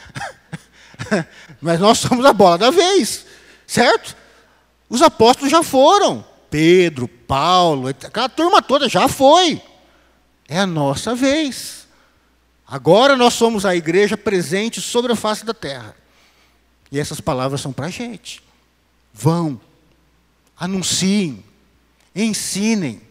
Mas 1.60 1.80
nós 1.80 1.98
somos 1.98 2.24
a 2.26 2.32
bola 2.32 2.60
da 2.60 2.70
vez, 2.70 3.26
certo? 3.66 4.16
Os 4.90 5.02
apóstolos 5.02 5.52
já 5.52 5.64
foram. 5.64 6.26
Pedro, 6.50 7.08
Paulo, 7.08 7.88
aquela 7.88 8.30
turma 8.30 8.62
toda 8.62 8.88
já 8.88 9.08
foi. 9.08 9.62
É 10.48 10.60
a 10.60 10.68
nossa 10.68 11.16
vez. 11.16 11.88
Agora 12.68 13.16
nós 13.16 13.34
somos 13.34 13.66
a 13.66 13.76
igreja 13.76 14.18
presente 14.18 14.82
sobre 14.82 15.12
a 15.12 15.16
face 15.16 15.46
da 15.46 15.54
terra. 15.54 15.96
E 16.92 17.00
essas 17.00 17.20
palavras 17.20 17.62
são 17.62 17.74
para 17.74 17.88
a 17.88 17.90
gente. 17.90 18.44
Vão, 19.14 19.60
anunciem, 20.58 21.44
ensinem, 22.16 23.02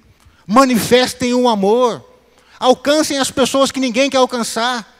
manifestem 0.47 1.35
o 1.35 1.49
amor, 1.49 2.05
alcancem 2.59 3.19
as 3.19 3.31
pessoas 3.31 3.71
que 3.71 3.81
ninguém 3.81 4.09
quer 4.09 4.19
alcançar. 4.19 4.92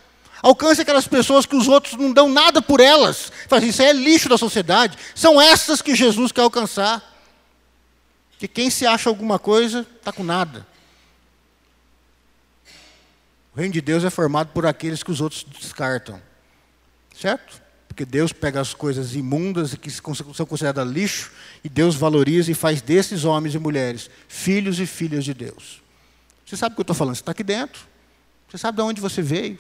Alcance 0.43 0.81
aquelas 0.81 1.07
pessoas 1.07 1.47
que 1.47 1.55
os 1.55 1.69
outros 1.69 1.95
não 1.95 2.13
dão 2.13 2.29
nada 2.29 2.61
por 2.61 2.81
elas. 2.81 3.31
Faz 3.49 3.63
isso 3.63 3.81
é 3.81 3.93
lixo 3.93 4.29
da 4.29 4.37
sociedade. 4.37 4.99
São 5.15 5.41
essas 5.41 5.81
que 5.81 5.95
Jesus 5.95 6.33
quer 6.33 6.41
alcançar. 6.41 7.01
Que 8.39 8.49
quem 8.49 8.69
se 8.69 8.85
acha 8.85 9.09
alguma 9.09 9.39
coisa 9.39 9.87
está 9.99 10.13
com 10.13 10.25
nada. 10.25 10.67
O 13.55 13.59
reino 13.59 13.73
de 13.73 13.81
Deus 13.81 14.03
é 14.03 14.11
formado 14.11 14.49
por 14.49 14.67
aqueles 14.67 15.03
que 15.05 15.13
os 15.13 15.21
outros 15.21 15.45
descartam. 15.45 16.21
Certo? 17.17 17.63
Porque 17.87 18.05
Deus 18.05 18.33
pega 18.33 18.61
as 18.61 18.75
coisas 18.75 19.15
imundas 19.15 19.75
e 19.75 19.77
que 19.77 19.91
são 19.91 20.47
consideradas 20.47 20.89
lixo, 20.89 21.31
e 21.63 21.69
Deus 21.69 21.95
valoriza 21.95 22.51
e 22.51 22.55
faz 22.55 22.81
desses 22.83 23.25
homens 23.25 23.55
e 23.55 23.59
mulheres 23.59 24.11
filhos 24.27 24.81
e 24.81 24.87
filhas 24.87 25.25
de 25.25 25.35
Deus. 25.35 25.83
Você 26.45 26.57
sabe 26.57 26.73
o 26.73 26.77
que 26.77 26.81
eu 26.81 26.85
estou 26.85 26.97
falando? 26.97 27.15
Você 27.15 27.21
está 27.21 27.33
aqui 27.33 27.45
dentro. 27.45 27.87
Você 28.49 28.59
sabe 28.59 28.77
de 28.77 28.83
onde 28.83 29.01
você 29.01 29.23
veio. 29.23 29.59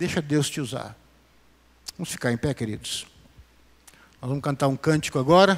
Deixa 0.00 0.22
Deus 0.22 0.48
te 0.48 0.62
usar. 0.62 0.96
Vamos 1.98 2.10
ficar 2.10 2.32
em 2.32 2.36
pé, 2.38 2.54
queridos. 2.54 3.06
Nós 4.18 4.30
vamos 4.30 4.42
cantar 4.42 4.66
um 4.66 4.74
cântico 4.74 5.18
agora, 5.18 5.56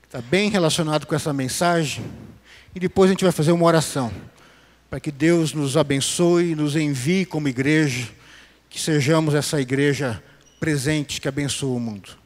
que 0.00 0.06
está 0.08 0.22
bem 0.22 0.48
relacionado 0.48 1.06
com 1.06 1.14
essa 1.14 1.30
mensagem, 1.30 2.02
e 2.74 2.80
depois 2.80 3.10
a 3.10 3.12
gente 3.12 3.22
vai 3.22 3.32
fazer 3.32 3.52
uma 3.52 3.66
oração, 3.66 4.10
para 4.88 4.98
que 4.98 5.12
Deus 5.12 5.52
nos 5.52 5.76
abençoe, 5.76 6.54
nos 6.54 6.74
envie 6.74 7.26
como 7.26 7.48
igreja, 7.48 8.08
que 8.70 8.80
sejamos 8.80 9.34
essa 9.34 9.60
igreja 9.60 10.22
presente 10.58 11.20
que 11.20 11.28
abençoa 11.28 11.76
o 11.76 11.80
mundo. 11.80 12.16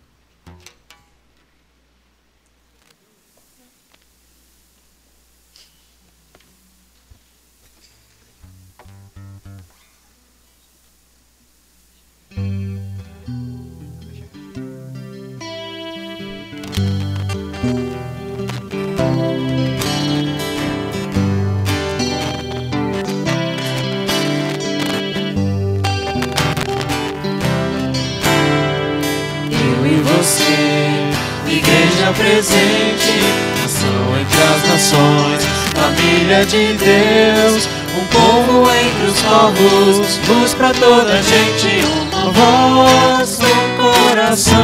Presente, 32.41 33.21
nação 33.61 34.19
entre 34.19 34.43
as 34.43 34.71
nações, 34.71 35.45
família 35.75 36.47
de 36.47 36.73
Deus, 36.73 37.69
um 37.95 38.07
povo 38.07 38.67
entre 38.71 39.07
os 39.09 39.21
povos, 39.21 40.19
luz 40.27 40.55
para 40.55 40.73
toda 40.73 41.13
a 41.13 41.21
gente, 41.21 41.85
uma 41.85 42.33
voz, 42.33 43.41
um 43.41 44.09
coração, 44.09 44.57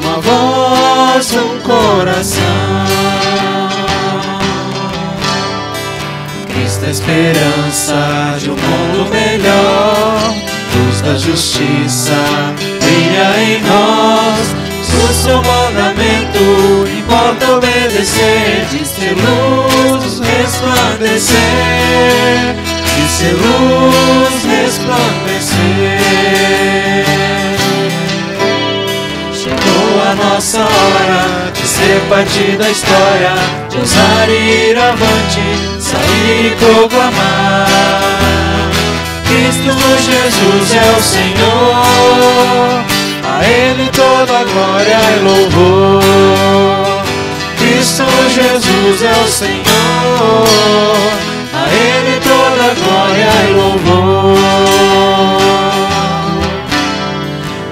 uma 0.00 0.20
voz, 0.22 1.30
um 1.34 1.58
coração. 1.60 2.42
Cristo 6.46 6.86
é 6.86 6.90
esperança 6.90 8.38
de 8.38 8.50
um 8.50 8.56
mundo 8.56 9.10
melhor, 9.10 10.34
luz 10.74 11.02
da 11.02 11.16
justiça 11.18 12.14
brilha 12.80 13.42
em 13.42 13.62
nós. 13.62 14.68
O 14.98 15.12
seu 15.12 15.40
de 17.98 18.04
ser 18.04 19.14
luz 19.14 20.20
resplandecer, 20.20 21.36
de 22.94 23.08
ser 23.08 23.32
luz 23.32 24.44
resplandecer. 24.44 25.56
Chegou 29.34 30.00
a 30.00 30.14
nossa 30.14 30.60
hora 30.60 31.50
de 31.52 31.66
ser 31.66 32.00
parte 32.08 32.56
da 32.56 32.70
história, 32.70 33.34
de 33.68 33.78
ousar 33.78 34.28
ir 34.28 34.78
avante, 34.78 35.42
sair 35.80 36.46
e 36.46 36.56
proclamar. 36.56 37.66
Cristo 39.26 39.74
Jesus 40.04 40.72
é 40.72 40.96
o 40.96 41.02
Senhor, 41.02 42.84
a 43.24 43.44
Ele 43.44 43.90
toda 43.90 44.44
glória 44.44 45.00
e 45.16 45.20
louvor. 45.24 47.07
Cristo 47.98 48.30
Jesus 48.30 49.02
é 49.02 49.10
o 49.10 49.26
Senhor, 49.26 49.64
a 51.52 51.68
Ele 51.68 52.20
toda 52.20 52.74
glória 52.80 53.28
e 53.48 53.52
louvor. 53.54 54.38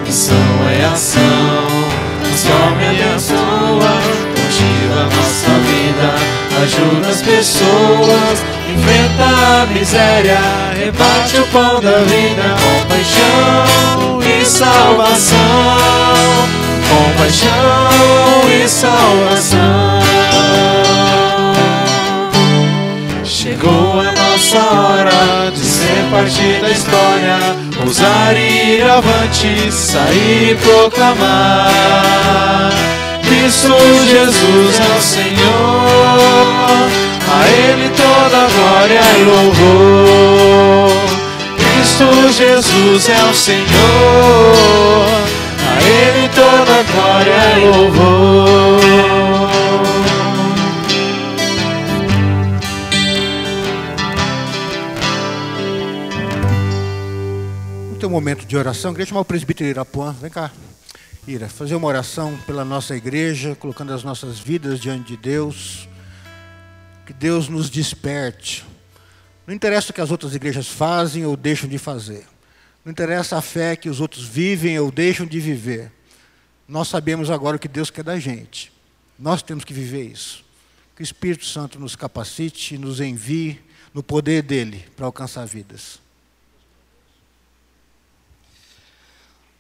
Missão 0.05 0.37
é 0.68 0.85
ação, 0.85 1.22
transforma 2.22 2.83
e 2.83 3.03
abençoa, 3.03 3.93
motiva 4.35 4.99
a 4.99 5.05
nossa 5.05 5.53
vida, 5.62 6.09
ajuda 6.61 7.07
as 7.09 7.22
pessoas, 7.22 8.37
enfrenta 8.68 9.27
a 9.62 9.66
miséria, 9.66 10.41
rebate 10.77 11.37
o 11.37 11.47
pão 11.53 11.81
da 11.81 11.99
vida, 11.99 12.57
compaixão 12.81 14.20
e 14.22 14.45
salvação, 14.45 15.37
compaixão 16.89 18.51
e 18.51 18.68
salvação. 18.68 19.66
Parte 26.11 26.61
da 26.61 26.71
história, 26.71 27.39
ousar 27.85 28.37
ir 28.37 28.83
avante, 28.83 29.71
sair 29.71 30.53
e 30.53 30.55
proclamar. 30.57 31.81
Cristo 33.23 33.75
Jesus 34.09 34.81
é 34.81 34.97
o 34.97 35.03
Senhor, 35.03 36.17
a 37.29 37.47
Ele 37.49 37.89
toda 37.91 38.47
glória 38.55 39.01
e 39.19 39.25
louvor. 39.25 40.91
Cristo 41.57 42.07
Jesus 42.33 43.09
é 43.09 43.23
o 43.31 43.35
Senhor, 43.35 43.67
a 45.63 45.83
Ele 45.83 46.29
toda 46.29 46.85
glória 46.93 47.41
e 47.59 47.61
louvor. 47.77 49.16
Momento 58.17 58.47
de 58.47 58.57
oração. 58.57 58.95
Queria 58.95 59.05
chamar 59.05 59.21
o 59.21 59.25
presbítero 59.27 59.69
Irapuã. 59.69 60.11
Vem 60.11 60.31
cá, 60.31 60.51
Ira, 61.29 61.51
fazer 61.51 61.75
uma 61.75 61.87
oração 61.87 62.35
pela 62.47 62.64
nossa 62.64 62.97
igreja, 62.97 63.55
colocando 63.55 63.93
as 63.93 64.03
nossas 64.03 64.39
vidas 64.39 64.81
diante 64.81 65.09
de 65.09 65.19
Deus. 65.19 65.87
Que 67.05 67.12
Deus 67.12 67.47
nos 67.47 67.69
desperte. 67.69 68.64
Não 69.47 69.55
interessa 69.55 69.91
o 69.91 69.95
que 69.95 70.01
as 70.01 70.11
outras 70.11 70.35
igrejas 70.35 70.67
fazem 70.67 71.27
ou 71.27 71.37
deixam 71.37 71.69
de 71.69 71.77
fazer. 71.77 72.27
Não 72.83 72.91
interessa 72.91 73.37
a 73.37 73.43
fé 73.43 73.77
que 73.77 73.91
os 73.91 74.01
outros 74.01 74.25
vivem 74.25 74.79
ou 74.79 74.91
deixam 74.91 75.27
de 75.27 75.39
viver. 75.39 75.93
Nós 76.67 76.89
sabemos 76.89 77.29
agora 77.29 77.59
o 77.59 77.61
que 77.61 77.69
Deus 77.69 77.91
quer 77.91 78.03
da 78.03 78.19
gente. 78.19 78.73
Nós 79.19 79.43
temos 79.43 79.62
que 79.62 79.75
viver 79.75 80.05
isso. 80.05 80.43
Que 80.97 81.03
o 81.03 81.05
Espírito 81.05 81.45
Santo 81.45 81.79
nos 81.79 81.95
capacite 81.95 82.79
nos 82.79 82.99
envie 82.99 83.61
no 83.93 84.03
poder 84.03 84.43
dele 84.43 84.87
para 84.97 85.05
alcançar 85.05 85.45
vidas. 85.45 86.06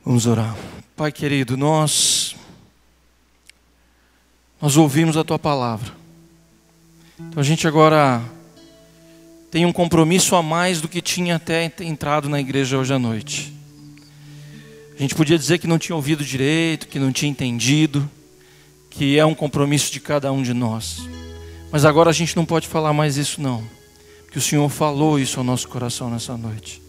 Vamos 0.06 0.24
orar. 0.24 0.56
Pai 0.94 1.10
querido, 1.10 1.56
nós 1.56 2.36
nós 4.62 4.76
ouvimos 4.76 5.16
a 5.16 5.24
tua 5.24 5.36
palavra. 5.36 5.92
Então 7.18 7.40
a 7.40 7.42
gente 7.42 7.66
agora 7.66 8.22
tem 9.50 9.66
um 9.66 9.72
compromisso 9.72 10.36
a 10.36 10.44
mais 10.44 10.80
do 10.80 10.86
que 10.86 11.02
tinha 11.02 11.34
até 11.34 11.72
entrado 11.80 12.28
na 12.28 12.38
igreja 12.38 12.78
hoje 12.78 12.94
à 12.94 13.00
noite. 13.00 13.52
A 14.96 15.02
gente 15.02 15.12
podia 15.16 15.36
dizer 15.36 15.58
que 15.58 15.66
não 15.66 15.76
tinha 15.76 15.96
ouvido 15.96 16.24
direito, 16.24 16.86
que 16.86 17.00
não 17.00 17.10
tinha 17.10 17.28
entendido, 17.28 18.08
que 18.88 19.18
é 19.18 19.26
um 19.26 19.34
compromisso 19.34 19.92
de 19.92 19.98
cada 19.98 20.30
um 20.30 20.40
de 20.40 20.54
nós. 20.54 21.00
Mas 21.72 21.84
agora 21.84 22.10
a 22.10 22.12
gente 22.12 22.36
não 22.36 22.44
pode 22.44 22.68
falar 22.68 22.92
mais 22.92 23.16
isso 23.16 23.42
não, 23.42 23.64
porque 24.22 24.38
o 24.38 24.42
Senhor 24.42 24.68
falou 24.68 25.18
isso 25.18 25.40
ao 25.40 25.44
nosso 25.44 25.66
coração 25.66 26.08
nessa 26.08 26.36
noite. 26.36 26.85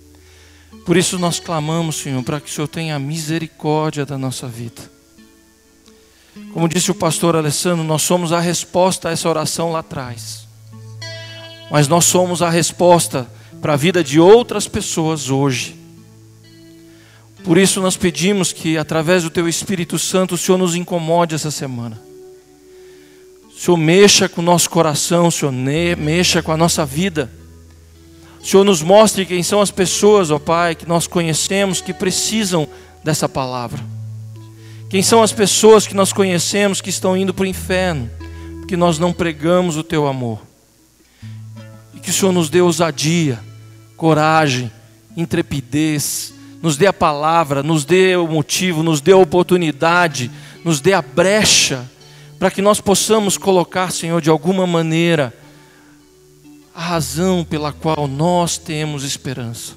Por 0.87 0.95
isso 0.95 1.19
nós 1.19 1.37
clamamos, 1.37 1.97
Senhor, 1.97 2.23
para 2.23 2.39
que 2.39 2.49
o 2.49 2.53
Senhor 2.53 2.67
tenha 2.69 2.97
misericórdia 2.97 4.05
da 4.05 4.17
nossa 4.17 4.47
vida. 4.47 4.81
Como 6.53 6.69
disse 6.69 6.89
o 6.89 6.95
pastor 6.95 7.35
Alessandro, 7.35 7.83
nós 7.83 8.03
somos 8.03 8.31
a 8.31 8.39
resposta 8.39 9.09
a 9.09 9.11
essa 9.11 9.27
oração 9.27 9.73
lá 9.73 9.79
atrás. 9.79 10.47
Mas 11.69 11.89
nós 11.89 12.05
somos 12.05 12.41
a 12.41 12.49
resposta 12.49 13.29
para 13.61 13.73
a 13.73 13.75
vida 13.75 14.01
de 14.01 14.17
outras 14.17 14.65
pessoas 14.65 15.29
hoje. 15.29 15.75
Por 17.43 17.57
isso 17.57 17.81
nós 17.81 17.97
pedimos 17.97 18.53
que, 18.53 18.77
através 18.77 19.23
do 19.23 19.29
Teu 19.29 19.49
Espírito 19.49 19.99
Santo, 19.99 20.35
o 20.35 20.37
Senhor 20.37 20.57
nos 20.57 20.73
incomode 20.73 21.35
essa 21.35 21.51
semana. 21.51 22.01
O 23.49 23.59
Senhor 23.59 23.75
mexa 23.75 24.29
com 24.29 24.39
o 24.39 24.45
nosso 24.45 24.69
coração, 24.69 25.27
o 25.27 25.31
Senhor 25.33 25.51
mexa 25.51 26.41
com 26.41 26.53
a 26.53 26.57
nossa 26.57 26.85
vida. 26.85 27.29
Senhor 28.47 28.63
nos 28.63 28.81
mostre 28.81 29.25
quem 29.25 29.43
são 29.43 29.59
as 29.59 29.71
pessoas, 29.71 30.31
ó 30.31 30.39
Pai, 30.39 30.73
que 30.73 30.87
nós 30.87 31.05
conhecemos, 31.05 31.81
que 31.81 31.93
precisam 31.93 32.65
dessa 33.03 33.27
palavra. 33.27 33.83
Quem 34.89 35.03
são 35.03 35.21
as 35.21 35.33
pessoas 35.33 35.85
que 35.85 35.93
nós 35.93 36.13
conhecemos 36.13 36.79
que 36.79 36.89
estão 36.89 37.17
indo 37.17 37.33
para 37.33 37.43
o 37.43 37.45
inferno, 37.45 38.09
porque 38.59 38.77
nós 38.77 38.97
não 38.97 39.11
pregamos 39.11 39.75
o 39.75 39.83
Teu 39.83 40.07
amor. 40.07 40.39
E 41.93 41.99
que 41.99 42.09
o 42.09 42.13
Senhor 42.13 42.31
nos 42.31 42.49
dê 42.49 42.61
ousadia, 42.61 43.37
coragem, 43.97 44.71
intrepidez, 45.17 46.33
nos 46.63 46.77
dê 46.77 46.87
a 46.87 46.93
palavra, 46.93 47.61
nos 47.61 47.83
dê 47.83 48.15
o 48.15 48.29
motivo, 48.29 48.81
nos 48.81 49.01
dê 49.01 49.11
a 49.11 49.17
oportunidade, 49.17 50.31
nos 50.63 50.79
dê 50.79 50.93
a 50.93 51.01
brecha, 51.01 51.83
para 52.39 52.49
que 52.49 52.61
nós 52.61 52.79
possamos 52.79 53.37
colocar, 53.37 53.91
Senhor, 53.91 54.21
de 54.21 54.29
alguma 54.29 54.65
maneira, 54.65 55.33
a 56.77 56.81
razão 56.81 57.43
pela 57.43 57.73
qual 57.73 58.07
nós 58.07 58.59
temos 58.59 59.03
esperança, 59.03 59.73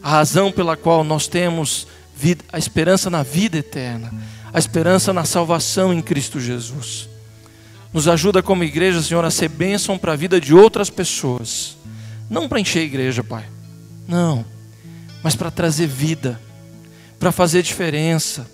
a 0.00 0.10
razão 0.10 0.52
pela 0.52 0.76
qual 0.76 1.02
nós 1.02 1.26
temos 1.26 1.88
vida, 2.14 2.44
a 2.52 2.56
esperança 2.56 3.10
na 3.10 3.24
vida 3.24 3.58
eterna, 3.58 4.14
a 4.52 4.56
esperança 4.56 5.12
na 5.12 5.24
salvação 5.24 5.92
em 5.92 6.00
Cristo 6.00 6.38
Jesus. 6.38 7.08
Nos 7.92 8.06
ajuda 8.06 8.44
como 8.44 8.62
igreja, 8.62 9.02
Senhor, 9.02 9.24
a 9.24 9.30
ser 9.30 9.48
bênção 9.48 9.98
para 9.98 10.12
a 10.12 10.16
vida 10.16 10.40
de 10.40 10.54
outras 10.54 10.88
pessoas, 10.88 11.76
não 12.30 12.48
para 12.48 12.60
encher 12.60 12.78
a 12.78 12.84
igreja, 12.84 13.24
Pai, 13.24 13.46
não, 14.06 14.44
mas 15.24 15.34
para 15.34 15.50
trazer 15.50 15.88
vida, 15.88 16.40
para 17.18 17.32
fazer 17.32 17.60
diferença, 17.64 18.48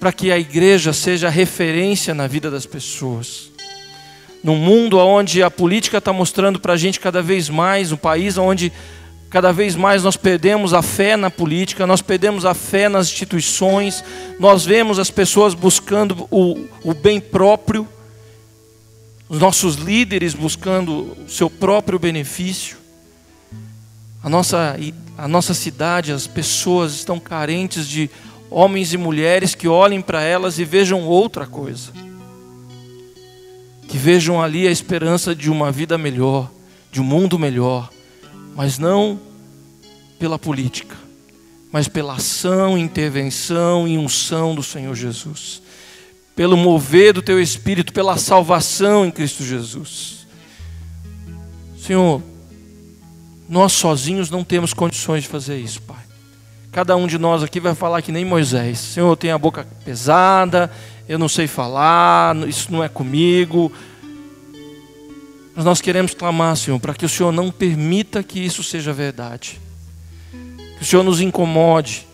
para 0.00 0.12
que 0.12 0.32
a 0.32 0.38
igreja 0.38 0.92
seja 0.92 1.28
referência 1.28 2.12
na 2.12 2.26
vida 2.26 2.50
das 2.50 2.66
pessoas 2.66 3.53
num 4.44 4.56
mundo 4.56 4.98
onde 4.98 5.42
a 5.42 5.50
política 5.50 5.96
está 5.96 6.12
mostrando 6.12 6.60
para 6.60 6.74
a 6.74 6.76
gente 6.76 7.00
cada 7.00 7.22
vez 7.22 7.48
mais, 7.48 7.90
um 7.90 7.96
país 7.96 8.36
onde 8.36 8.70
cada 9.30 9.50
vez 9.50 9.74
mais 9.74 10.04
nós 10.04 10.18
perdemos 10.18 10.74
a 10.74 10.82
fé 10.82 11.16
na 11.16 11.30
política, 11.30 11.86
nós 11.86 12.02
perdemos 12.02 12.44
a 12.44 12.52
fé 12.52 12.86
nas 12.86 13.08
instituições, 13.08 14.04
nós 14.38 14.66
vemos 14.66 14.98
as 14.98 15.10
pessoas 15.10 15.54
buscando 15.54 16.28
o, 16.30 16.66
o 16.84 16.92
bem 16.92 17.18
próprio, 17.18 17.88
os 19.30 19.38
nossos 19.40 19.76
líderes 19.76 20.34
buscando 20.34 21.16
o 21.26 21.28
seu 21.28 21.48
próprio 21.48 21.98
benefício. 21.98 22.76
A 24.22 24.28
nossa, 24.28 24.76
a 25.16 25.26
nossa 25.26 25.54
cidade, 25.54 26.12
as 26.12 26.26
pessoas 26.26 26.92
estão 26.92 27.18
carentes 27.18 27.88
de 27.88 28.10
homens 28.50 28.92
e 28.92 28.98
mulheres 28.98 29.54
que 29.54 29.66
olhem 29.66 30.02
para 30.02 30.22
elas 30.22 30.58
e 30.58 30.64
vejam 30.64 31.02
outra 31.02 31.46
coisa 31.46 32.03
que 33.94 33.98
vejam 33.98 34.42
ali 34.42 34.66
a 34.66 34.72
esperança 34.72 35.36
de 35.36 35.48
uma 35.48 35.70
vida 35.70 35.96
melhor, 35.96 36.50
de 36.90 37.00
um 37.00 37.04
mundo 37.04 37.38
melhor, 37.38 37.88
mas 38.56 38.76
não 38.76 39.20
pela 40.18 40.36
política, 40.36 40.96
mas 41.70 41.86
pela 41.86 42.14
ação, 42.14 42.76
intervenção 42.76 43.86
e 43.86 43.96
unção 43.96 44.52
do 44.52 44.64
Senhor 44.64 44.96
Jesus, 44.96 45.62
pelo 46.34 46.56
mover 46.56 47.12
do 47.12 47.22
teu 47.22 47.40
espírito, 47.40 47.92
pela 47.92 48.18
salvação 48.18 49.06
em 49.06 49.12
Cristo 49.12 49.44
Jesus. 49.44 50.26
Senhor, 51.78 52.20
nós 53.48 53.74
sozinhos 53.74 54.28
não 54.28 54.42
temos 54.42 54.74
condições 54.74 55.22
de 55.22 55.28
fazer 55.28 55.56
isso, 55.60 55.80
Pai. 55.82 56.02
Cada 56.72 56.96
um 56.96 57.06
de 57.06 57.16
nós 57.16 57.44
aqui 57.44 57.60
vai 57.60 57.76
falar 57.76 58.02
que 58.02 58.10
nem 58.10 58.24
Moisés. 58.24 58.76
Senhor, 58.80 59.08
eu 59.08 59.16
tenho 59.16 59.36
a 59.36 59.38
boca 59.38 59.64
pesada, 59.84 60.68
eu 61.08 61.18
não 61.18 61.28
sei 61.28 61.46
falar, 61.46 62.36
isso 62.48 62.72
não 62.72 62.82
é 62.82 62.88
comigo. 62.88 63.70
Mas 65.54 65.64
nós 65.64 65.80
queremos 65.80 66.14
clamar, 66.14 66.56
Senhor, 66.56 66.80
para 66.80 66.94
que 66.94 67.04
o 67.04 67.08
Senhor 67.08 67.30
não 67.30 67.50
permita 67.50 68.22
que 68.22 68.40
isso 68.40 68.62
seja 68.62 68.92
verdade. 68.92 69.60
Que 70.76 70.82
o 70.82 70.84
Senhor 70.84 71.02
nos 71.02 71.20
incomode, 71.20 72.06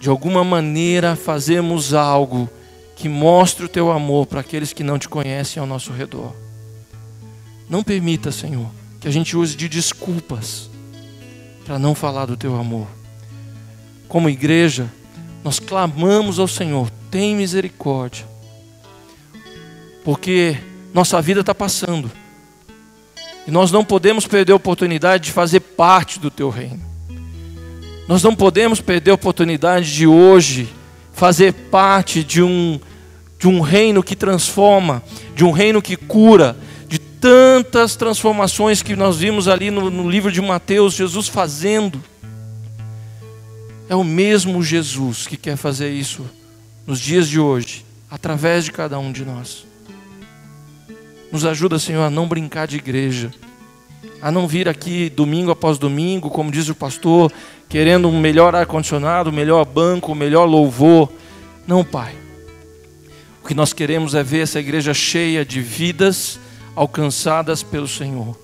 de 0.00 0.08
alguma 0.08 0.44
maneira, 0.44 1.16
fazermos 1.16 1.94
algo 1.94 2.50
que 2.96 3.08
mostre 3.08 3.64
o 3.64 3.68
teu 3.68 3.90
amor 3.90 4.26
para 4.26 4.40
aqueles 4.40 4.72
que 4.72 4.84
não 4.84 4.98
te 4.98 5.08
conhecem 5.08 5.60
ao 5.60 5.66
nosso 5.66 5.92
redor. 5.92 6.34
Não 7.68 7.82
permita, 7.82 8.30
Senhor, 8.30 8.66
que 9.00 9.08
a 9.08 9.10
gente 9.10 9.36
use 9.36 9.56
de 9.56 9.68
desculpas 9.68 10.68
para 11.64 11.78
não 11.78 11.94
falar 11.94 12.26
do 12.26 12.36
teu 12.36 12.54
amor. 12.56 12.86
Como 14.06 14.28
igreja, 14.28 14.92
nós 15.42 15.58
clamamos 15.58 16.38
ao 16.38 16.46
Senhor, 16.46 16.90
tem 17.10 17.34
misericórdia, 17.34 18.26
porque 20.04 20.56
nossa 20.92 21.20
vida 21.22 21.40
está 21.40 21.54
passando 21.54 22.10
e 23.46 23.50
nós 23.50 23.72
não 23.72 23.84
podemos 23.84 24.26
perder 24.26 24.52
a 24.52 24.56
oportunidade 24.56 25.24
de 25.24 25.32
fazer 25.32 25.60
parte 25.60 26.18
do 26.18 26.30
teu 26.30 26.48
reino. 26.48 26.80
Nós 28.06 28.22
não 28.22 28.34
podemos 28.34 28.80
perder 28.80 29.10
a 29.10 29.14
oportunidade 29.14 29.92
de 29.92 30.06
hoje 30.06 30.68
fazer 31.12 31.52
parte 31.52 32.22
de 32.22 32.42
um, 32.42 32.80
de 33.38 33.48
um 33.48 33.60
reino 33.60 34.02
que 34.02 34.14
transforma, 34.14 35.02
de 35.34 35.44
um 35.44 35.50
reino 35.50 35.82
que 35.82 35.96
cura, 35.96 36.56
de 36.88 36.98
tantas 36.98 37.96
transformações 37.96 38.82
que 38.82 38.94
nós 38.94 39.16
vimos 39.16 39.48
ali 39.48 39.70
no, 39.70 39.90
no 39.90 40.08
livro 40.08 40.30
de 40.30 40.40
Mateus, 40.40 40.94
Jesus 40.94 41.28
fazendo. 41.28 42.02
É 43.88 43.96
o 43.96 44.04
mesmo 44.04 44.62
Jesus 44.62 45.26
que 45.26 45.36
quer 45.36 45.56
fazer 45.56 45.90
isso 45.92 46.24
nos 46.86 47.00
dias 47.00 47.28
de 47.28 47.38
hoje, 47.38 47.84
através 48.10 48.64
de 48.64 48.72
cada 48.72 48.98
um 48.98 49.12
de 49.12 49.24
nós. 49.24 49.71
Nos 51.32 51.46
ajuda, 51.46 51.78
Senhor, 51.78 52.02
a 52.02 52.10
não 52.10 52.28
brincar 52.28 52.66
de 52.66 52.76
igreja, 52.76 53.32
a 54.20 54.30
não 54.30 54.46
vir 54.46 54.68
aqui 54.68 55.08
domingo 55.08 55.50
após 55.50 55.78
domingo, 55.78 56.28
como 56.28 56.50
diz 56.50 56.68
o 56.68 56.74
pastor, 56.74 57.32
querendo 57.70 58.06
um 58.06 58.20
melhor 58.20 58.54
ar-condicionado, 58.54 59.30
um 59.30 59.32
melhor 59.32 59.64
banco, 59.64 60.12
um 60.12 60.14
melhor 60.14 60.44
louvor. 60.44 61.10
Não, 61.66 61.82
Pai. 61.82 62.14
O 63.42 63.48
que 63.48 63.54
nós 63.54 63.72
queremos 63.72 64.14
é 64.14 64.22
ver 64.22 64.40
essa 64.40 64.60
igreja 64.60 64.92
cheia 64.92 65.42
de 65.42 65.62
vidas 65.62 66.38
alcançadas 66.76 67.62
pelo 67.62 67.88
Senhor, 67.88 68.38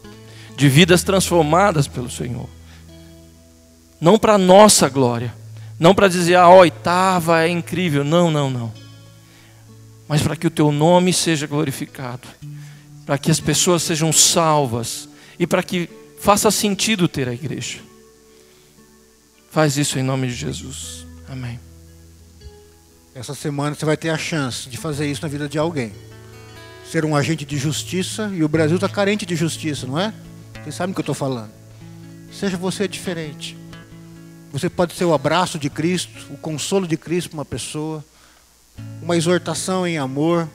de 0.56 0.66
vidas 0.66 1.02
transformadas 1.02 1.86
pelo 1.86 2.10
Senhor. 2.10 2.48
Não 4.00 4.18
para 4.18 4.38
nossa 4.38 4.88
glória, 4.88 5.34
não 5.78 5.94
para 5.94 6.08
dizer 6.08 6.36
a 6.36 6.48
oitava 6.48 7.42
é 7.42 7.48
incrível, 7.48 8.02
não, 8.02 8.30
não, 8.30 8.48
não. 8.48 8.72
Mas 10.08 10.22
para 10.22 10.34
que 10.34 10.46
o 10.46 10.50
teu 10.50 10.72
nome 10.72 11.12
seja 11.12 11.46
glorificado 11.46 12.26
para 13.08 13.16
que 13.16 13.30
as 13.30 13.40
pessoas 13.40 13.82
sejam 13.82 14.12
salvas 14.12 15.08
e 15.38 15.46
para 15.46 15.62
que 15.62 15.88
faça 16.20 16.50
sentido 16.50 17.08
ter 17.08 17.26
a 17.26 17.32
igreja. 17.32 17.78
Faz 19.50 19.78
isso 19.78 19.98
em 19.98 20.02
nome 20.02 20.26
de 20.26 20.34
Jesus. 20.34 21.06
Amém. 21.26 21.58
Essa 23.14 23.34
semana 23.34 23.74
você 23.74 23.86
vai 23.86 23.96
ter 23.96 24.10
a 24.10 24.18
chance 24.18 24.68
de 24.68 24.76
fazer 24.76 25.10
isso 25.10 25.22
na 25.22 25.28
vida 25.28 25.48
de 25.48 25.56
alguém. 25.56 25.90
Ser 26.92 27.06
um 27.06 27.16
agente 27.16 27.46
de 27.46 27.56
justiça 27.56 28.30
e 28.34 28.44
o 28.44 28.48
Brasil 28.48 28.76
está 28.76 28.90
carente 28.90 29.24
de 29.24 29.34
justiça, 29.34 29.86
não 29.86 29.98
é? 29.98 30.12
Vocês 30.62 30.74
sabem 30.74 30.92
o 30.92 30.94
que 30.94 31.00
eu 31.00 31.02
estou 31.02 31.14
falando. 31.14 31.50
Seja 32.30 32.58
você 32.58 32.86
diferente. 32.86 33.56
Você 34.52 34.68
pode 34.68 34.94
ser 34.94 35.06
o 35.06 35.14
abraço 35.14 35.58
de 35.58 35.70
Cristo, 35.70 36.26
o 36.30 36.36
consolo 36.36 36.86
de 36.86 36.98
Cristo 36.98 37.30
para 37.30 37.38
uma 37.38 37.44
pessoa, 37.46 38.04
uma 39.00 39.16
exortação 39.16 39.86
em 39.86 39.96
amor. 39.96 40.46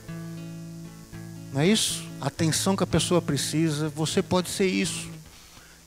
Não 1.52 1.60
é 1.60 1.66
isso? 1.66 2.03
A 2.24 2.28
atenção 2.28 2.74
que 2.74 2.82
a 2.82 2.86
pessoa 2.86 3.20
precisa. 3.20 3.90
Você 3.90 4.22
pode 4.22 4.48
ser 4.48 4.66
isso. 4.66 5.10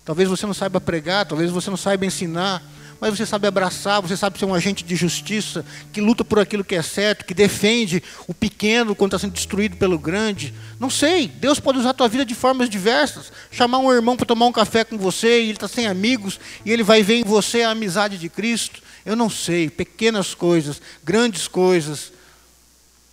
Talvez 0.06 0.30
você 0.30 0.46
não 0.46 0.54
saiba 0.54 0.80
pregar, 0.80 1.26
talvez 1.26 1.50
você 1.50 1.68
não 1.68 1.76
saiba 1.76 2.06
ensinar, 2.06 2.64
mas 3.02 3.18
você 3.18 3.26
sabe 3.26 3.48
abraçar, 3.48 4.04
você 4.04 4.16
sabe 4.16 4.38
ser 4.38 4.46
um 4.46 4.54
agente 4.54 4.84
de 4.84 4.96
justiça, 4.96 5.66
que 5.92 6.00
luta 6.00 6.24
por 6.24 6.38
aquilo 6.38 6.64
que 6.64 6.76
é 6.76 6.82
certo, 6.84 7.26
que 7.26 7.34
defende 7.34 8.04
o 8.28 8.36
pequeno 8.36 8.96
quando 8.96 9.16
está 9.16 9.26
sendo 9.26 9.34
destruído 9.34 9.78
pelo 9.78 9.98
grande. 9.98 10.54
Não 10.80 10.92
sei, 10.92 11.28
Deus 11.28 11.60
pode 11.60 11.80
usar 11.80 11.90
a 11.90 11.94
tua 11.96 12.08
vida 12.08 12.24
de 12.24 12.36
formas 12.36 12.70
diversas. 12.70 13.32
Chamar 13.50 13.80
um 13.80 13.92
irmão 13.92 14.16
para 14.16 14.28
tomar 14.28 14.46
um 14.46 14.52
café 14.52 14.84
com 14.84 14.96
você 14.96 15.40
e 15.40 15.46
ele 15.46 15.54
está 15.54 15.68
sem 15.68 15.88
amigos 15.88 16.40
e 16.64 16.72
ele 16.72 16.84
vai 16.84 17.02
ver 17.02 17.16
em 17.16 17.24
você 17.24 17.64
a 17.64 17.72
amizade 17.72 18.16
de 18.20 18.30
Cristo. 18.30 18.80
Eu 19.04 19.16
não 19.16 19.30
sei, 19.30 19.72
pequenas 19.72 20.36
coisas, 20.36 20.80
grandes 21.04 21.48
coisas. 21.48 22.14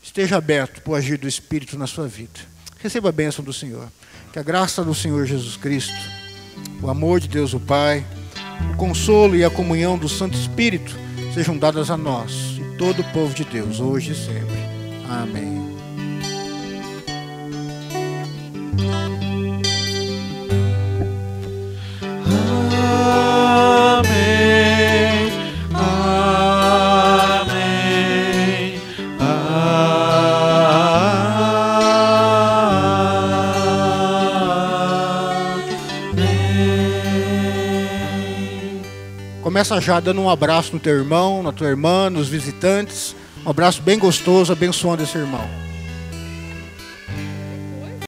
Esteja 0.03 0.37
aberto 0.37 0.83
para 0.83 0.93
o 0.93 0.95
agir 0.95 1.16
do 1.16 1.27
Espírito 1.27 1.79
na 1.79 1.87
sua 1.87 2.07
vida. 2.07 2.53
Receba 2.85 3.09
a 3.09 3.12
bênção 3.12 3.43
do 3.43 3.51
Senhor. 3.51 3.89
Que 4.30 4.39
a 4.39 4.43
graça 4.43 4.85
do 4.85 4.95
Senhor 4.95 5.24
Jesus 5.24 5.57
Cristo, 5.57 5.95
o 6.82 6.91
amor 6.91 7.18
de 7.18 7.28
Deus 7.28 7.55
o 7.55 7.61
Pai, 7.61 8.05
o 8.74 8.76
consolo 8.76 9.35
e 9.35 9.43
a 9.43 9.49
comunhão 9.49 9.97
do 9.97 10.07
Santo 10.07 10.37
Espírito 10.37 10.95
sejam 11.32 11.57
dadas 11.57 11.91
a 11.91 11.97
nós 11.97 12.59
e 12.59 12.76
todo 12.76 13.01
o 13.01 13.05
povo 13.05 13.32
de 13.32 13.43
Deus, 13.43 13.80
hoje 13.80 14.12
e 14.12 14.14
sempre. 14.14 14.59
Amém. 15.09 15.74
Começa 39.55 39.80
já 39.80 40.00
dando 40.00 40.20
um 40.20 40.28
abraço 40.28 40.72
no 40.72 40.80
teu 40.80 40.96
irmão, 40.96 41.40
na 41.40 41.52
tua 41.52 41.68
irmã, 41.68 42.11
nos 42.11 42.26
visitantes. 42.26 43.14
Um 43.46 43.50
abraço 43.50 43.80
bem 43.82 43.96
gostoso, 43.96 44.52
abençoando 44.52 45.05
esse 45.05 45.16
irmão. 45.16 45.48